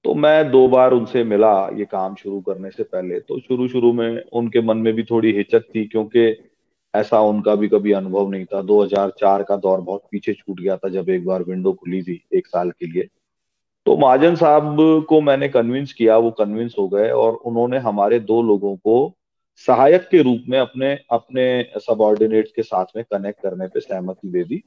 तो 0.04 0.14
मैं 0.14 0.50
दो 0.50 0.66
बार 0.68 0.92
उनसे 0.92 1.24
मिला 1.24 1.52
ये 1.68 1.84
काम 1.84 2.14
शुरू 2.14 2.40
करने 2.40 2.70
से 2.70 2.82
पहले। 2.82 3.20
तो 3.20 3.38
शुरू 3.40 3.68
शुरू 3.68 3.92
में 3.92 4.22
उनके 4.32 4.60
मन 4.60 4.78
में 4.78 4.92
भी 4.94 5.02
थोड़ी 5.02 5.32
हिचक 5.32 5.64
थी 5.74 5.84
क्योंकि 5.84 6.26
ऐसा 6.94 7.20
उनका 7.20 7.54
भी 7.54 7.68
कभी 7.68 7.92
अनुभव 7.92 8.30
नहीं 8.30 8.44
था। 8.44 8.62
2004 8.62 9.42
का 9.42 9.56
दौर 9.56 9.80
बहुत 9.80 10.02
पीछे 10.10 10.34
छूट 10.34 10.60
गया 10.60 10.76
था 10.76 10.88
जब 10.88 11.08
एक 11.10 11.24
बार 11.26 11.42
विंडो 11.42 11.72
खुली 11.72 12.02
थी 12.02 12.22
एक 12.34 12.46
साल 12.46 12.70
के 12.70 12.86
लिए। 12.86 13.08
तो 13.88 13.96
महाजन 13.96 14.34
साहब 14.34 14.76
को 15.08 15.20
मैंने 15.20 15.48
कन्विंस 15.48 15.92
किया, 15.92 16.16
वो 16.16 16.30
कन्विंस 16.30 16.74
हो 16.78 16.88
गए 16.88 17.10
और 17.10 17.32
उन्होंने 17.32 17.78
हमारे 17.78 18.18
दो 18.20 18.42
लोगों 18.42 18.76
को 18.76 19.14
सहायक 19.56 20.08
के 20.10 20.22
रूप 20.22 20.42
में 20.48 20.58
अपने 20.58 20.92
अपने 21.10 21.44
सबॉर्डिनेट्स 21.76 22.52
के 22.56 22.62
साथ 22.62 22.84
में 22.96 23.04
कनेक्ट 23.04 23.40
करने 23.42 23.66
पे 23.66 23.80
सहमति 23.80 24.28
दे 24.28 24.44
दी। 24.44 24.62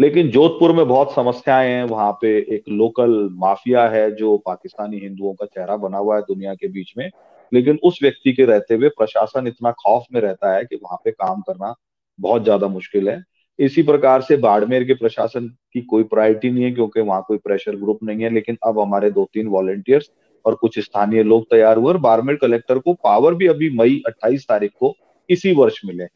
लेकिन 0.00 0.30
जोधपुर 0.30 0.72
में 0.72 0.88
बहुत 0.88 1.14
समस्याएँ 1.14 1.70
हैं। 1.70 1.84
वहाँ 1.84 2.12
पे 2.12 2.36
एक 2.54 2.62
लोकल 2.68 3.28
माफिया 3.32 3.88
है 3.88 4.10
जो 4.16 4.36
पाकिस्तानी 4.38 4.98
हिंदुओं 4.98 5.34
का 5.34 5.46
चेहरा 5.46 5.76
बना 5.76 5.98
हुआ 5.98 6.16
है 6.16 6.22
दुनिया 6.22 6.54
के 6.54 6.68
बीच 6.68 6.92
में। 6.98 7.10
लेकिन 7.52 7.78
उस 7.82 7.98
व्यक्ति 8.02 8.32
के 8.32 8.44
रहते 8.44 8.74
हुए 8.74 8.88
प्रशासन 8.88 9.46
इतना 9.46 9.72
खौफ 9.72 10.04
में 10.12 10.20
रहता 10.20 10.54
है 10.56 10.64
कि 10.64 10.76
वहाँ 10.76 10.98
पे 11.04 11.10
काम 11.10 11.40
करना 11.40 11.74
बहुत 12.20 12.44
ज़्यादा 12.44 12.68
मुश्किल 12.68 13.08
है। 13.08 13.22
इसी 13.58 13.82
प्रकार 13.82 14.22
से 14.22 14.36
बाड़मेर 14.38 14.84
के 14.84 14.94
प्रशासन 14.94 15.46
की 15.72 15.80
कोई 15.82 16.02
प्रायोरिटी 16.04 16.50
नहीं 16.50 16.64
है, 16.64 16.70
क्योंकि 16.70 17.00
वहाँ 17.00 17.24
कोई 17.28 17.38
प्रेशर 17.38 17.76
ग्रुप 17.76 17.98
नहीं 18.02 18.22
है, 18.22 18.30
लेकिन 18.30 18.58
अब 18.66 18.78
हमारे 18.80 19.10
दो 19.10 19.28
तीन 19.34 19.46
वॉलेंटियर्स 19.48 20.10
और 20.44 20.54
कुछ 20.54 20.78
स्थानीय 20.78 21.22
लोग 21.22 21.44
तैयार 21.44 21.76
हुए 21.76 21.88
और 21.88 21.98
बाड़मेर 22.00 22.36
कलेक्टर 22.36 22.78
को 22.78 22.94
पावर 22.94 23.34
भी 23.34 23.46
अभी 23.46 23.70
मई 23.78 24.02
28 24.08 24.46
तारीख 24.48 24.72
को 24.80 24.94
इसी 25.28 25.54
वर्ष 25.54 25.80
मिले। 25.86 26.06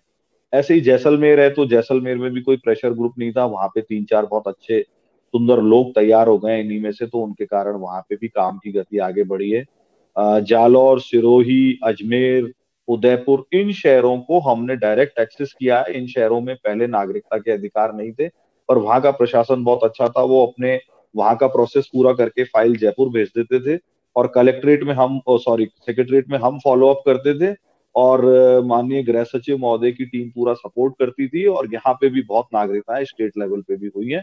ऐसे 0.52 0.74
ही 0.74 0.80
जैसलमेर 0.80 1.40
है 1.40 1.50
तो 1.50 1.66
जैसलमेर 1.66 2.16
में 2.18 2.30
भी 2.32 2.40
कोई 2.40 2.56
प्रेशर 2.56 2.92
ग्रुप 2.92 3.14
नहीं 3.18 3.32
था, 3.32 3.44
वहाँ 3.44 3.68
पे 3.68 3.80
तीन 3.80 4.04
चार 4.04 4.26
बहुत 4.26 4.48
अच्छे 4.48 4.80
सुंदर 5.34 5.60
लोग 5.62 5.94
तैयार 5.94 6.28
हो 6.28 6.38
गए 6.38 6.60
इन्हीं 6.60 6.80
में 6.80 6.90
से 6.92 7.06
तो 7.06 7.18
उनके 7.18 7.44
कारण 7.46 7.76
वहाँ 7.76 8.00
पे 8.00 8.16
भी 8.16 8.28
काम 8.28 8.58
की 8.58 8.72
गति 8.72 8.98
आगे 9.00 9.24
बढ़ी 9.24 9.50
है। 9.50 9.64
जालौर, 10.42 11.00
सिरोही, 11.00 11.78
अजमेर 11.84 12.52
उदयपुर, 12.92 13.44
इन 13.52 13.72
शहरों 13.72 14.16
को 14.20 14.40
हमने 14.40 14.76
डायरेक्ट 14.76 15.18
एक्सेस 15.20 15.54
किया 15.58 15.78
है। 15.80 15.94
इन 15.94 16.06
शहरों 16.06 16.40
में 16.40 16.54
पहले 16.56 16.86
नागरिकता 16.86 17.38
के 17.38 17.52
अधिकार 17.52 17.94
नहीं 17.94 18.12
थे, 18.12 18.28
पर 18.68 18.78
वहाँ 18.78 19.00
का 19.00 19.10
प्रशासन 19.10 19.64
बहुत 19.64 19.84
अच्छा 19.84 20.08
था। 20.08 20.22
वो 20.22 20.46
अपने, 20.46 20.78
वहाँ 21.14 21.36
का 21.36 21.46
प्रोसेस 21.48 21.88
पूरा 21.92 22.12
करके 22.12 22.44
फ़ाइल 22.44 22.76
जयपुर 22.76 23.08
भेज 23.08 23.28
देते 23.38 23.60
थे 23.66 23.78
और 24.16 24.26
कलेक्ट्रेट 24.34 24.82
में 24.84 24.92
हम 24.94 25.20
सॉरी 25.30 25.66
सेक्रेटरीट 25.78 26.30
में 26.30 26.38
हम 26.38 26.58
फॉलो 26.58 26.88
अप 26.88 27.02
करते 27.06 27.34
थे 27.40 27.54
और 27.94 28.24
माननीय 28.64 29.02
गृह 29.02 29.24
सचिव 29.24 29.58
महोदय 29.58 29.92
की 29.92 30.04
टीम 30.04 30.28
पूरा 30.28 30.52
सपोर्ट 30.54 30.94
करती 30.98 31.28
थी 31.28 31.44
और 31.46 31.68
यहाँ 31.74 31.94
पे 31.94 32.08
भी 32.08 32.22
बहुत 32.22 32.46
नागरिकताएँ 32.54 33.04
स्टेट 33.04 33.32
लेवल 33.38 33.60
पे 33.60 33.76
भी 33.76 33.90
हुई 33.96 34.10
है। 34.10 34.22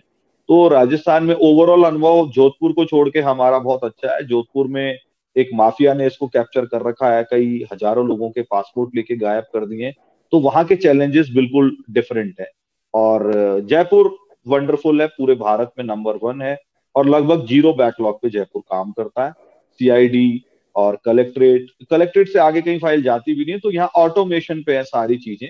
तो 0.49 0.67
राजस्थान 0.67 1.23
में 1.23 1.33
ओवरऑल 1.35 1.83
अनुभव, 1.83 2.29
जोधपुर 2.29 2.71
को 2.71 2.85
छोड़ 2.85 3.09
के 3.09 3.19
हमारा 3.19 3.59
बहुत 3.59 3.83
अच्छा 3.83 4.13
है। 4.15 4.25
जोधपुर 4.27 4.67
में 4.67 4.97
एक 5.35 5.49
माफिया 5.53 5.93
ने 5.93 6.07
इसको 6.07 6.27
कैप्चर 6.27 6.65
कर 6.65 6.87
रखा 6.87 7.11
है, 7.11 7.23
कई 7.23 7.67
हज़ारों 7.73 8.07
लोगों 8.07 8.29
के 8.29 8.41
पासपोर्ट 8.43 8.95
लेके 8.95 9.15
गायब 9.17 9.43
कर 9.53 9.65
दिए 9.67 9.91
तो 10.33 10.39
वहाँ 10.41 10.63
के 10.65 10.75
चैलेंजेस 10.77 11.29
बिल्कुल 11.31 11.75
डिफरेंट 11.91 12.39
है। 12.39 12.49
और 12.93 13.31
जयपुर 13.63 14.15
वंडरफुल 14.47 15.01
है, 15.01 15.07
पूरे 15.09 15.35
भारत 15.37 15.71
में 15.77 15.85
नंबर 15.85 16.15
वन 16.23 16.41
है, 16.41 16.57
और 16.95 17.07
लगभग 17.07 17.45
ज़ीरो 17.47 17.73
बैकलॉग 17.75 18.21
पे 18.21 18.29
जयपुर 18.29 18.61
काम 18.63 18.91
करता 18.91 19.25
है। 19.25 19.31
सीआईडी 19.79 20.43
और 20.75 20.97
कलेक्ट्रेट 21.05 21.67
कलेक्ट्रेट 21.91 22.29
से 22.29 22.39
आगे 22.39 22.61
कहीं 22.61 22.79
फ़ाइल 22.79 23.03
जाती 23.03 23.33
भी 23.33 23.43
नहीं 23.43 23.53
है 23.53 23.59
तो 23.59 23.71
यहाँ 23.71 23.87
ऑटोमेशन 23.97 24.61
पे 24.63 24.75
है 24.77 24.83
सारी 24.85 25.17
चीज़ें। 25.19 25.49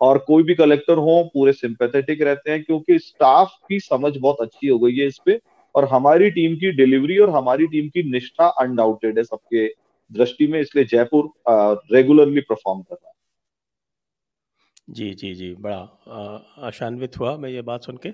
और 0.00 0.18
कोई 0.18 0.42
भी 0.42 0.54
कलेक्टर 0.54 0.96
हो, 0.96 1.22
पूरे 1.34 1.52
सिंपेथेटिक 1.52 2.22
रहते 2.22 2.50
हैं, 2.50 2.62
क्योंकि 2.62 2.98
स्टाफ 2.98 3.50
की 3.68 3.80
समझ 3.80 4.16
बहुत 4.16 4.40
अच्छी 4.40 4.68
हो 4.68 4.78
गई 4.78 4.96
है 4.96 5.06
इस 5.06 5.18
पे। 5.24 5.38
और 5.74 5.84
हमारी 5.88 6.30
टीम 6.30 6.56
की 6.56 6.70
डिलीवरी 6.72 7.18
और 7.18 7.30
हमारी 7.30 7.66
टीम 7.66 7.88
की 7.88 8.02
निष्ठा 8.10 8.46
अनडाउटेड 8.60 9.18
है 9.18 9.24
सबके 9.24 9.66
दृष्टि 10.10 10.46
में, 10.46 10.60
इसलिए 10.60 10.84
जयपुर 10.86 11.30
रेगुलरली 11.92 12.40
परफॉर्म 12.42 12.80
कर 12.82 12.94
रहा 12.94 13.08
है। 13.08 13.14
जी 14.90 15.10
जी 15.12 15.34
जी, 15.34 15.54
बड़ा 15.56 15.76
आशान्वित 16.66 17.18
हुआ 17.18 17.36
मैं 17.36 17.50
ये 17.50 17.62
बात 17.62 17.84
सुन 17.84 17.96
के। 17.96 18.10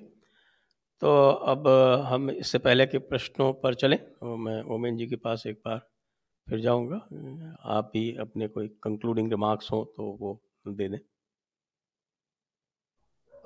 तो 1.02 1.09
अब 1.30 1.68
हम 2.07 2.30
इससे 2.30 2.59
पहले 2.61 2.86
के 2.86 2.98
प्रश्नों 3.00 3.52
पर 3.54 3.74
चलें। 3.74 3.98
तो 3.98 4.36
मैं, 4.36 4.62
ओमेन 4.64 4.96
जी 4.96 5.07
के 5.07 5.16
पास 5.16 5.46
एक 5.46 5.57
बार 5.66 5.80
फिर 6.46 6.61
जाऊँगा। 6.61 6.96
आप 7.68 7.90
भी 7.94 8.11
अपने 8.20 8.48
कोई 8.48 8.68
कंक्लूडिंग 8.82 9.30
रिमार्क्स 9.30 9.70
हो 9.72 9.84
तो 9.96 10.16
वो 10.20 10.40
दे 10.68 10.88
दें। 10.88 10.98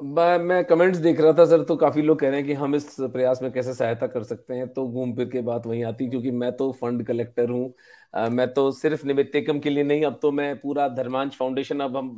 मैं 0.00 0.38
मैं 0.38 0.64
कमेंट्स 0.64 0.98
देख 0.98 1.20
रहा 1.20 1.32
था 1.32 1.44
सर 1.46 1.62
तो 1.64 1.74
काफ़ी 1.76 2.02
लोग 2.02 2.18
कह 2.18 2.28
रहे 2.28 2.38
हैं 2.38 2.46
कि 2.46 2.52
हम 2.54 2.74
इस 2.74 2.94
प्रयास 3.02 3.40
में 3.42 3.50
कैसे 3.52 3.72
सहायता 3.74 4.06
कर 4.06 4.22
सकते 4.24 4.54
हैं। 4.54 4.68
तो 4.68 4.86
घूम 4.88 5.14
फिर 5.16 5.28
के 5.28 5.40
बात 5.42 5.66
वहीं 5.66 5.82
आती, 5.84 6.08
क्योंकि 6.10 6.30
मैं 6.30 6.50
तो 6.56 6.70
फंड 6.80 7.04
कलेक्टर 7.06 7.50
हूँ। 7.50 8.30
मैं 8.30 8.46
तो 8.54 8.70
सिर्फ़ 8.72 9.06
निमित्तेकम 9.06 9.58
के 9.60 9.70
लिए 9.70 9.84
नहीं, 9.84 10.04
अब 10.04 10.18
तो 10.22 10.30
मैं 10.32 10.54
पूरा 10.60 10.88
धर्मांश 10.90 11.36
फाउंडेशन 11.38 11.80
अब 11.80 11.96
हम 11.96 12.16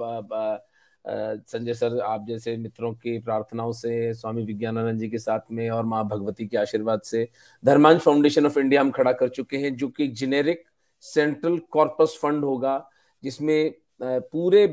संजय 1.05 1.75
सर, 1.75 1.99
आप 2.01 2.25
जैसे 2.29 2.57
मित्रों 2.57 2.93
की 2.95 3.19
प्रार्थनाओं 3.21 3.73
से, 3.73 4.13
स्वामी 4.15 4.43
विज्ञानानंद 4.45 5.01
जी 5.01 5.09
के 5.09 5.19
साथ 5.19 5.51
में 5.53 5.69
और 5.71 5.85
माँ 5.85 6.05
भगवती 6.09 6.47
के 6.47 6.57
आशीर्वाद 6.59 7.01
से 7.05 7.29
धर्मांश 7.63 8.01
फाउंडेशन 8.03 8.47
ऑफ़ 8.47 8.59
इंडिया 8.59 8.81
हम 8.81 8.91
खड़ा 8.91 9.13
कर 9.13 9.29
चुके 9.31 9.57
हैं, 9.57 9.75
जो 9.77 9.89
कि 9.89 10.09
जेनेरिक 10.09 10.65
सेंट्रल 11.05 11.59
कॉर्पस 11.71 12.19
फंड 12.23 12.45
होगा, 12.45 12.89
जिसमें 13.23 13.73
पूरे 14.03 14.67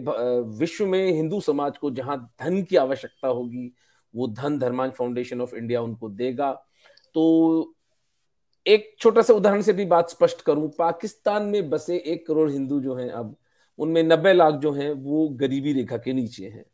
विश्व 0.59 0.85
में 0.85 1.11
हिंदू 1.11 1.39
समाज 1.41 1.77
को 1.77 1.91
जहाँ 1.91 2.17
धन 2.41 2.61
की 2.63 2.75
आवश्यकता 2.75 3.27
होगी, 3.27 3.71
वो 4.13 4.27
धन 4.27 4.57
धर्मांश 4.59 4.93
फाउंडेशन 4.93 5.41
ऑफ़ 5.41 5.55
इंडिया 5.55 5.81
उनको 5.81 6.09
देगा। 6.09 6.51
तो 7.15 7.73
एक 8.65 8.95
छोटा 8.99 9.21
सा 9.21 9.33
उदाहरण 9.33 9.61
से 9.61 9.73
भी 9.73 9.85
बात 9.85 10.09
स्पष्ट 10.09 10.41
करूँ, 10.41 10.69
पाकिस्तान 10.69 11.43
में 11.43 11.69
बसे 11.69 11.97
एक 11.97 12.25
करोड़ 12.27 12.49
हिंदू 12.51 12.79
जो 12.81 12.95
हैं 12.95 13.09
अब, 13.09 13.35
उनमें 13.79 14.03
नब्बे 14.03 14.33
लाख 14.33 14.53
जो 14.53 14.71
हैं, 14.71 14.91
वो 14.91 15.27
गरीबी 15.29 15.73
रेखा 15.73 15.97
के 15.97 16.13
नीचे 16.13 16.45
हैं। 16.45 16.65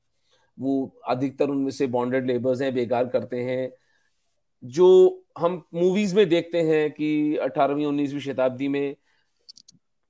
वो 0.57 0.95
अधिकतर 1.07 1.49
उनमें 1.49 1.71
से 1.71 1.87
बॉन्डेड 1.87 2.27
लेबर्स 2.27 2.61
हैं, 2.61 2.73
बेकार 2.73 3.07
करते 3.07 3.39
हैं। 3.39 3.71
जो 4.63 5.23
हम 5.37 5.61
मूवीज़ 5.73 6.15
में 6.15 6.27
देखते 6.29 6.61
हैं 6.61 6.91
कि 6.91 7.35
अठारहवीं, 7.37 7.85
उन्नीसवीं 7.85 8.19
शताब्दी 8.19 8.67
में 8.67 8.95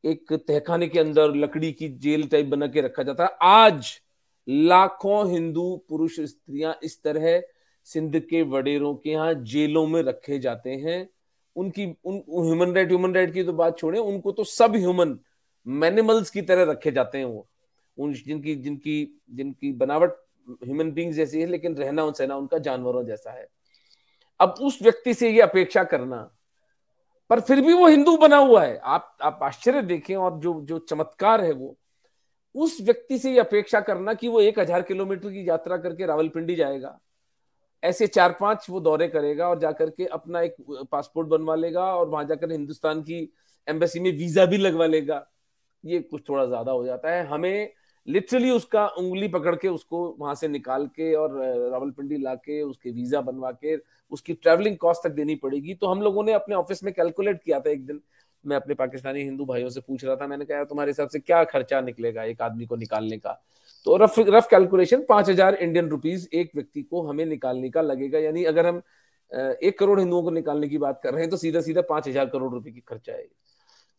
एक 0.05 0.33
तहखाने 0.33 0.87
के 0.87 0.99
अंदर 0.99 1.35
लकड़ी 1.35 1.71
की 1.71 1.87
जेल 1.89 2.27
टाइप 2.27 2.45
बना 2.45 2.67
के 2.67 2.81
रखा 2.81 3.03
जाता 3.03 3.23
है। 3.23 3.37
आज 3.41 4.01
लाखों 4.47 5.31
हिंदू 5.31 5.75
पुरुष 5.89 6.19
स्त्रियाँ 6.19 6.77
इस 6.83 7.01
तरह 7.03 7.41
सिंध 7.87 8.19
के 8.19 8.41
वडेरों 8.41 8.93
के 8.95 9.09
यहाँ 9.09 9.33
जेलों 9.33 9.85
में 9.87 10.01
रखे 10.03 10.39
जाते 10.39 10.69
हैं। 10.69 11.07
उनकी, 11.55 11.85
उन 12.05 12.23
ह्यूमन 12.29 12.73
राइट 12.73 12.87
ह्यूमन 12.87 13.15
राइट 13.15 13.33
की 13.33 13.43
तो 13.43 13.53
बात 13.53 13.77
छोड़े, 13.79 13.99
उनको 13.99 14.31
तो 14.31 14.43
सब 14.43 14.75
ह्यूमन 14.75 15.17
मैनिमल्स 15.65 16.29
की 16.29 16.41
तरह 16.41 16.71
रखे 16.71 16.91
जाते 16.91 17.17
हैं 17.17 17.25
वो। 17.25 17.47
उन, 17.97 18.13
जिनकी 18.13 18.55
जिनकी 18.55 19.21
जिनकी 19.31 19.71
बनावट 19.71 20.15
ह्यूमन 20.63 20.91
बींग 20.91 21.13
जैसी 21.13 21.41
है, 21.41 21.45
लेकिन 21.45 21.75
रहना 21.75 22.11
सहना 22.11 22.35
उनका 22.35 22.57
जानवरों 22.57 23.03
जैसा 23.05 23.31
है। 23.31 23.47
अब 24.39 24.55
उस 24.61 24.81
व्यक्ति 24.81 25.13
से 25.13 25.29
ये 25.29 25.41
अपेक्षा 25.41 25.83
करना 25.83 26.29
पर 27.29 27.39
फिर 27.39 27.61
भी 27.61 27.73
वो 27.73 27.87
हिंदू 27.87 28.15
बना 28.17 28.37
हुआ 28.37 28.63
है। 28.63 28.77
आप 28.77 29.15
आप 29.21 29.39
आश्चर्य 29.43 29.81
देखें 29.83 30.15
और 30.15 30.39
जो 30.39 30.59
जो 30.63 30.79
चमत्कार 30.79 31.43
है 31.43 31.51
वो, 31.53 31.75
उस 32.55 32.77
व्यक्ति 32.81 33.17
से 33.19 33.31
ये 33.31 33.39
अपेक्षा 33.39 33.79
करना 33.81 34.13
कि 34.13 34.27
वो 34.27 34.41
एक 34.41 34.59
हज़ार 34.59 34.81
किलोमीटर 34.81 35.29
की 35.29 35.47
यात्रा 35.49 35.77
करके 35.77 36.05
रावलपिंडी 36.05 36.55
जाएगा। 36.55 36.97
ऐसे 37.83 38.07
चार 38.07 38.35
पाँच 38.39 38.65
वो 38.69 38.79
दौरे 38.79 39.07
करेगा 39.07 39.47
और 39.49 39.59
जाकर 39.59 39.89
के 39.89 40.05
अपना 40.07 40.41
एक 40.41 40.55
पासपोर्ट 40.91 41.27
बनवा 41.27 41.55
लेगा 41.55 41.83
और 41.95 42.07
वहाँ 42.09 42.25
जाकर 42.25 42.51
हिंदुस्तान 42.51 43.01
की 43.01 43.19
एम्बेसी 43.67 43.99
में 43.99 44.11
वीज़ा 44.11 44.45
भी 44.45 44.57
लगवा 44.57 44.85
लेगा। 44.85 45.25
ये 45.83 45.99
कुछ 46.01 46.21
थोड़ा 46.29 46.45
ज़्यादा 46.45 46.71
हो 46.71 46.85
जाता 46.85 47.11
है। 47.11 47.25
हमें 47.27 47.71
लिटरली 48.07 48.49
उसका 48.51 48.85
उंगली 48.89 49.27
पकड़ 49.27 49.55
के 49.55 49.67
उसको 49.67 50.15
वहाँ 50.19 50.33
से 50.35 50.47
निकाल 50.47 50.85
के 50.87 51.13
और 51.15 51.37
रावलपिंडी 51.71 52.17
ला 52.17 52.33
के 52.35 52.61
उसके 52.61 52.91
वीज़ा 52.91 53.21
बनवा 53.21 53.51
के, 53.53 53.75
उसकी 54.11 54.33
ट्रेवलिंग 54.33 54.77
कॉस्ट 54.77 55.03
तक 55.03 55.13
देनी 55.13 55.35
पड़ेगी। 55.37 55.73
तो 55.73 55.87
हम 55.87 56.01
लोगों 56.01 56.23
ने 56.23 56.33
अपने 56.33 56.55
ऑफ़िस 56.55 56.83
में 56.83 56.93
कैलकुलेट 56.93 57.41
किया 57.43 57.59
था 57.59 57.69
एक 57.69 57.85
दिन। 57.85 58.01
मैं 58.45 58.55
अपने 58.55 58.73
पाकिस्तानी 58.75 59.21
हिंदू 59.21 59.45
भाइयों 59.45 59.69
से 59.69 59.81
पूछ 59.81 60.03
रहा 60.05 60.15
था, 60.15 60.27
मैंने 60.27 60.45
कहा 60.45 60.63
तुम्हारे 60.65 60.91
हिसाब 60.91 61.09
से 61.09 61.19
क्या 61.19 61.43
खर्चा 61.45 61.79
निकलेगा 61.81 62.23
एक 62.23 62.41
आदमी 62.41 62.65
को 62.65 62.75
निकालने 62.75 63.17
का? 63.17 63.41
तो 63.85 63.95
रफ 63.97 64.19
रफ 64.19 64.47
कैलकुलेशन 64.51 65.05
पाँच 65.09 65.29
हज़ार 65.29 65.55
इंडियन 65.55 65.87
रुपीज़ 65.89 66.27
एक 66.33 66.51
व्यक्ति 66.55 66.81
को 66.81 67.01
हमें 67.07 67.25
निकालने 67.25 67.69
का 67.69 67.81
लगेगा। 67.81 68.19
यानी 68.19 68.43
अगर 68.45 68.65
हम 68.65 68.81
एक 69.31 69.77
करोड़ 69.79 69.99
हिंदुओं 69.99 70.21
को 70.23 70.29
निकालने 70.31 70.67
की 70.67 70.77
बात 70.77 70.99
कर 71.03 71.13
रहे 71.13 71.21
हैं 71.21 71.29
तो 71.29 71.37
सीधा 71.37 71.61
सीधा 71.61 71.81
पाँच 71.89 72.07
हज़ार 72.07 72.25
करोड़ 72.27 72.51
रुपए 72.53 72.71
की 72.71 72.79
खर्चा 72.79 73.13
आएगी। 73.13 73.35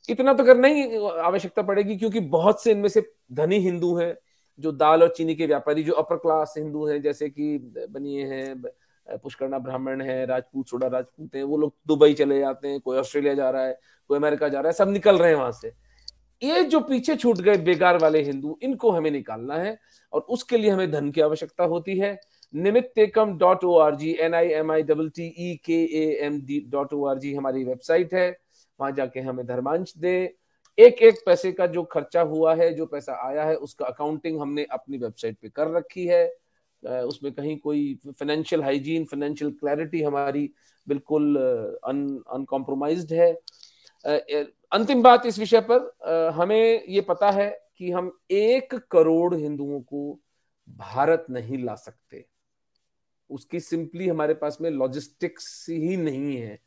इतना 0.09 0.33
तो 0.33 0.45
करना 0.45 0.69
ही 0.69 0.97
आवश्यकता 0.97 1.63
पड़ेगी, 1.63 1.97
क्योंकि 1.97 2.21
बहुत 2.21 2.63
से 2.63 2.71
इनमें 2.71 2.89
से 2.89 3.03
धनी 3.33 3.59
हिंदू 3.61 3.95
हैं, 3.97 4.17
जो 4.59 4.73
दाल 4.73 5.03
और 5.03 5.13
चीनी 5.17 5.35
के 5.35 5.47
व्यापारी, 5.47 5.83
जो 5.83 5.93
अपर 5.95 6.17
क्लास 6.17 6.55
हिंदू 6.59 6.87
हैं, 6.87 7.01
जैसे 7.03 7.29
कि 7.29 7.57
बनिए 7.91 8.27
हैं 8.27 9.19
पुष्करणा 9.23 9.59
ब्राह्मण 9.59 10.01
है, 10.01 10.25
राजपूत 10.27 10.67
छोड़ा 10.69 10.87
राजपूत 10.87 11.35
है, 11.35 11.43
वो 11.43 11.57
लोग 11.57 11.75
दुबई 11.87 12.15
चले 12.15 12.39
जाते 12.39 12.69
हैं, 12.69 12.81
कोई 12.81 12.99
ऑस्ट्रेलिया 12.99 13.35
जा 13.35 13.51
रहा 13.51 13.65
है, 13.65 13.79
कोई 14.11 14.19
अमेरिका 14.19 14.49
जा 14.49 14.61
रहा 14.61 14.69
है, 14.69 14.73
सब 14.73 14.91
निकल 14.91 15.19
रहे 15.19 15.31
हैं 15.31 15.37
वहाँ 15.37 15.53
से। 15.53 15.73
ये 16.43 16.63
जो 16.65 16.81
पीछे 16.81 17.17
छूट 17.17 17.41
गए 17.41 17.57
बेकार 17.59 17.99
वाले 17.99 18.23
हिंदू, 18.23 18.59
इनको 18.63 18.91
हमें 18.91 19.11
निकालना 19.11 19.55
है, 19.55 19.77
और 20.13 20.21
उसके 20.21 20.59
लिए 20.59 20.71
हमें 20.71 20.91
धन 20.91 21.11
की 21.11 21.21
आवश्यकता 21.21 21.65
होती 21.65 21.99
है। 21.99 22.19
Nimittekam 22.55 23.37
dot 23.39 23.65
O 23.65 23.77
R 23.79 23.95
G 23.95 24.13
N 24.21 24.35
I 24.35 24.49
M 24.55 24.73
I 24.73 24.83
double 24.83 25.09
T 25.09 25.27
E 25.41 25.55
K 25.65 25.83
A 25.97 26.05
M 26.27 26.41
D 26.41 26.61
dot 26.69 26.93
O 26.95 27.05
R 27.07 27.19
G 27.19 27.35
हमारी 27.35 27.65
वेबसाइट 27.65 28.15
है। 28.15 28.31
वहाँ 28.81 28.93
जाके 28.93 29.21
हमें 29.21 29.47
धर्मांश 29.47 29.93
दे। 29.99 30.17
एक 30.79 31.03
एक 31.03 31.21
पैसे 31.27 31.53
का 31.53 31.67
जो 31.67 31.83
खर्चा 31.85 32.21
हुआ 32.23 32.55
है, 32.55 32.73
जो 32.75 32.87
पैसा 32.87 33.13
आया 33.27 33.45
है, 33.45 33.55
उसका 33.57 33.87
अकाउंटिंग 33.87 34.41
हमने 34.41 34.65
अपनी 34.71 34.99
वेबसाइट 34.99 35.37
पे 35.43 35.49
कर 35.49 35.71
रखी 35.71 36.07
है। 36.07 36.27
उसमें 36.83 37.33
कहीं 37.33 37.57
कोई 37.59 37.95
फाइनेंशियल 38.07 38.63
हाइजीन 38.63 39.05
फाइनेंशियल 39.05 39.51
क्लैरिटी 39.51 40.03
हमारी 40.03 40.51
बिल्कुल 40.87 41.37
अनकॉम्प्रोमाइज्ड 41.85 43.13
है। 43.13 43.33
अंतिम 44.73 45.03
बात 45.03 45.27
इस 45.27 45.39
विषय 45.39 45.61
पर 45.71 46.31
हमें 46.35 46.85
ये 46.89 47.01
पता 47.01 47.31
है 47.31 47.49
कि 47.79 47.91
हम 47.91 48.11
एक 48.31 48.75
करोड़ 48.91 49.35
हिंदुओं 49.35 49.81
को 49.81 50.19
भारत 50.69 51.27
नहीं 51.31 51.65
ला 51.65 51.75
सकते। 51.75 52.25
उसकी 53.31 53.61
सिंपली 53.61 54.09
हमारे 54.09 54.35
पास 54.35 54.59
में 54.61 54.71
लॉजिस्टिक्स 54.71 55.67
ही 55.71 55.97
नहीं 55.97 56.37
है। 56.37 56.59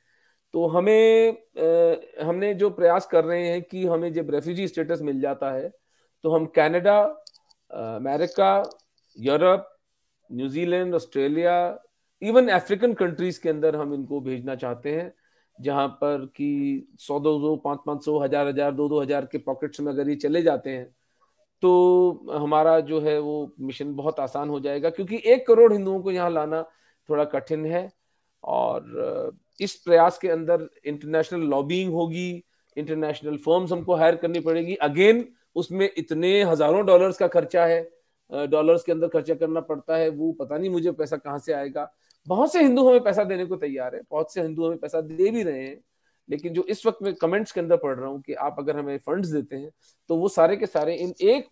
तो 0.54 0.68
हमें 0.68 1.32
आ, 1.32 2.26
हमने 2.28 2.54
जो 2.54 2.70
प्रयास 2.70 3.06
कर 3.06 3.24
रहे 3.24 3.47
हैं 3.47 3.62
कि 3.62 3.86
हमें 3.86 4.12
जब 4.14 4.32
रेफ्यूजी 4.32 4.68
स्टेटस 4.68 5.02
मिल 5.02 5.20
जाता 5.22 5.52
है 5.52 5.70
तो 6.24 6.32
हम 6.32 6.45
Canada 6.56 7.00
America 7.72 8.52
Europe 9.18 9.68
New Zealand 10.30 10.95
Australia 10.95 11.56
even 12.22 12.47
African 12.50 12.93
countries 12.93 13.39
के 13.41 13.50
अंदर 13.50 13.76
हम 13.76 13.93
इनको 13.93 14.20
भेजना 14.22 14.56
चाहते 14.56 14.95
हैं 14.95 15.12
जहाँ 15.60 15.88
पर 16.02 16.26
कि 16.36 16.50
सौ 17.00 17.20
दो 17.20 17.39
सौ 17.39 17.56
पाँच 17.56 17.80
पाँच 17.86 18.06
सौ 18.06 18.20
हज़ार 18.20 18.47
हज़ार 18.47 18.72
दो 18.72 18.88
दो 18.89 19.02
हज़ार 19.02 19.26
के 19.26 19.38
पॉकेट्स 19.38 19.80
में 19.80 19.91
अगर 19.93 20.10
ये 20.10 20.16
चले 20.16 20.41
जाते 20.41 20.70
हैं 20.70 20.86
तो 21.64 21.72
हमारा 22.32 22.80
जो 22.82 23.00
है 23.02 23.18
वो 23.20 23.36
मिशन 23.60 23.93
बहुत 23.95 24.20
आसान 24.20 24.50
हो 24.50 24.60
जाएगा 24.60 24.89
क्योंकि 24.89 25.22
एक 25.26 25.45
करोड़ 25.47 25.72
हिंदुओं 25.74 26.02
को 26.02 26.12
यहाँ 26.12 26.30
लाना 26.30 26.62
थोड़ा 27.10 27.24
कठिन 27.26 27.66
है 27.66 27.89
और 28.43 29.32
इस 29.60 29.76
प्रयास 29.76 30.18
के 30.18 30.30
अंदर 30.30 30.68
इंटरनेशनल 30.86 31.41
लॉबिंग 31.49 31.93
होगी 31.93 32.30
इंटरनेशनल 32.78 33.38
फर्म्स 33.38 33.72
हमको 33.72 33.95
हायर 33.95 34.16
करनी 34.16 34.39
पड़ेगी। 34.39 34.76
अगेन 34.78 35.28
उसमें 35.55 35.89
इतने 35.97 36.41
हज़ारों 36.43 36.86
डॉलर्स 36.86 37.18
का 37.18 37.28
खर्चा 37.30 37.66
है 37.66 38.47
डॉलर्स 38.47 38.84
के 38.84 38.91
अंदर 38.91 39.07
खर्चा 39.10 39.34
करना 39.36 39.62
पड़ता 39.62 39.95
है, 39.97 40.10
वो 40.10 40.32
पता 40.34 40.57
नहीं 40.57 40.70
मुझे 40.70 40.91
पैसा 40.93 41.18
कहाँ 41.18 41.39
से 41.39 41.53
आएगा। 41.53 41.91
बहुत 42.28 42.53
से 42.53 42.60
हिंदू 42.60 42.88
हमें 42.88 43.03
पैसा 43.03 43.24
देने 43.24 43.45
को 43.45 43.55
तैयार 43.57 43.95
है, 43.95 44.01
बहुत 44.12 44.34
से 44.34 44.41
हिंदू 44.41 44.66
हमें 44.66 44.78
पैसा 44.78 45.01
दे 45.01 45.30
भी 45.32 45.43
रहे 45.43 45.62
हैं, 45.62 45.80
लेकिन 46.30 46.53
जो 46.53 46.64
इस 46.66 46.86
वक्त 46.86 47.03
मैं 47.03 47.14
कमेंट्स 47.16 47.51
के 47.51 47.60
अंदर 47.60 47.78
पढ़ 47.78 47.97
रहा 47.97 48.10
हूँ 48.10 48.22
कि 48.22 48.34
आप 48.36 48.55
अगर 48.60 48.78
हमें 48.78 48.97
फंड्स 48.99 49.30
देते 49.30 49.55
हैं 49.55 49.72
तो 50.10 50.16
वो 50.18 50.30
सारे 50.30 50.57
के 50.57 50.66
सारे 50.68 50.95
इन 50.95 51.14
एक 51.22 51.47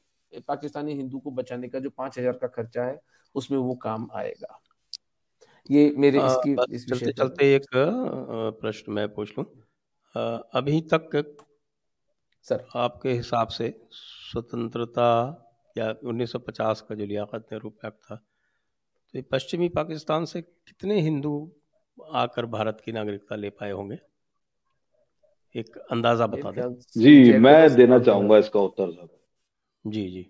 पाकिस्तानी 0.47 0.93
हिंदू 0.93 1.19
को 1.19 1.31
बचाने 1.31 1.67
का 1.67 1.79
जो 1.79 1.89
पाँच 1.89 2.17
हज़ार 2.19 2.33
का 2.33 2.47
खर्चा 2.49 2.83
है, 2.83 2.99
उसमें 3.35 3.57
वो 3.57 3.75
काम 3.75 4.07
आएगा। 4.13 4.59
ये 5.69 5.91
मेरे 5.97 6.19
आ, 6.19 6.25
इसकी 6.27 6.51
इस 6.75 6.85
चलते 6.85 7.11
चलते 7.11 7.53
एक 7.55 7.65
प्रश्न 8.61 8.93
मैं 8.93 9.07
पूछ 9.13 9.37
लूँ। 9.37 9.45
अभी 10.55 10.79
तक 10.93 11.09
सर। 12.45 12.65
आपके 12.77 13.11
हिसाब 13.11 13.47
से 13.49 13.69
स्वतंत्रता 13.93 15.09
या 15.75 15.93
1950 16.03 16.81
का 16.81 16.95
जो 16.95 17.05
लियाकत 17.05 17.47
नेहरू 17.51 17.69
पैक्ट 17.71 17.97
था 18.01 18.15
तो 19.13 19.21
पश्चिमी 19.31 19.69
पाकिस्तान 19.69 20.25
से 20.25 20.41
कितने 20.41 20.99
हिंदू 21.01 21.33
आकर 21.97 22.45
भारत 22.47 22.81
की 22.85 22.91
नागरिकता 22.91 23.35
ले 23.35 23.49
पाए 23.51 23.71
होंगे? 23.71 23.97
एक 25.55 25.77
अंदाज़ा 25.91 26.27
बता 26.27 26.51
दें। 26.51 26.73
जी 26.97 27.37
मैं 27.39 27.75
देना 27.75 27.99
चाहूँगा 27.99 28.37
इसका 28.37 28.59
उत्तर 28.61 28.91
सर 28.91 29.07
जी 29.85 30.07
जी। 30.09 30.25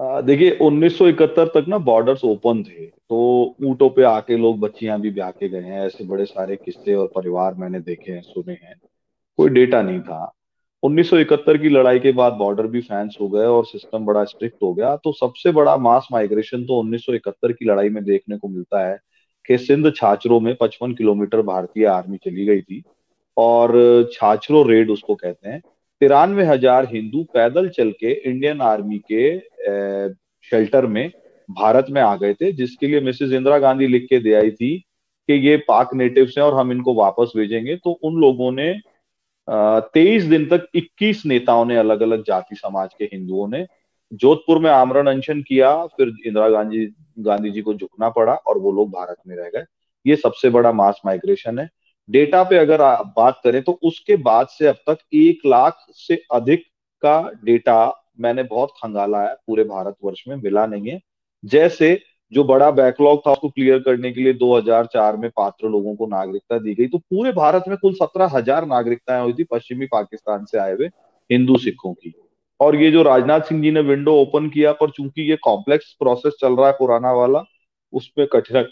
देखिए 0.00 0.50
1971 0.52 1.46
तक 1.48 1.64
ना 1.68 1.78
बॉर्डर्स 1.80 2.24
ओपन 2.24 2.62
थे 2.62 2.86
तो 2.86 3.18
ऊँटों 3.62 3.88
पे 3.90 4.02
आके 4.04 4.36
लोग 4.36 4.58
बच्चियाँ 4.60 5.00
भी 5.00 5.10
ब्याह 5.10 5.30
के 5.30 5.48
गए 5.48 5.60
हैं, 5.60 5.86
ऐसे 5.86 6.04
बड़े 6.04 6.24
सारे 6.24 6.56
किस्से 6.56 6.94
और 6.94 7.06
परिवार 7.14 7.54
मैंने 7.54 7.80
देखे 7.80 8.12
हैं, 8.12 8.20
सुने 8.22 8.52
हैं, 8.52 8.74
कोई 9.38 9.48
डेटा 9.50 9.80
नहीं 9.82 10.00
था। 10.00 10.32
1971 10.82 11.58
की 11.58 11.68
लड़ाई 11.68 11.98
के 11.98 12.12
बाद 12.12 12.32
बॉर्डर 12.32 12.66
भी 12.66 12.80
फैंस 12.80 13.16
हो 13.20 13.28
गए 13.28 13.44
और 13.46 13.64
सिस्टम 13.66 14.04
बड़ा 14.06 14.24
स्ट्रिक्ट 14.24 14.62
हो 14.62 14.72
गया 14.74 14.94
तो 14.96 15.12
सबसे 15.12 15.52
बड़ा 15.52 15.76
मास 15.76 16.08
माइग्रेशन 16.12 16.64
तो 16.64 16.78
1971 16.80 17.52
की 17.52 17.64
लड़ाई 17.64 17.88
में 17.88 18.02
देखने 18.04 18.38
को 18.38 18.48
मिलता 18.48 18.86
है 18.86 18.98
कि 19.44 19.58
सिंध 19.58 19.92
छाछरों 19.96 20.40
में 20.40 20.54
55 20.54 20.94
किलोमीटर 20.94 21.42
भारतीय 21.42 21.86
आर्मी 21.86 22.16
चली 22.16 22.44
गई 22.46 22.60
थी 22.60 22.82
और 23.36 23.72
छाछरो 24.12 24.62
रेड 24.62 24.90
उसको 24.90 25.14
कहते 25.14 25.48
हैं। 25.48 25.60
तिरानवे 26.00 26.44
हज़ार 26.44 26.86
हिंदू 26.86 27.22
पैदल 27.34 27.68
चल 27.68 27.90
के 28.00 28.10
इंडियन 28.30 28.60
आर्मी 28.62 28.98
के 29.12 29.38
शेल्टर 30.50 30.86
में 30.86 31.10
भारत 31.48 31.86
में 31.90 32.00
आ 32.02 32.14
गए 32.16 32.34
थे, 32.34 32.52
जिसके 32.52 32.86
लिए 32.86 33.00
मिसेस 33.00 33.32
इंदिरा 33.32 33.58
गांधी 33.58 33.86
लिख 33.86 34.06
के 34.10 34.18
दे 34.18 34.34
आई 34.34 34.50
थी 34.50 34.76
कि 35.28 35.34
ये 35.46 35.56
पाक 35.68 35.94
नेटिव्स 35.94 36.36
हैं 36.38 36.44
और 36.44 36.54
हम 36.54 36.72
इनको 36.72 36.94
वापस 36.94 37.32
भेजेंगे। 37.36 37.76
तो 37.76 37.90
उन 38.02 38.20
लोगों 38.20 38.50
ने 38.52 38.72
तेईस 39.94 40.24
दिन 40.24 40.46
तक 40.48 40.66
21 40.76 41.24
नेताओं 41.26 41.64
ने 41.64 41.76
अलग 41.76 42.00
अलग 42.02 42.22
जाति 42.26 42.56
समाज 42.56 42.94
के 42.98 43.04
हिंदुओं 43.04 43.48
ने 43.48 43.64
जोधपुर 44.12 44.58
में 44.58 44.70
आमरण 44.70 45.06
अनशन 45.06 45.42
किया, 45.42 45.74
फिर 45.86 46.08
इंदिरा 46.08 46.48
गांधी 46.48 46.86
गांधी 47.20 47.50
जी 47.50 47.60
को 47.60 47.74
झुकना 47.74 48.08
पड़ा 48.10 48.34
और 48.34 48.58
वो 48.58 48.72
लोग 48.72 48.90
भारत 48.90 49.16
में 49.26 49.36
रह 49.36 49.48
गए। 49.50 49.64
ये 50.06 50.16
सबसे 50.16 50.50
बड़ा 50.50 50.72
मास 50.72 51.00
माइग्रेशन 51.06 51.58
है। 51.58 51.68
डेटा 52.08 52.42
पे 52.44 52.56
अगर 52.58 52.80
आप 52.82 53.12
बात 53.16 53.40
करें 53.44 53.62
तो 53.62 53.78
उसके 53.84 54.16
बाद 54.18 54.46
से 54.48 54.66
अब 54.66 54.76
तक 54.88 54.98
एक 55.14 55.46
लाख 55.46 55.86
से 55.90 56.22
अधिक 56.32 56.64
का 57.02 57.20
डेटा 57.44 57.78
मैंने 58.20 58.42
बहुत 58.44 58.70
खंगाला 58.76 59.22
है, 59.22 59.34
पूरे 59.46 59.64
भारतवर्ष 59.64 60.22
में 60.28 60.36
मिला 60.36 60.66
नहीं 60.66 60.88
है। 60.88 61.00
जैसे 61.44 61.98
जो 62.32 62.44
बड़ा 62.44 62.70
बैकलॉग 62.72 63.20
था 63.20 63.32
उसको 63.32 63.48
क्लियर 63.48 63.78
करने 63.78 64.10
के 64.12 64.20
लिए 64.20 64.32
2004 64.34 65.16
में 65.16 65.28
पात्र 65.30 65.68
लोगों 65.68 65.94
को 65.96 66.06
नागरिकता 66.06 66.58
दी 66.58 66.74
गई 66.74 66.86
तो 66.86 66.98
पूरे 67.00 67.32
भारत 67.32 67.64
में 67.68 67.76
कुल 67.78 67.92
सत्रह 67.94 68.30
हज़ार 68.32 68.66
नागरिकताएँ 68.66 69.22
हुई 69.22 69.32
थी 69.32 69.44
पश्चिमी 69.44 69.86
पाकिस्तान 69.86 70.44
से 70.44 70.58
आए 70.58 70.72
हुए 70.72 70.86
हिंदू 71.30 71.56
सिखों 71.58 71.92
की। 71.94 72.12
और 72.60 72.76
ये 72.76 72.90
जो 72.90 73.02
राजनाथ 73.02 73.40
सिंह 73.40 73.62
जी 73.62 73.70
ने 73.70 73.80
विंडो 73.82 74.14
ओपन 74.16 74.48
किया, 74.48 74.72
पर 74.72 74.90
चूँकि 74.90 75.30
ये 75.30 75.36
कॉम्प्लेक्स 75.42 75.92
प्रोसेस 75.98 76.36
चल 76.40 76.56
रहा 76.56 76.66
है 76.66 76.72
पुराना 76.72 77.12
वाला, 77.12 77.42
उसमें 77.92 78.26
कठिनाई 78.32 78.64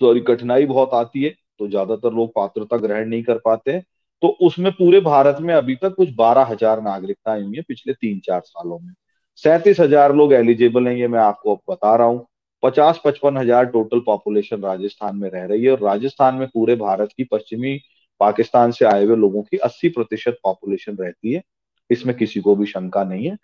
सॉरी 0.00 0.20
कठिनाई 0.22 0.66
बहुत 0.66 0.94
आती 0.94 1.22
है। 1.22 1.34
तो 1.60 1.68
ज़्यादातर 1.68 2.12
लोग 2.12 2.32
पात्रता 2.34 2.76
ग्रहण 2.76 3.08
नहीं 3.08 3.22
कर 3.22 3.38
पाते 3.44 3.78
तो 4.22 4.28
उसमें 4.42 4.70
पूरे 4.72 5.00
भारत 5.02 5.38
में 5.40 5.52
अभी 5.54 5.74
तक 5.76 5.94
कुछ 5.94 6.14
बारह 6.14 6.44
हज़ार 6.44 6.80
नागरिकताएँ 6.82 7.42
हुई 7.42 7.56
है 7.56 7.62
पिछले 7.68 7.92
तीन 7.94 8.20
चार 8.20 8.40
सालों 8.40 8.78
में। 8.78 8.92
सैंतीस 9.38 9.80
हज़ार 9.80 10.14
लोग 10.16 10.32
एलिजिबल 10.32 10.86
हैं, 10.88 10.94
ये 10.96 11.08
मैं 11.08 11.20
आपको 11.20 11.54
अब 11.54 11.60
बता 11.70 11.94
रहा 11.96 12.06
हूँ। 12.06 12.26
पचास 12.62 13.00
पचपन 13.04 13.36
हज़ार 13.36 13.64
टोटल 13.66 14.00
पॉपुलेशन 14.06 14.62
राजस्थान 14.62 15.16
में 15.16 15.28
रह 15.30 15.44
रही 15.44 15.64
है 15.64 15.70
और 15.70 15.82
राजस्थान 15.82 16.34
में 16.34 16.46
पूरे 16.48 16.76
भारत 16.76 17.08
की 17.16 17.24
पश्चिमी 17.24 17.78
पाकिस्तान 18.20 18.70
से 18.70 18.84
आए 18.84 19.04
हुए 19.04 19.16
लोगों 19.16 19.42
की 19.42 19.56
अस्सी 19.58 19.88
प्रतिशत 19.88 20.38
पॉपुलेशन 20.44 20.96
रहती 21.00 21.32
है। 21.32 21.42
इसमें 21.90 22.16
किसी 22.16 22.40
को 22.40 22.54
भी 22.56 22.66
शंका 22.66 23.04
नहीं 23.04 23.26
है। 23.26 23.36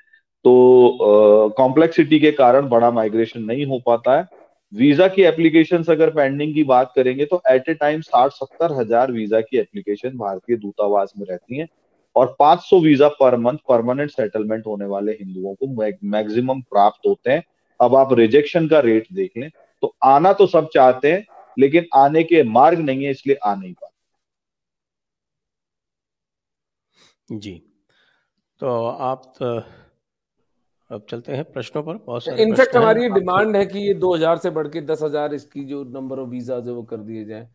तो 0.44 1.52
कॉम्प्लेक्सिटी 1.56 2.18
के 2.20 2.30
कारण 2.32 2.68
बड़ा 2.68 2.90
माइग्रेशन 2.90 3.42
नहीं 3.42 3.66
हो 3.66 3.78
पाता 3.86 4.16
है। 4.16 4.28
वीज़ा 4.72 5.06
की 5.08 5.22
एप्लीकेशन 5.22 5.82
अगर 5.90 6.10
पेंडिंग 6.10 6.54
की 6.54 6.62
बात 6.64 6.92
करेंगे 6.96 7.24
तो 7.24 7.40
एट 7.50 7.68
ए 7.68 7.74
टाइम 7.74 8.00
साठ 8.02 8.30
सत्तर 8.32 8.72
हज़ार 8.72 9.12
वीज़ा 9.12 9.40
की 9.40 9.58
एप्लीकेशन 9.58 10.16
भारतीय 10.18 10.56
दूतावास 10.56 11.12
में 11.18 11.26
रहती 11.26 11.58
है 11.58 11.66
और 12.16 12.36
500 12.40 12.80
visa 12.82 13.08
per 13.20 13.36
month 13.38 13.58
permanent 13.68 14.10
settlement 14.10 14.66
होने 14.66 14.84
वाले 14.86 15.12
हिंदुओं 15.12 15.54
को 15.54 15.66
मैक्सिमम 16.10 16.60
प्राप्त 16.62 17.06
होते 17.06 17.30
हैं। 17.30 17.42
अब 17.80 17.94
आप 17.96 18.12
रिजेक्शन 18.14 18.68
का 18.68 18.80
रेट 18.80 19.06
देख 19.12 19.30
लें 19.36 19.50
तो 19.82 19.94
आना 20.04 20.32
तो 20.32 20.46
सब 20.46 20.68
चाहते 20.74 21.12
हैं, 21.12 21.24
लेकिन 21.56 21.86
आने 21.96 22.22
के 22.24 22.42
मार्ग 22.44 22.78
नहीं 22.80 23.04
है, 23.04 23.10
इसलिए 23.10 23.36
आ 23.36 23.54
नहीं 23.54 23.72
पाते। 23.72 23.90
जी 27.30 27.52
तो 28.60 28.86
आप 28.86 29.22
तो 29.38 29.58
अब 30.92 31.04
चलते 31.10 31.32
हैं 31.32 31.44
प्रश्नों 31.52 31.82
पर 31.82 31.96
बहुत 32.06 32.24
सारे 32.24 32.42
इनफैक्ट 32.42 32.76
हमारी 32.76 33.08
डिमांड 33.10 33.56
है 33.56 33.64
कि 33.66 33.78
ये 33.78 33.94
2000 33.96 34.38
से 34.38 34.50
बढ़ 34.50 34.68
के 34.68 34.80
10000 34.82 35.34
इसकी 35.34 35.64
जो 35.66 35.82
नंबर 35.92 36.18
ऑफ़ 36.18 36.28
वीज़ा 36.28 36.56
है 36.56 36.72
वो 36.72 36.82
कर 36.84 36.96
दिए 37.00 37.24
जाए। 37.24 37.48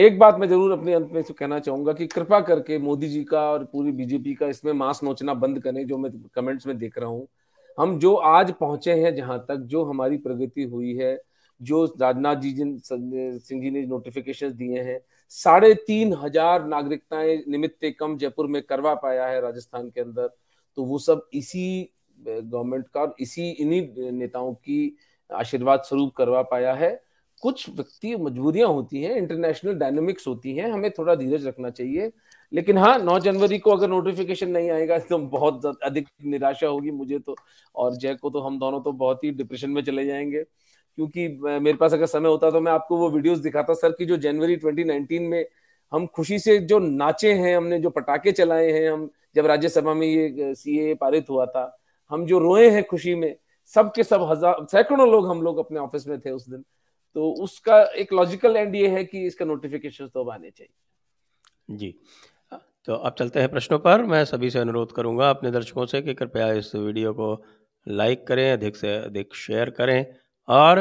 एक 0.00 0.18
बात 0.18 0.36
मैं 0.38 0.48
ज़रूर 0.48 0.72
अपने 0.72 0.92
अंत 0.94 1.10
में 1.12 1.22
कहना 1.24 1.58
चाहूँगा 1.58 1.92
कि 1.92 2.06
कृपा 2.06 2.40
करके 2.42 2.78
मोदी 2.78 3.08
जी 3.08 3.22
का 3.24 3.40
और 3.50 3.64
पूरी 3.72 3.92
बीजेपी 3.92 4.34
का 4.34 4.46
इसमें 4.48 4.72
मांस 4.74 5.00
नोचना 5.04 5.34
बंद 5.36 5.58
करें 5.62 5.86
जो 5.86 5.98
मैं 5.98 6.12
कमेंट्स 6.34 6.66
में 6.66 6.76
देख 6.78 6.98
रहा 6.98 7.08
हूँ। 7.08 7.26
हम 7.78 7.98
जो 7.98 8.14
आज 8.14 8.52
पहुँचे 8.52 8.92
हैं 8.94 9.14
जहाँ 9.14 9.38
तक 9.48 9.66
जो 9.66 9.84
हमारी 9.84 10.16
प्रगति 10.18 10.62
हुई 10.64 10.94
है 10.96 11.18
जो 11.60 11.84
राजनाथ 12.00 12.36
जी 12.36 12.52
जिन 12.52 12.76
सिंह 12.84 13.62
जी 13.62 13.70
ने 13.70 13.82
नोटिफिकेशन 13.86 14.52
दिए 14.52 14.82
हैं 14.82 15.00
साढ़े 15.32 15.72
तीन 15.86 16.12
हज़ार 16.22 16.64
नागरिकताएँ 16.66 17.36
निमित्त 17.48 17.92
कम 18.00 18.16
जयपुर 18.18 18.46
में 18.46 18.62
करवा 18.62 18.94
पाया 18.96 19.26
है 19.26 19.40
राजस्थान 19.40 19.88
के 19.88 20.00
अंदर। 20.00 20.30
तो 20.80 20.84
वो 20.84 20.98
सब 20.98 21.28
इसी 21.34 21.90
गवर्नमेंट 22.18 22.84
का 22.94 23.00
और 23.00 23.14
इसी 23.20 23.48
इन्हीं 23.52 24.10
नेताओं 24.12 24.52
की 24.54 24.96
आशीर्वाद 25.30 25.82
स्वरूप 25.86 26.12
करवा 26.16 26.40
पाया 26.42 26.72
है। 26.74 26.90
कुछ 27.42 27.68
व्यक्ति 27.70 28.14
मजबूरियाँ 28.16 28.68
होती 28.68 29.02
हैं 29.02 29.16
इंटरनेशनल 29.16 29.74
डायनेमिक्स 29.74 30.26
होती 30.26 30.54
हैं, 30.56 30.70
हमें 30.72 30.90
थोड़ा 30.90 31.14
धीरज 31.14 31.46
रखना 31.46 31.70
चाहिए। 31.70 32.10
लेकिन 32.52 32.78
हाँ 32.78 32.98
नौ 32.98 33.18
जनवरी 33.18 33.58
को 33.58 33.70
अगर 33.70 33.88
नोटिफिकेशन 33.88 34.50
नहीं 34.50 34.70
आएगा 34.70 34.98
तो 35.00 35.18
बहुत 35.28 35.66
अधिक 35.84 36.08
निराशा 36.24 36.66
होगी 36.66 36.90
मुझे 36.92 37.18
तो 37.18 37.36
और 37.74 37.96
जय 37.96 38.14
को 38.14 38.30
तो 38.30 38.40
हम 38.40 38.58
दोनों 38.58 38.80
तो 38.80 38.92
बहुत 38.94 39.24
ही 39.24 39.30
डिप्रेशन 39.32 39.70
में 39.70 39.82
चले 39.84 40.06
जाएँगे। 40.06 40.42
क्योंकि 40.42 41.28
मेरे 41.40 41.76
पास 41.76 41.92
अगर 41.94 42.06
समय 42.06 42.28
होता 42.28 42.50
तो 42.50 42.60
मैं 42.60 42.72
आपको 42.72 42.96
वो 42.96 43.10
वीडियोस 43.10 43.38
दिखाता। 43.40 43.74
सर 43.76 43.92
की 43.92 44.06
जो 44.06 44.16
जनवरी 44.18 44.56
2019 44.58 45.28
में 45.28 45.44
हम 45.92 46.06
खुशी 46.06 46.38
से 46.38 46.58
जो 46.60 46.78
नाचे 46.78 47.32
हैं, 47.34 47.56
हमने 47.56 47.78
जो 47.78 47.90
पटाखे 47.90 48.32
चलाए 48.32 48.70
हैं, 48.72 48.90
हम 48.90 49.10
जब 49.36 49.46
राज्यसभा 49.46 49.94
में 49.94 50.06
ये 50.06 50.54
सीए 50.54 50.94
पारित 50.94 51.30
हुआ 51.30 51.46
था, 51.46 51.78
हम 52.10 52.26
जो 52.26 52.38
रोए 52.38 52.68
हैं 52.70 52.84
खुशी 52.84 53.14
में 53.14 53.34
सब 53.70 53.92
के 53.92 54.04
सब 54.04 54.22
हज़ार, 54.30 54.66
सैकड़ों 54.70 55.10
लोग 55.10 55.28
हम 55.28 55.42
लोग 55.42 55.58
अपने 55.58 55.80
ऑफ़िस 55.80 56.06
में 56.08 56.18
थे 56.20 56.30
उस 56.30 56.48
दिन 56.48 56.64
तो 57.16 57.30
उसका 57.42 57.82
एक 57.94 58.12
लॉजिकल 58.12 58.56
एंड 58.56 58.74
ये 58.76 58.88
है 58.88 59.04
कि 59.04 59.26
इसका 59.26 59.44
नोटिफिकेशन 59.44 60.06
तो 60.06 60.28
आने 60.30 60.50
चाहिए। 60.50 61.76
जी। 61.76 61.94
तो 62.86 62.94
अब 62.94 63.14
चलते 63.18 63.40
हैं 63.40 63.48
प्रश्नों 63.48 63.78
पर। 63.78 64.02
मैं 64.04 64.24
सभी 64.24 64.50
से 64.50 64.58
अनुरोध 64.58 64.92
करूँगा 64.92 65.30
अपने 65.30 65.50
दर्शकों 65.50 65.86
से 65.86 66.00
कि 66.02 66.14
कृपया 66.14 66.52
इस 66.52 66.74
वीडियो 66.74 67.12
को 67.14 67.42
लाइक 67.86 68.26
करें, 68.26 68.52
अधिक 68.52 68.76
से 68.76 68.94
अधिक 68.96 69.34
शेयर 69.36 69.70
करें 69.70 70.06
और 70.48 70.78